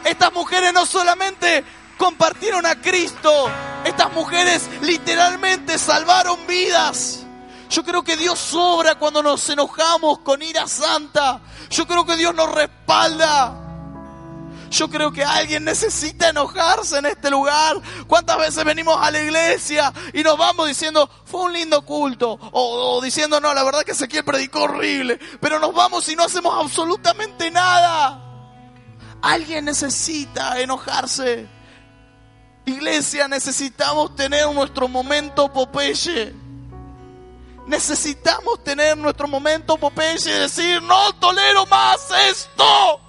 Estas 0.06 0.32
mujeres 0.34 0.74
no 0.74 0.86
solamente 0.86 1.64
compartieron 1.98 2.66
a 2.66 2.76
Cristo, 2.76 3.50
estas 3.84 4.12
mujeres 4.14 4.70
literalmente 4.82 5.78
salvaron 5.78 6.46
vidas. 6.48 7.26
Yo 7.70 7.84
creo 7.84 8.04
que 8.04 8.16
Dios 8.16 8.54
obra 8.54 8.96
cuando 8.96 9.24
nos 9.24 9.50
enojamos 9.50 10.20
con 10.20 10.42
ira 10.42 10.68
santa. 10.68 11.42
Yo 11.70 11.88
creo 11.88 12.06
que 12.06 12.16
Dios 12.16 12.36
nos 12.36 12.52
respalda. 12.54 13.63
Yo 14.74 14.90
creo 14.90 15.12
que 15.12 15.24
alguien 15.24 15.64
necesita 15.64 16.30
enojarse 16.30 16.98
en 16.98 17.06
este 17.06 17.30
lugar. 17.30 17.80
¿Cuántas 18.08 18.40
veces 18.40 18.66
venimos 18.66 18.98
a 19.00 19.12
la 19.12 19.22
iglesia 19.22 19.94
y 20.14 20.24
nos 20.24 20.36
vamos 20.36 20.68
diciendo, 20.68 21.08
fue 21.26 21.42
un 21.42 21.54
lindo 21.54 21.86
culto? 21.86 22.40
O, 22.52 23.00
diciendo, 23.00 23.40
no, 23.40 23.54
la 23.54 23.64
verdad 23.64 23.84
que 23.84 23.92
Ezequiel 23.92 24.26
predicó 24.26 24.64
horrible. 24.64 25.20
Pero 25.40 25.60
nos 25.60 25.76
vamos 25.76 26.10
y 26.10 26.16
no 26.16 26.24
hacemos 26.24 26.56
absolutamente 26.60 27.52
nada. 27.52 28.20
Alguien 29.22 29.66
necesita 29.66 30.60
enojarse. 30.60 31.48
Iglesia, 32.66 33.28
necesitamos 33.28 34.16
tener 34.16 34.52
nuestro 34.52 34.88
momento 34.88 35.54
Popeye. 35.54 36.34
Necesitamos 37.68 38.64
tener 38.64 38.98
nuestro 38.98 39.28
momento 39.28 39.78
Popeye 39.78 40.18
y 40.18 40.40
decir, 40.40 40.82
no 40.82 41.14
tolero 41.20 41.68
más 41.68 42.10
esto. 42.28 43.03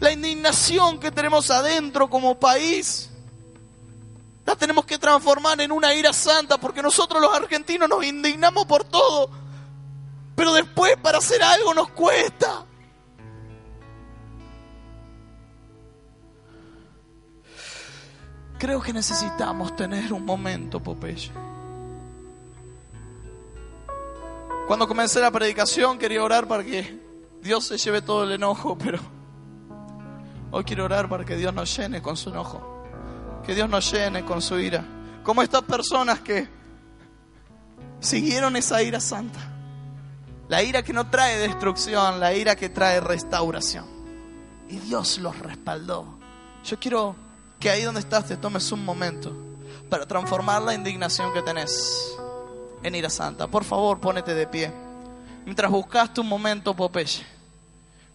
La 0.00 0.10
indignación 0.10 0.98
que 0.98 1.10
tenemos 1.10 1.50
adentro 1.50 2.08
como 2.08 2.40
país, 2.40 3.10
la 4.46 4.56
tenemos 4.56 4.86
que 4.86 4.98
transformar 4.98 5.60
en 5.60 5.70
una 5.70 5.94
ira 5.94 6.12
santa, 6.14 6.58
porque 6.58 6.82
nosotros 6.82 7.20
los 7.20 7.34
argentinos 7.34 7.88
nos 7.88 8.02
indignamos 8.04 8.64
por 8.64 8.82
todo, 8.84 9.30
pero 10.34 10.54
después 10.54 10.96
para 10.96 11.18
hacer 11.18 11.42
algo 11.42 11.74
nos 11.74 11.90
cuesta. 11.90 12.64
Creo 18.58 18.80
que 18.80 18.92
necesitamos 18.92 19.76
tener 19.76 20.12
un 20.12 20.24
momento, 20.24 20.82
Popeye. 20.82 21.30
Cuando 24.66 24.88
comencé 24.88 25.20
la 25.20 25.30
predicación 25.30 25.98
quería 25.98 26.22
orar 26.22 26.46
para 26.46 26.64
que 26.64 27.00
Dios 27.42 27.66
se 27.66 27.76
lleve 27.76 28.02
todo 28.02 28.24
el 28.24 28.32
enojo, 28.32 28.78
pero 28.78 29.19
Hoy 30.52 30.64
quiero 30.64 30.84
orar 30.84 31.08
para 31.08 31.24
que 31.24 31.36
Dios 31.36 31.54
nos 31.54 31.76
llene 31.76 32.02
con 32.02 32.16
su 32.16 32.30
enojo, 32.30 32.84
que 33.46 33.54
Dios 33.54 33.68
nos 33.68 33.90
llene 33.92 34.24
con 34.24 34.42
su 34.42 34.58
ira, 34.58 34.84
como 35.22 35.42
estas 35.42 35.62
personas 35.62 36.20
que 36.20 36.48
siguieron 38.00 38.56
esa 38.56 38.82
ira 38.82 38.98
santa, 38.98 39.38
la 40.48 40.62
ira 40.62 40.82
que 40.82 40.92
no 40.92 41.08
trae 41.08 41.38
destrucción, 41.38 42.18
la 42.18 42.34
ira 42.34 42.56
que 42.56 42.68
trae 42.68 43.00
restauración. 43.00 43.84
Y 44.68 44.78
Dios 44.78 45.18
los 45.18 45.38
respaldó. 45.38 46.18
Yo 46.64 46.78
quiero 46.80 47.14
que 47.60 47.70
ahí 47.70 47.82
donde 47.82 48.00
estás 48.00 48.26
te 48.26 48.36
tomes 48.36 48.72
un 48.72 48.84
momento 48.84 49.32
para 49.88 50.06
transformar 50.06 50.62
la 50.62 50.74
indignación 50.74 51.32
que 51.32 51.42
tenés 51.42 52.16
en 52.82 52.94
ira 52.94 53.10
santa. 53.10 53.46
Por 53.46 53.62
favor, 53.62 54.00
pónete 54.00 54.34
de 54.34 54.46
pie. 54.48 54.72
Mientras 55.44 55.70
buscaste 55.70 56.20
un 56.20 56.28
momento, 56.28 56.74
Popeye 56.74 57.39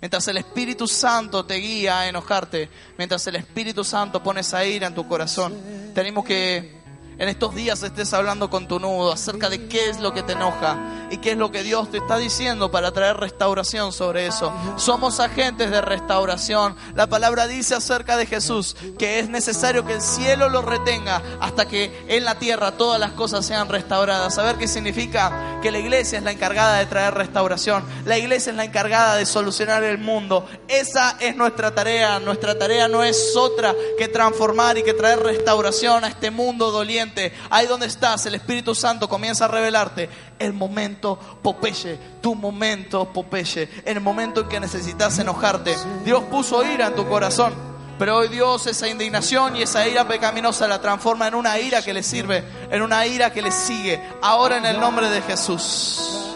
Mientras 0.06 0.28
el 0.28 0.38
Espíritu 0.38 0.88
Santo 0.88 1.46
te 1.46 1.56
guía 1.56 2.02
a 2.02 2.08
enojarte, 2.08 2.70
mientras 2.96 3.26
el 3.26 3.38
Espíritu 3.38 3.84
Santo 3.84 4.22
pone 4.22 4.42
esa 4.42 4.64
ira 4.64 4.86
en 4.86 4.94
tu 4.94 5.08
corazón, 5.08 5.60
tenemos 5.96 6.24
que 6.24 6.76
en 7.18 7.28
estos 7.28 7.56
días 7.56 7.82
estés 7.82 8.14
hablando 8.14 8.48
con 8.48 8.68
tu 8.68 8.80
nudo 8.80 9.12
acerca 9.12 9.50
de 9.50 9.66
qué 9.66 9.90
es 9.90 10.00
lo 10.00 10.14
que 10.14 10.22
te 10.22 10.34
enoja 10.34 11.05
y 11.10 11.18
qué 11.18 11.32
es 11.32 11.38
lo 11.38 11.52
que 11.52 11.64
Dios 11.64 11.90
te 11.92 11.98
está 11.98 12.18
diciendo 12.18 12.72
para 12.72 12.92
traer 12.92 13.18
restauración 13.18 13.92
sobre 13.92 14.28
eso. 14.28 14.54
Somos 14.78 15.20
agentes 15.20 15.72
de 15.72 15.82
restauración. 15.82 16.76
La 16.96 17.08
palabra 17.08 17.48
dice 17.48 17.76
acerca 17.76 18.18
de 18.18 18.26
Jesús 18.26 18.76
que 18.98 19.20
es 19.20 19.30
necesario 19.30 19.86
que 19.86 19.94
el 19.94 20.02
cielo 20.02 20.50
lo 20.50 20.62
retenga 20.62 21.22
hasta 21.40 21.68
que 21.68 22.06
en 22.08 22.26
la 22.26 22.36
tierra 22.36 22.72
todas 22.72 23.00
las 23.00 23.12
cosas 23.12 23.46
sean 23.46 23.70
restauradas. 23.70 24.36
Saber 24.36 24.58
qué 24.58 24.68
significa 24.68 25.60
que 25.62 25.72
la 25.72 25.80
iglesia 25.80 26.18
es 26.18 26.24
la 26.24 26.32
encargada 26.32 26.78
de 26.80 26.86
traer 26.86 27.14
restauración. 27.14 27.84
La 28.06 28.18
iglesia 28.18 28.52
es 28.52 28.58
la 28.58 28.66
encargada 28.66 29.16
de 29.16 29.26
solucionar 29.26 29.84
el 29.84 29.98
mundo. 29.98 30.48
Esa 30.68 31.18
es 31.20 31.36
nuestra 31.36 31.74
tarea. 31.74 32.20
Nuestra 32.20 32.58
tarea 32.58 32.88
no 32.88 33.04
es 33.04 33.36
otra 33.36 33.74
que 33.98 34.08
transformar 34.08 34.78
y 34.78 34.84
que 34.84 34.94
traer 34.94 35.20
restauración 35.20 36.04
a 36.04 36.08
este 36.08 36.32
mundo 36.32 36.72
doliente 36.72 37.34
ahí 37.50 37.68
donde 37.68 37.88
estás, 37.88 38.26
el 38.26 38.36
Espíritu 38.36 38.76
Santo 38.76 39.08
comienza 39.08 39.46
a 39.46 39.48
revelarte 39.48 40.10
el 40.40 40.54
momento 40.54 41.18
Popeye, 41.42 42.00
tu 42.22 42.36
momento 42.36 43.06
Popeye, 43.12 43.70
en 43.86 43.98
el 43.98 44.04
momento 44.04 44.42
en 44.42 44.50
que 44.50 44.60
necesitas 44.60 45.18
enojarte. 45.20 45.76
Dios 46.04 46.24
puso 46.26 46.64
ira 46.64 46.88
en 46.88 46.96
tu 46.96 47.08
corazón, 47.08 47.54
pero 47.98 48.18
hoy 48.18 48.28
Dios 48.28 48.68
esa 48.68 48.88
indignación 48.88 49.56
y 49.56 49.62
esa 49.62 49.88
ira 49.88 50.08
pecaminosa 50.08 50.68
la 50.68 50.82
transforma 50.82 51.28
en 51.28 51.36
una 51.36 51.60
ira 51.60 51.82
que 51.82 51.94
le 51.94 52.04
sirve, 52.04 52.44
en 52.70 52.82
una 52.82 53.06
ira 53.08 53.32
que 53.32 53.42
le 53.42 53.52
sigue. 53.52 54.02
Ahora 54.22 54.58
en 54.58 54.66
el 54.66 54.80
nombre 54.80 55.10
de 55.10 55.22
Jesús. 55.22 56.36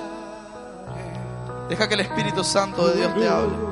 Deja 1.68 1.88
que 1.88 1.94
el 1.94 2.02
Espíritu 2.02 2.44
Santo 2.44 2.88
de 2.88 2.98
Dios 2.98 3.14
te 3.16 3.28
hable. 3.28 3.70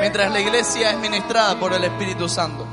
Mientras 0.00 0.32
la 0.32 0.40
iglesia 0.40 0.90
es 0.90 0.98
ministrada 0.98 1.58
por 1.58 1.72
el 1.72 1.84
Espíritu 1.84 2.28
Santo. 2.28 2.66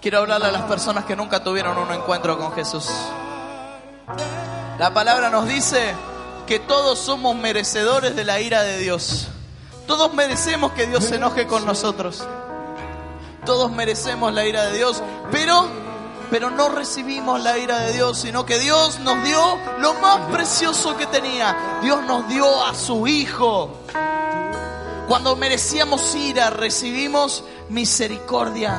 Quiero 0.00 0.18
hablarle 0.18 0.46
a 0.48 0.52
las 0.52 0.62
personas 0.62 1.04
que 1.04 1.16
nunca 1.16 1.42
tuvieron 1.42 1.76
un 1.78 1.92
encuentro 1.92 2.38
con 2.38 2.52
Jesús. 2.52 2.88
La 4.78 4.92
palabra 4.92 5.30
nos 5.30 5.48
dice 5.48 5.94
que 6.46 6.58
todos 6.58 6.98
somos 6.98 7.36
merecedores 7.36 8.14
de 8.14 8.24
la 8.24 8.40
ira 8.40 8.62
de 8.62 8.78
Dios. 8.78 9.28
Todos 9.86 10.14
merecemos 10.14 10.72
que 10.72 10.86
Dios 10.86 11.04
se 11.04 11.16
enoje 11.16 11.46
con 11.46 11.66
nosotros. 11.66 12.26
Todos 13.44 13.70
merecemos 13.72 14.32
la 14.32 14.46
ira 14.46 14.66
de 14.66 14.76
Dios, 14.76 15.02
pero 15.30 15.68
pero 16.30 16.50
no 16.50 16.68
recibimos 16.68 17.42
la 17.42 17.56
ira 17.58 17.78
de 17.80 17.94
Dios, 17.94 18.18
sino 18.18 18.44
que 18.44 18.58
Dios 18.58 19.00
nos 19.00 19.24
dio 19.24 19.58
lo 19.78 19.94
más 19.94 20.30
precioso 20.30 20.96
que 20.96 21.06
tenía. 21.06 21.78
Dios 21.82 22.02
nos 22.04 22.28
dio 22.28 22.64
a 22.64 22.74
su 22.74 23.06
hijo. 23.06 23.78
Cuando 25.08 25.34
merecíamos 25.36 26.14
ira, 26.14 26.50
recibimos 26.50 27.42
misericordia. 27.70 28.78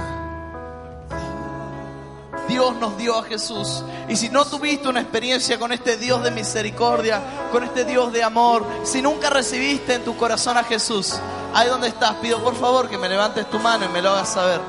Dios 2.47 2.75
nos 2.75 2.97
dio 2.97 3.17
a 3.17 3.23
Jesús. 3.23 3.84
Y 4.07 4.15
si 4.15 4.30
no 4.30 4.45
tuviste 4.45 4.88
una 4.88 5.01
experiencia 5.01 5.57
con 5.57 5.71
este 5.71 5.97
Dios 5.97 6.23
de 6.23 6.30
misericordia, 6.30 7.19
con 7.51 7.63
este 7.63 7.84
Dios 7.84 8.13
de 8.13 8.23
amor, 8.23 8.63
si 8.84 9.01
nunca 9.01 9.32
recibiste 9.32 9.95
en 9.95 10.03
tu 10.03 10.15
corazón 10.17 10.55
a 10.57 10.63
Jesús, 10.63 11.15
ahí 11.53 11.67
donde 11.67 11.88
estás, 11.88 12.13
pido 12.15 12.43
por 12.43 12.55
favor 12.55 12.88
que 12.89 12.99
me 12.99 13.09
levantes 13.09 13.49
tu 13.49 13.57
mano 13.57 13.86
y 13.86 13.89
me 13.89 14.01
lo 14.01 14.11
hagas 14.11 14.30
saber. 14.30 14.61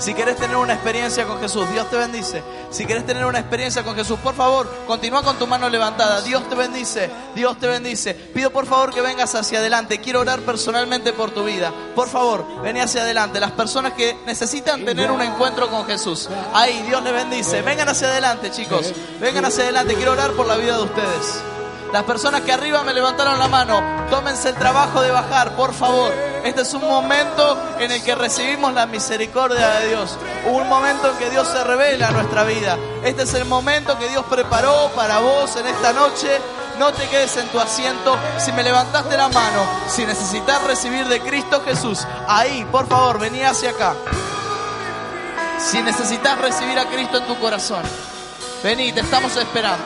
Si 0.00 0.12
quieres 0.12 0.36
tener 0.36 0.56
una 0.56 0.74
experiencia 0.74 1.24
con 1.24 1.40
Jesús, 1.40 1.70
Dios 1.70 1.88
te 1.88 1.96
bendice. 1.96 2.42
Si 2.70 2.84
quieres 2.84 3.06
tener 3.06 3.24
una 3.24 3.38
experiencia 3.38 3.82
con 3.82 3.94
Jesús, 3.94 4.18
por 4.18 4.34
favor, 4.34 4.70
continúa 4.86 5.22
con 5.22 5.38
tu 5.38 5.46
mano 5.46 5.68
levantada. 5.68 6.20
Dios 6.20 6.48
te 6.48 6.54
bendice, 6.54 7.10
Dios 7.34 7.58
te 7.58 7.66
bendice. 7.66 8.14
Pido 8.14 8.50
por 8.50 8.66
favor 8.66 8.92
que 8.92 9.00
vengas 9.00 9.34
hacia 9.34 9.58
adelante. 9.58 10.00
Quiero 10.00 10.20
orar 10.20 10.40
personalmente 10.40 11.12
por 11.12 11.30
tu 11.30 11.44
vida. 11.44 11.72
Por 11.94 12.08
favor, 12.08 12.44
ven 12.62 12.78
hacia 12.78 13.02
adelante. 13.02 13.40
Las 13.40 13.52
personas 13.52 13.92
que 13.94 14.16
necesitan 14.26 14.84
tener 14.84 15.10
un 15.10 15.22
encuentro 15.22 15.68
con 15.68 15.86
Jesús. 15.86 16.28
Ahí, 16.52 16.82
Dios 16.86 17.02
les 17.02 17.12
bendice. 17.12 17.62
Vengan 17.62 17.88
hacia 17.88 18.08
adelante, 18.08 18.50
chicos. 18.50 18.92
Vengan 19.20 19.46
hacia 19.46 19.64
adelante. 19.64 19.94
Quiero 19.94 20.12
orar 20.12 20.32
por 20.32 20.46
la 20.46 20.56
vida 20.56 20.76
de 20.76 20.82
ustedes. 20.82 21.57
Las 21.92 22.02
personas 22.04 22.42
que 22.42 22.52
arriba 22.52 22.82
me 22.82 22.92
levantaron 22.92 23.38
la 23.38 23.48
mano, 23.48 23.82
tómense 24.10 24.50
el 24.50 24.56
trabajo 24.56 25.00
de 25.00 25.10
bajar, 25.10 25.56
por 25.56 25.72
favor. 25.72 26.12
Este 26.44 26.60
es 26.60 26.74
un 26.74 26.82
momento 26.82 27.58
en 27.78 27.90
el 27.90 28.02
que 28.02 28.14
recibimos 28.14 28.74
la 28.74 28.86
misericordia 28.86 29.70
de 29.80 29.88
Dios. 29.88 30.16
Un 30.46 30.68
momento 30.68 31.10
en 31.10 31.16
que 31.16 31.30
Dios 31.30 31.48
se 31.48 31.64
revela 31.64 32.08
a 32.08 32.10
nuestra 32.10 32.44
vida. 32.44 32.76
Este 33.02 33.22
es 33.22 33.32
el 33.34 33.46
momento 33.46 33.98
que 33.98 34.08
Dios 34.08 34.24
preparó 34.28 34.90
para 34.94 35.20
vos 35.20 35.56
en 35.56 35.66
esta 35.66 35.94
noche. 35.94 36.28
No 36.78 36.92
te 36.92 37.08
quedes 37.08 37.34
en 37.38 37.48
tu 37.48 37.58
asiento. 37.58 38.18
Si 38.38 38.52
me 38.52 38.62
levantaste 38.62 39.16
la 39.16 39.28
mano, 39.28 39.64
si 39.88 40.04
necesitas 40.04 40.62
recibir 40.64 41.06
de 41.08 41.20
Cristo 41.20 41.62
Jesús, 41.64 42.06
ahí, 42.28 42.66
por 42.70 42.86
favor, 42.86 43.18
vení 43.18 43.42
hacia 43.42 43.70
acá. 43.70 43.94
Si 45.58 45.80
necesitas 45.82 46.38
recibir 46.38 46.78
a 46.78 46.84
Cristo 46.84 47.16
en 47.16 47.26
tu 47.26 47.38
corazón, 47.40 47.82
vení, 48.62 48.92
te 48.92 49.00
estamos 49.00 49.34
esperando. 49.36 49.84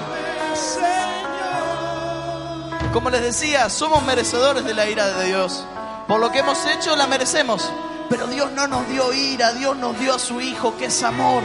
Como 2.93 3.09
les 3.09 3.23
decía, 3.23 3.71
somos 3.71 4.03
merecedores 4.03 4.65
de 4.65 4.75
la 4.75 4.87
ira 4.87 5.09
de 5.09 5.27
Dios. 5.29 5.65
Por 6.07 6.21
lo 6.21 6.31
que 6.31 6.41
hemos 6.41 6.59
hecho, 6.67 6.95
la 6.95 7.07
merecemos. 7.07 7.71
Pero 8.11 8.27
Dios 8.27 8.53
no 8.53 8.67
nos 8.67 8.87
dio 8.89 9.13
ira, 9.15 9.53
Dios 9.53 9.77
nos 9.79 9.99
dio 9.99 10.15
a 10.15 10.19
su 10.19 10.43
Hijo, 10.43 10.77
que 10.77 10.87
es 10.87 11.03
amor. 11.03 11.43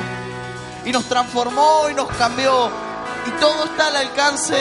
Y 0.84 0.92
nos 0.92 1.06
transformó 1.06 1.90
y 1.90 1.94
nos 1.94 2.10
cambió. 2.18 2.70
Y 3.26 3.32
todo 3.40 3.64
está 3.64 3.88
al 3.88 3.96
alcance 3.96 4.58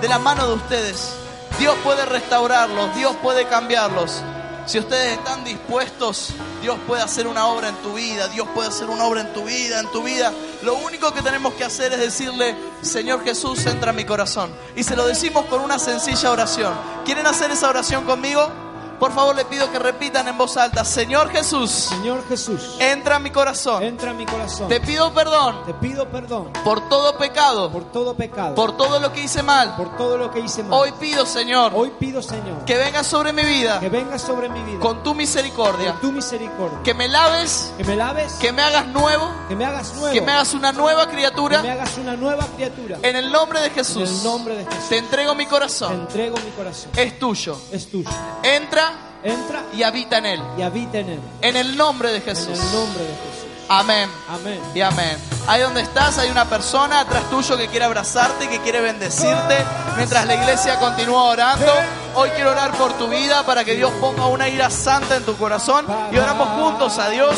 de 0.00 0.08
la 0.08 0.20
mano 0.20 0.46
de 0.46 0.54
ustedes. 0.54 1.14
Dios 1.58 1.74
puede 1.82 2.04
restaurarlos, 2.06 2.94
Dios 2.94 3.16
puede 3.20 3.46
cambiarlos. 3.48 4.22
Si 4.66 4.78
ustedes 4.78 5.18
están 5.18 5.44
dispuestos, 5.44 6.30
Dios 6.62 6.78
puede 6.86 7.02
hacer 7.02 7.26
una 7.26 7.46
obra 7.48 7.68
en 7.68 7.76
tu 7.76 7.92
vida, 7.94 8.28
Dios 8.28 8.48
puede 8.54 8.68
hacer 8.68 8.88
una 8.88 9.04
obra 9.04 9.20
en 9.20 9.32
tu 9.34 9.44
vida, 9.44 9.78
en 9.78 9.90
tu 9.90 10.02
vida. 10.02 10.32
Lo 10.62 10.76
único 10.76 11.12
que 11.12 11.20
tenemos 11.20 11.52
que 11.54 11.64
hacer 11.64 11.92
es 11.92 12.00
decirle, 12.00 12.56
Señor 12.80 13.22
Jesús, 13.24 13.66
entra 13.66 13.90
en 13.90 13.96
mi 13.96 14.04
corazón. 14.04 14.50
Y 14.74 14.82
se 14.82 14.96
lo 14.96 15.06
decimos 15.06 15.44
con 15.46 15.60
una 15.60 15.78
sencilla 15.78 16.30
oración. 16.30 16.72
¿Quieren 17.04 17.26
hacer 17.26 17.50
esa 17.50 17.68
oración 17.68 18.04
conmigo? 18.04 18.63
Por 19.04 19.12
favor, 19.12 19.36
le 19.36 19.44
pido 19.44 19.70
que 19.70 19.78
repitan 19.78 20.26
en 20.28 20.38
voz 20.38 20.56
alta, 20.56 20.82
Señor 20.82 21.28
Jesús, 21.28 21.70
Señor 21.70 22.26
Jesús, 22.26 22.76
entra 22.78 23.16
en 23.16 23.24
mi 23.24 23.28
corazón. 23.30 23.82
entra 23.82 24.12
en 24.12 24.16
mi 24.16 24.24
corazón. 24.24 24.66
Te 24.66 24.80
pido 24.80 25.12
perdón 25.12 25.62
Te 25.66 25.74
pido 25.74 26.08
perdón 26.08 26.50
por 26.64 26.88
todo 26.88 27.18
pecado, 27.18 27.70
por 27.70 27.84
todo 27.92 28.16
pecado, 28.16 28.54
por 28.54 28.78
todo 28.78 28.98
lo 29.00 29.12
que 29.12 29.20
hice 29.20 29.42
mal. 29.42 29.76
por 29.76 29.94
todo 29.98 30.16
lo 30.16 30.30
que 30.30 30.40
hice 30.40 30.62
mal. 30.62 30.80
Hoy 30.80 30.92
pido, 30.92 31.26
Señor, 31.26 31.72
Hoy 31.74 31.92
pido, 32.00 32.22
Señor, 32.22 32.64
que 32.64 32.78
vengas 32.78 33.06
sobre 33.06 33.34
mi 33.34 33.42
vida 33.42 33.78
que 33.78 33.90
vengas 33.90 34.22
sobre 34.22 34.48
mi 34.48 34.62
vida 34.62 34.80
con 34.80 35.02
tu 35.02 35.14
misericordia, 35.14 35.92
con 35.92 36.00
tu 36.00 36.12
misericordia, 36.12 36.78
que 36.82 36.94
me 36.94 37.06
laves, 37.06 37.74
que 37.76 37.84
me 37.84 37.96
laves, 37.96 38.32
que 38.40 38.52
me 38.52 38.62
hagas 38.62 38.86
nuevo, 38.86 39.30
que 39.50 39.54
me 39.54 39.66
hagas 39.66 39.92
nuevo, 39.96 40.14
que 40.14 40.22
me 40.22 40.32
hagas 40.32 40.54
una 40.54 40.72
nueva 40.72 41.02
que 41.02 41.08
me 41.08 41.16
criatura. 41.16 41.58
hagas 41.60 41.98
una 41.98 42.16
nueva 42.16 42.46
criatura. 42.56 42.96
En 43.02 43.16
el 43.16 43.30
nombre 43.30 43.60
de 43.60 43.66
En 43.66 43.74
Jesús, 43.74 44.22
el 44.22 44.24
nombre 44.24 44.56
de 44.56 44.64
Jesús, 44.64 44.88
te 44.88 44.96
entrego 44.96 45.34
mi 45.34 45.44
te 45.44 45.50
corazón. 45.50 45.92
entrego 45.92 46.36
mi 46.38 46.50
corazón. 46.52 46.90
Es 46.96 47.18
tuyo. 47.18 47.58
Es 47.70 47.90
tuyo. 47.90 48.08
Entra 48.42 48.93
Entra 49.24 49.62
y 49.72 49.82
habita 49.82 50.18
en 50.18 50.26
él. 50.26 50.42
y 50.58 50.62
habita 50.62 50.98
en 50.98 51.08
él. 51.08 51.20
En 51.40 51.56
el 51.56 51.76
nombre 51.76 52.10
de 52.12 52.18
En 52.18 52.22
Jesús. 52.24 52.58
el 52.58 52.72
nombre 52.72 53.02
de 53.02 53.08
Jesús. 53.08 53.44
Amén. 53.68 54.10
Amén. 54.28 54.60
Y 54.74 54.82
amén. 54.82 55.16
Ahí 55.46 55.62
donde 55.62 55.80
estás 55.80 56.18
hay 56.18 56.30
una 56.30 56.44
persona 56.44 57.00
atrás 57.00 57.22
tuyo 57.30 57.56
que 57.56 57.68
quiere 57.68 57.86
abrazarte, 57.86 58.48
que 58.48 58.60
quiere 58.60 58.80
bendecirte, 58.80 59.56
mientras 59.96 60.26
la 60.26 60.34
iglesia 60.34 60.78
continúa 60.78 61.24
orando. 61.24 61.72
Hoy 62.14 62.28
quiero 62.30 62.50
orar 62.50 62.72
por 62.72 62.92
tu 62.98 63.08
vida 63.08 63.42
para 63.44 63.64
que 63.64 63.74
Dios 63.74 63.90
ponga 64.00 64.26
una 64.26 64.48
ira 64.48 64.68
santa 64.68 65.16
en 65.16 65.24
tu 65.24 65.34
corazón 65.36 65.86
y 66.12 66.18
oramos 66.18 66.48
juntos 66.60 66.98
a 66.98 67.08
Dios. 67.08 67.34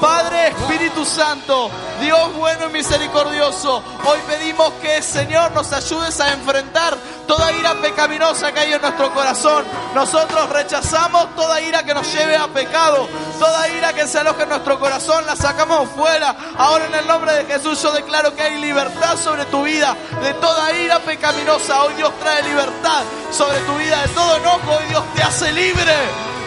Padre 0.00 0.48
Espíritu 0.48 1.04
Santo, 1.06 1.70
Dios 2.02 2.34
bueno 2.36 2.68
y 2.68 2.72
misericordioso, 2.72 3.82
hoy 4.04 4.18
pedimos 4.26 4.72
que 4.82 5.00
Señor 5.00 5.52
nos 5.52 5.72
ayudes 5.72 6.20
a 6.20 6.34
enfrentar 6.34 6.96
toda 7.26 7.52
ira 7.52 7.74
pecaminosa 7.74 8.52
que 8.52 8.60
hay 8.60 8.72
en 8.72 8.80
nuestro 8.80 9.12
corazón. 9.12 9.64
Nosotros 9.94 10.48
rechazamos 10.50 11.34
toda 11.34 11.60
ira 11.60 11.82
que 11.82 11.94
nos 11.94 12.12
lleve 12.12 12.36
a 12.36 12.48
pecado, 12.48 13.08
toda 13.38 13.68
ira 13.68 13.92
que 13.92 14.06
se 14.06 14.18
aloje 14.18 14.44
en 14.44 14.50
nuestro 14.50 14.78
corazón, 14.78 15.24
la 15.26 15.36
sacamos 15.36 15.88
fuera. 15.90 16.34
Ahora 16.56 16.86
en 16.86 16.94
el 16.94 17.06
nombre 17.06 17.32
de 17.32 17.44
Jesús 17.44 17.82
yo 17.82 17.92
declaro 17.92 18.34
que 18.34 18.42
hay 18.42 18.60
libertad 18.60 19.16
sobre 19.16 19.44
tu 19.46 19.62
vida 19.64 19.96
de 20.22 20.34
toda 20.34 20.72
ira 20.72 20.98
pecaminosa. 21.00 21.82
Hoy 21.84 21.94
Dios 21.94 22.12
trae 22.20 22.42
libertad 22.42 23.02
sobre 23.30 23.58
tu 23.60 23.74
vida 23.76 24.02
de 24.02 24.08
todo 24.08 24.36
enojo. 24.36 24.76
Hoy 24.76 24.84
Dios 24.88 25.04
te 25.14 25.22
hace 25.22 25.52
libre. 25.52 25.94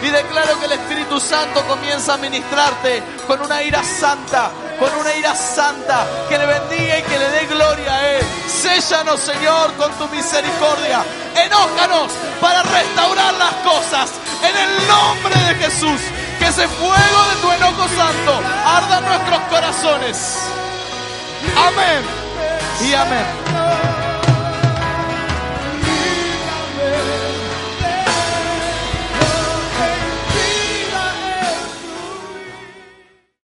Y 0.02 0.08
declaro 0.08 0.58
que 0.58 0.64
el 0.64 0.72
Espíritu 0.72 1.20
Santo 1.20 1.62
comienza 1.66 2.14
a 2.14 2.16
ministrarte 2.16 3.02
con 3.26 3.38
una 3.42 3.62
ira 3.62 3.82
santa, 3.84 4.50
con 4.80 4.92
una 4.98 5.14
ira 5.14 5.36
santa, 5.36 6.06
que 6.28 6.38
le 6.38 6.46
bendiga 6.46 6.98
y 6.98 7.02
que 7.02 7.18
le 7.18 7.30
dé 7.30 7.46
gloria 7.46 7.94
a 7.94 8.10
Él. 8.12 8.26
Séllanos, 8.48 9.20
Señor, 9.20 9.74
con 9.74 9.92
tu 9.92 10.08
misericordia. 10.08 11.04
Enójanos 11.36 12.10
para 12.40 12.62
restaurar 12.62 13.34
las 13.34 13.54
cosas. 13.56 14.10
En 14.42 14.56
el 14.56 14.88
nombre 14.88 15.34
de 15.34 15.54
Jesús, 15.56 16.00
que 16.38 16.46
ese 16.46 16.66
fuego 16.66 16.94
de 17.28 17.36
tu 17.42 17.52
enojo 17.52 17.88
santo 17.88 18.40
arda 18.64 18.98
en 18.98 19.04
nuestros 19.04 19.40
corazones. 19.50 20.38
Amén 21.56 22.02
y 22.82 22.94
amén. 22.94 24.09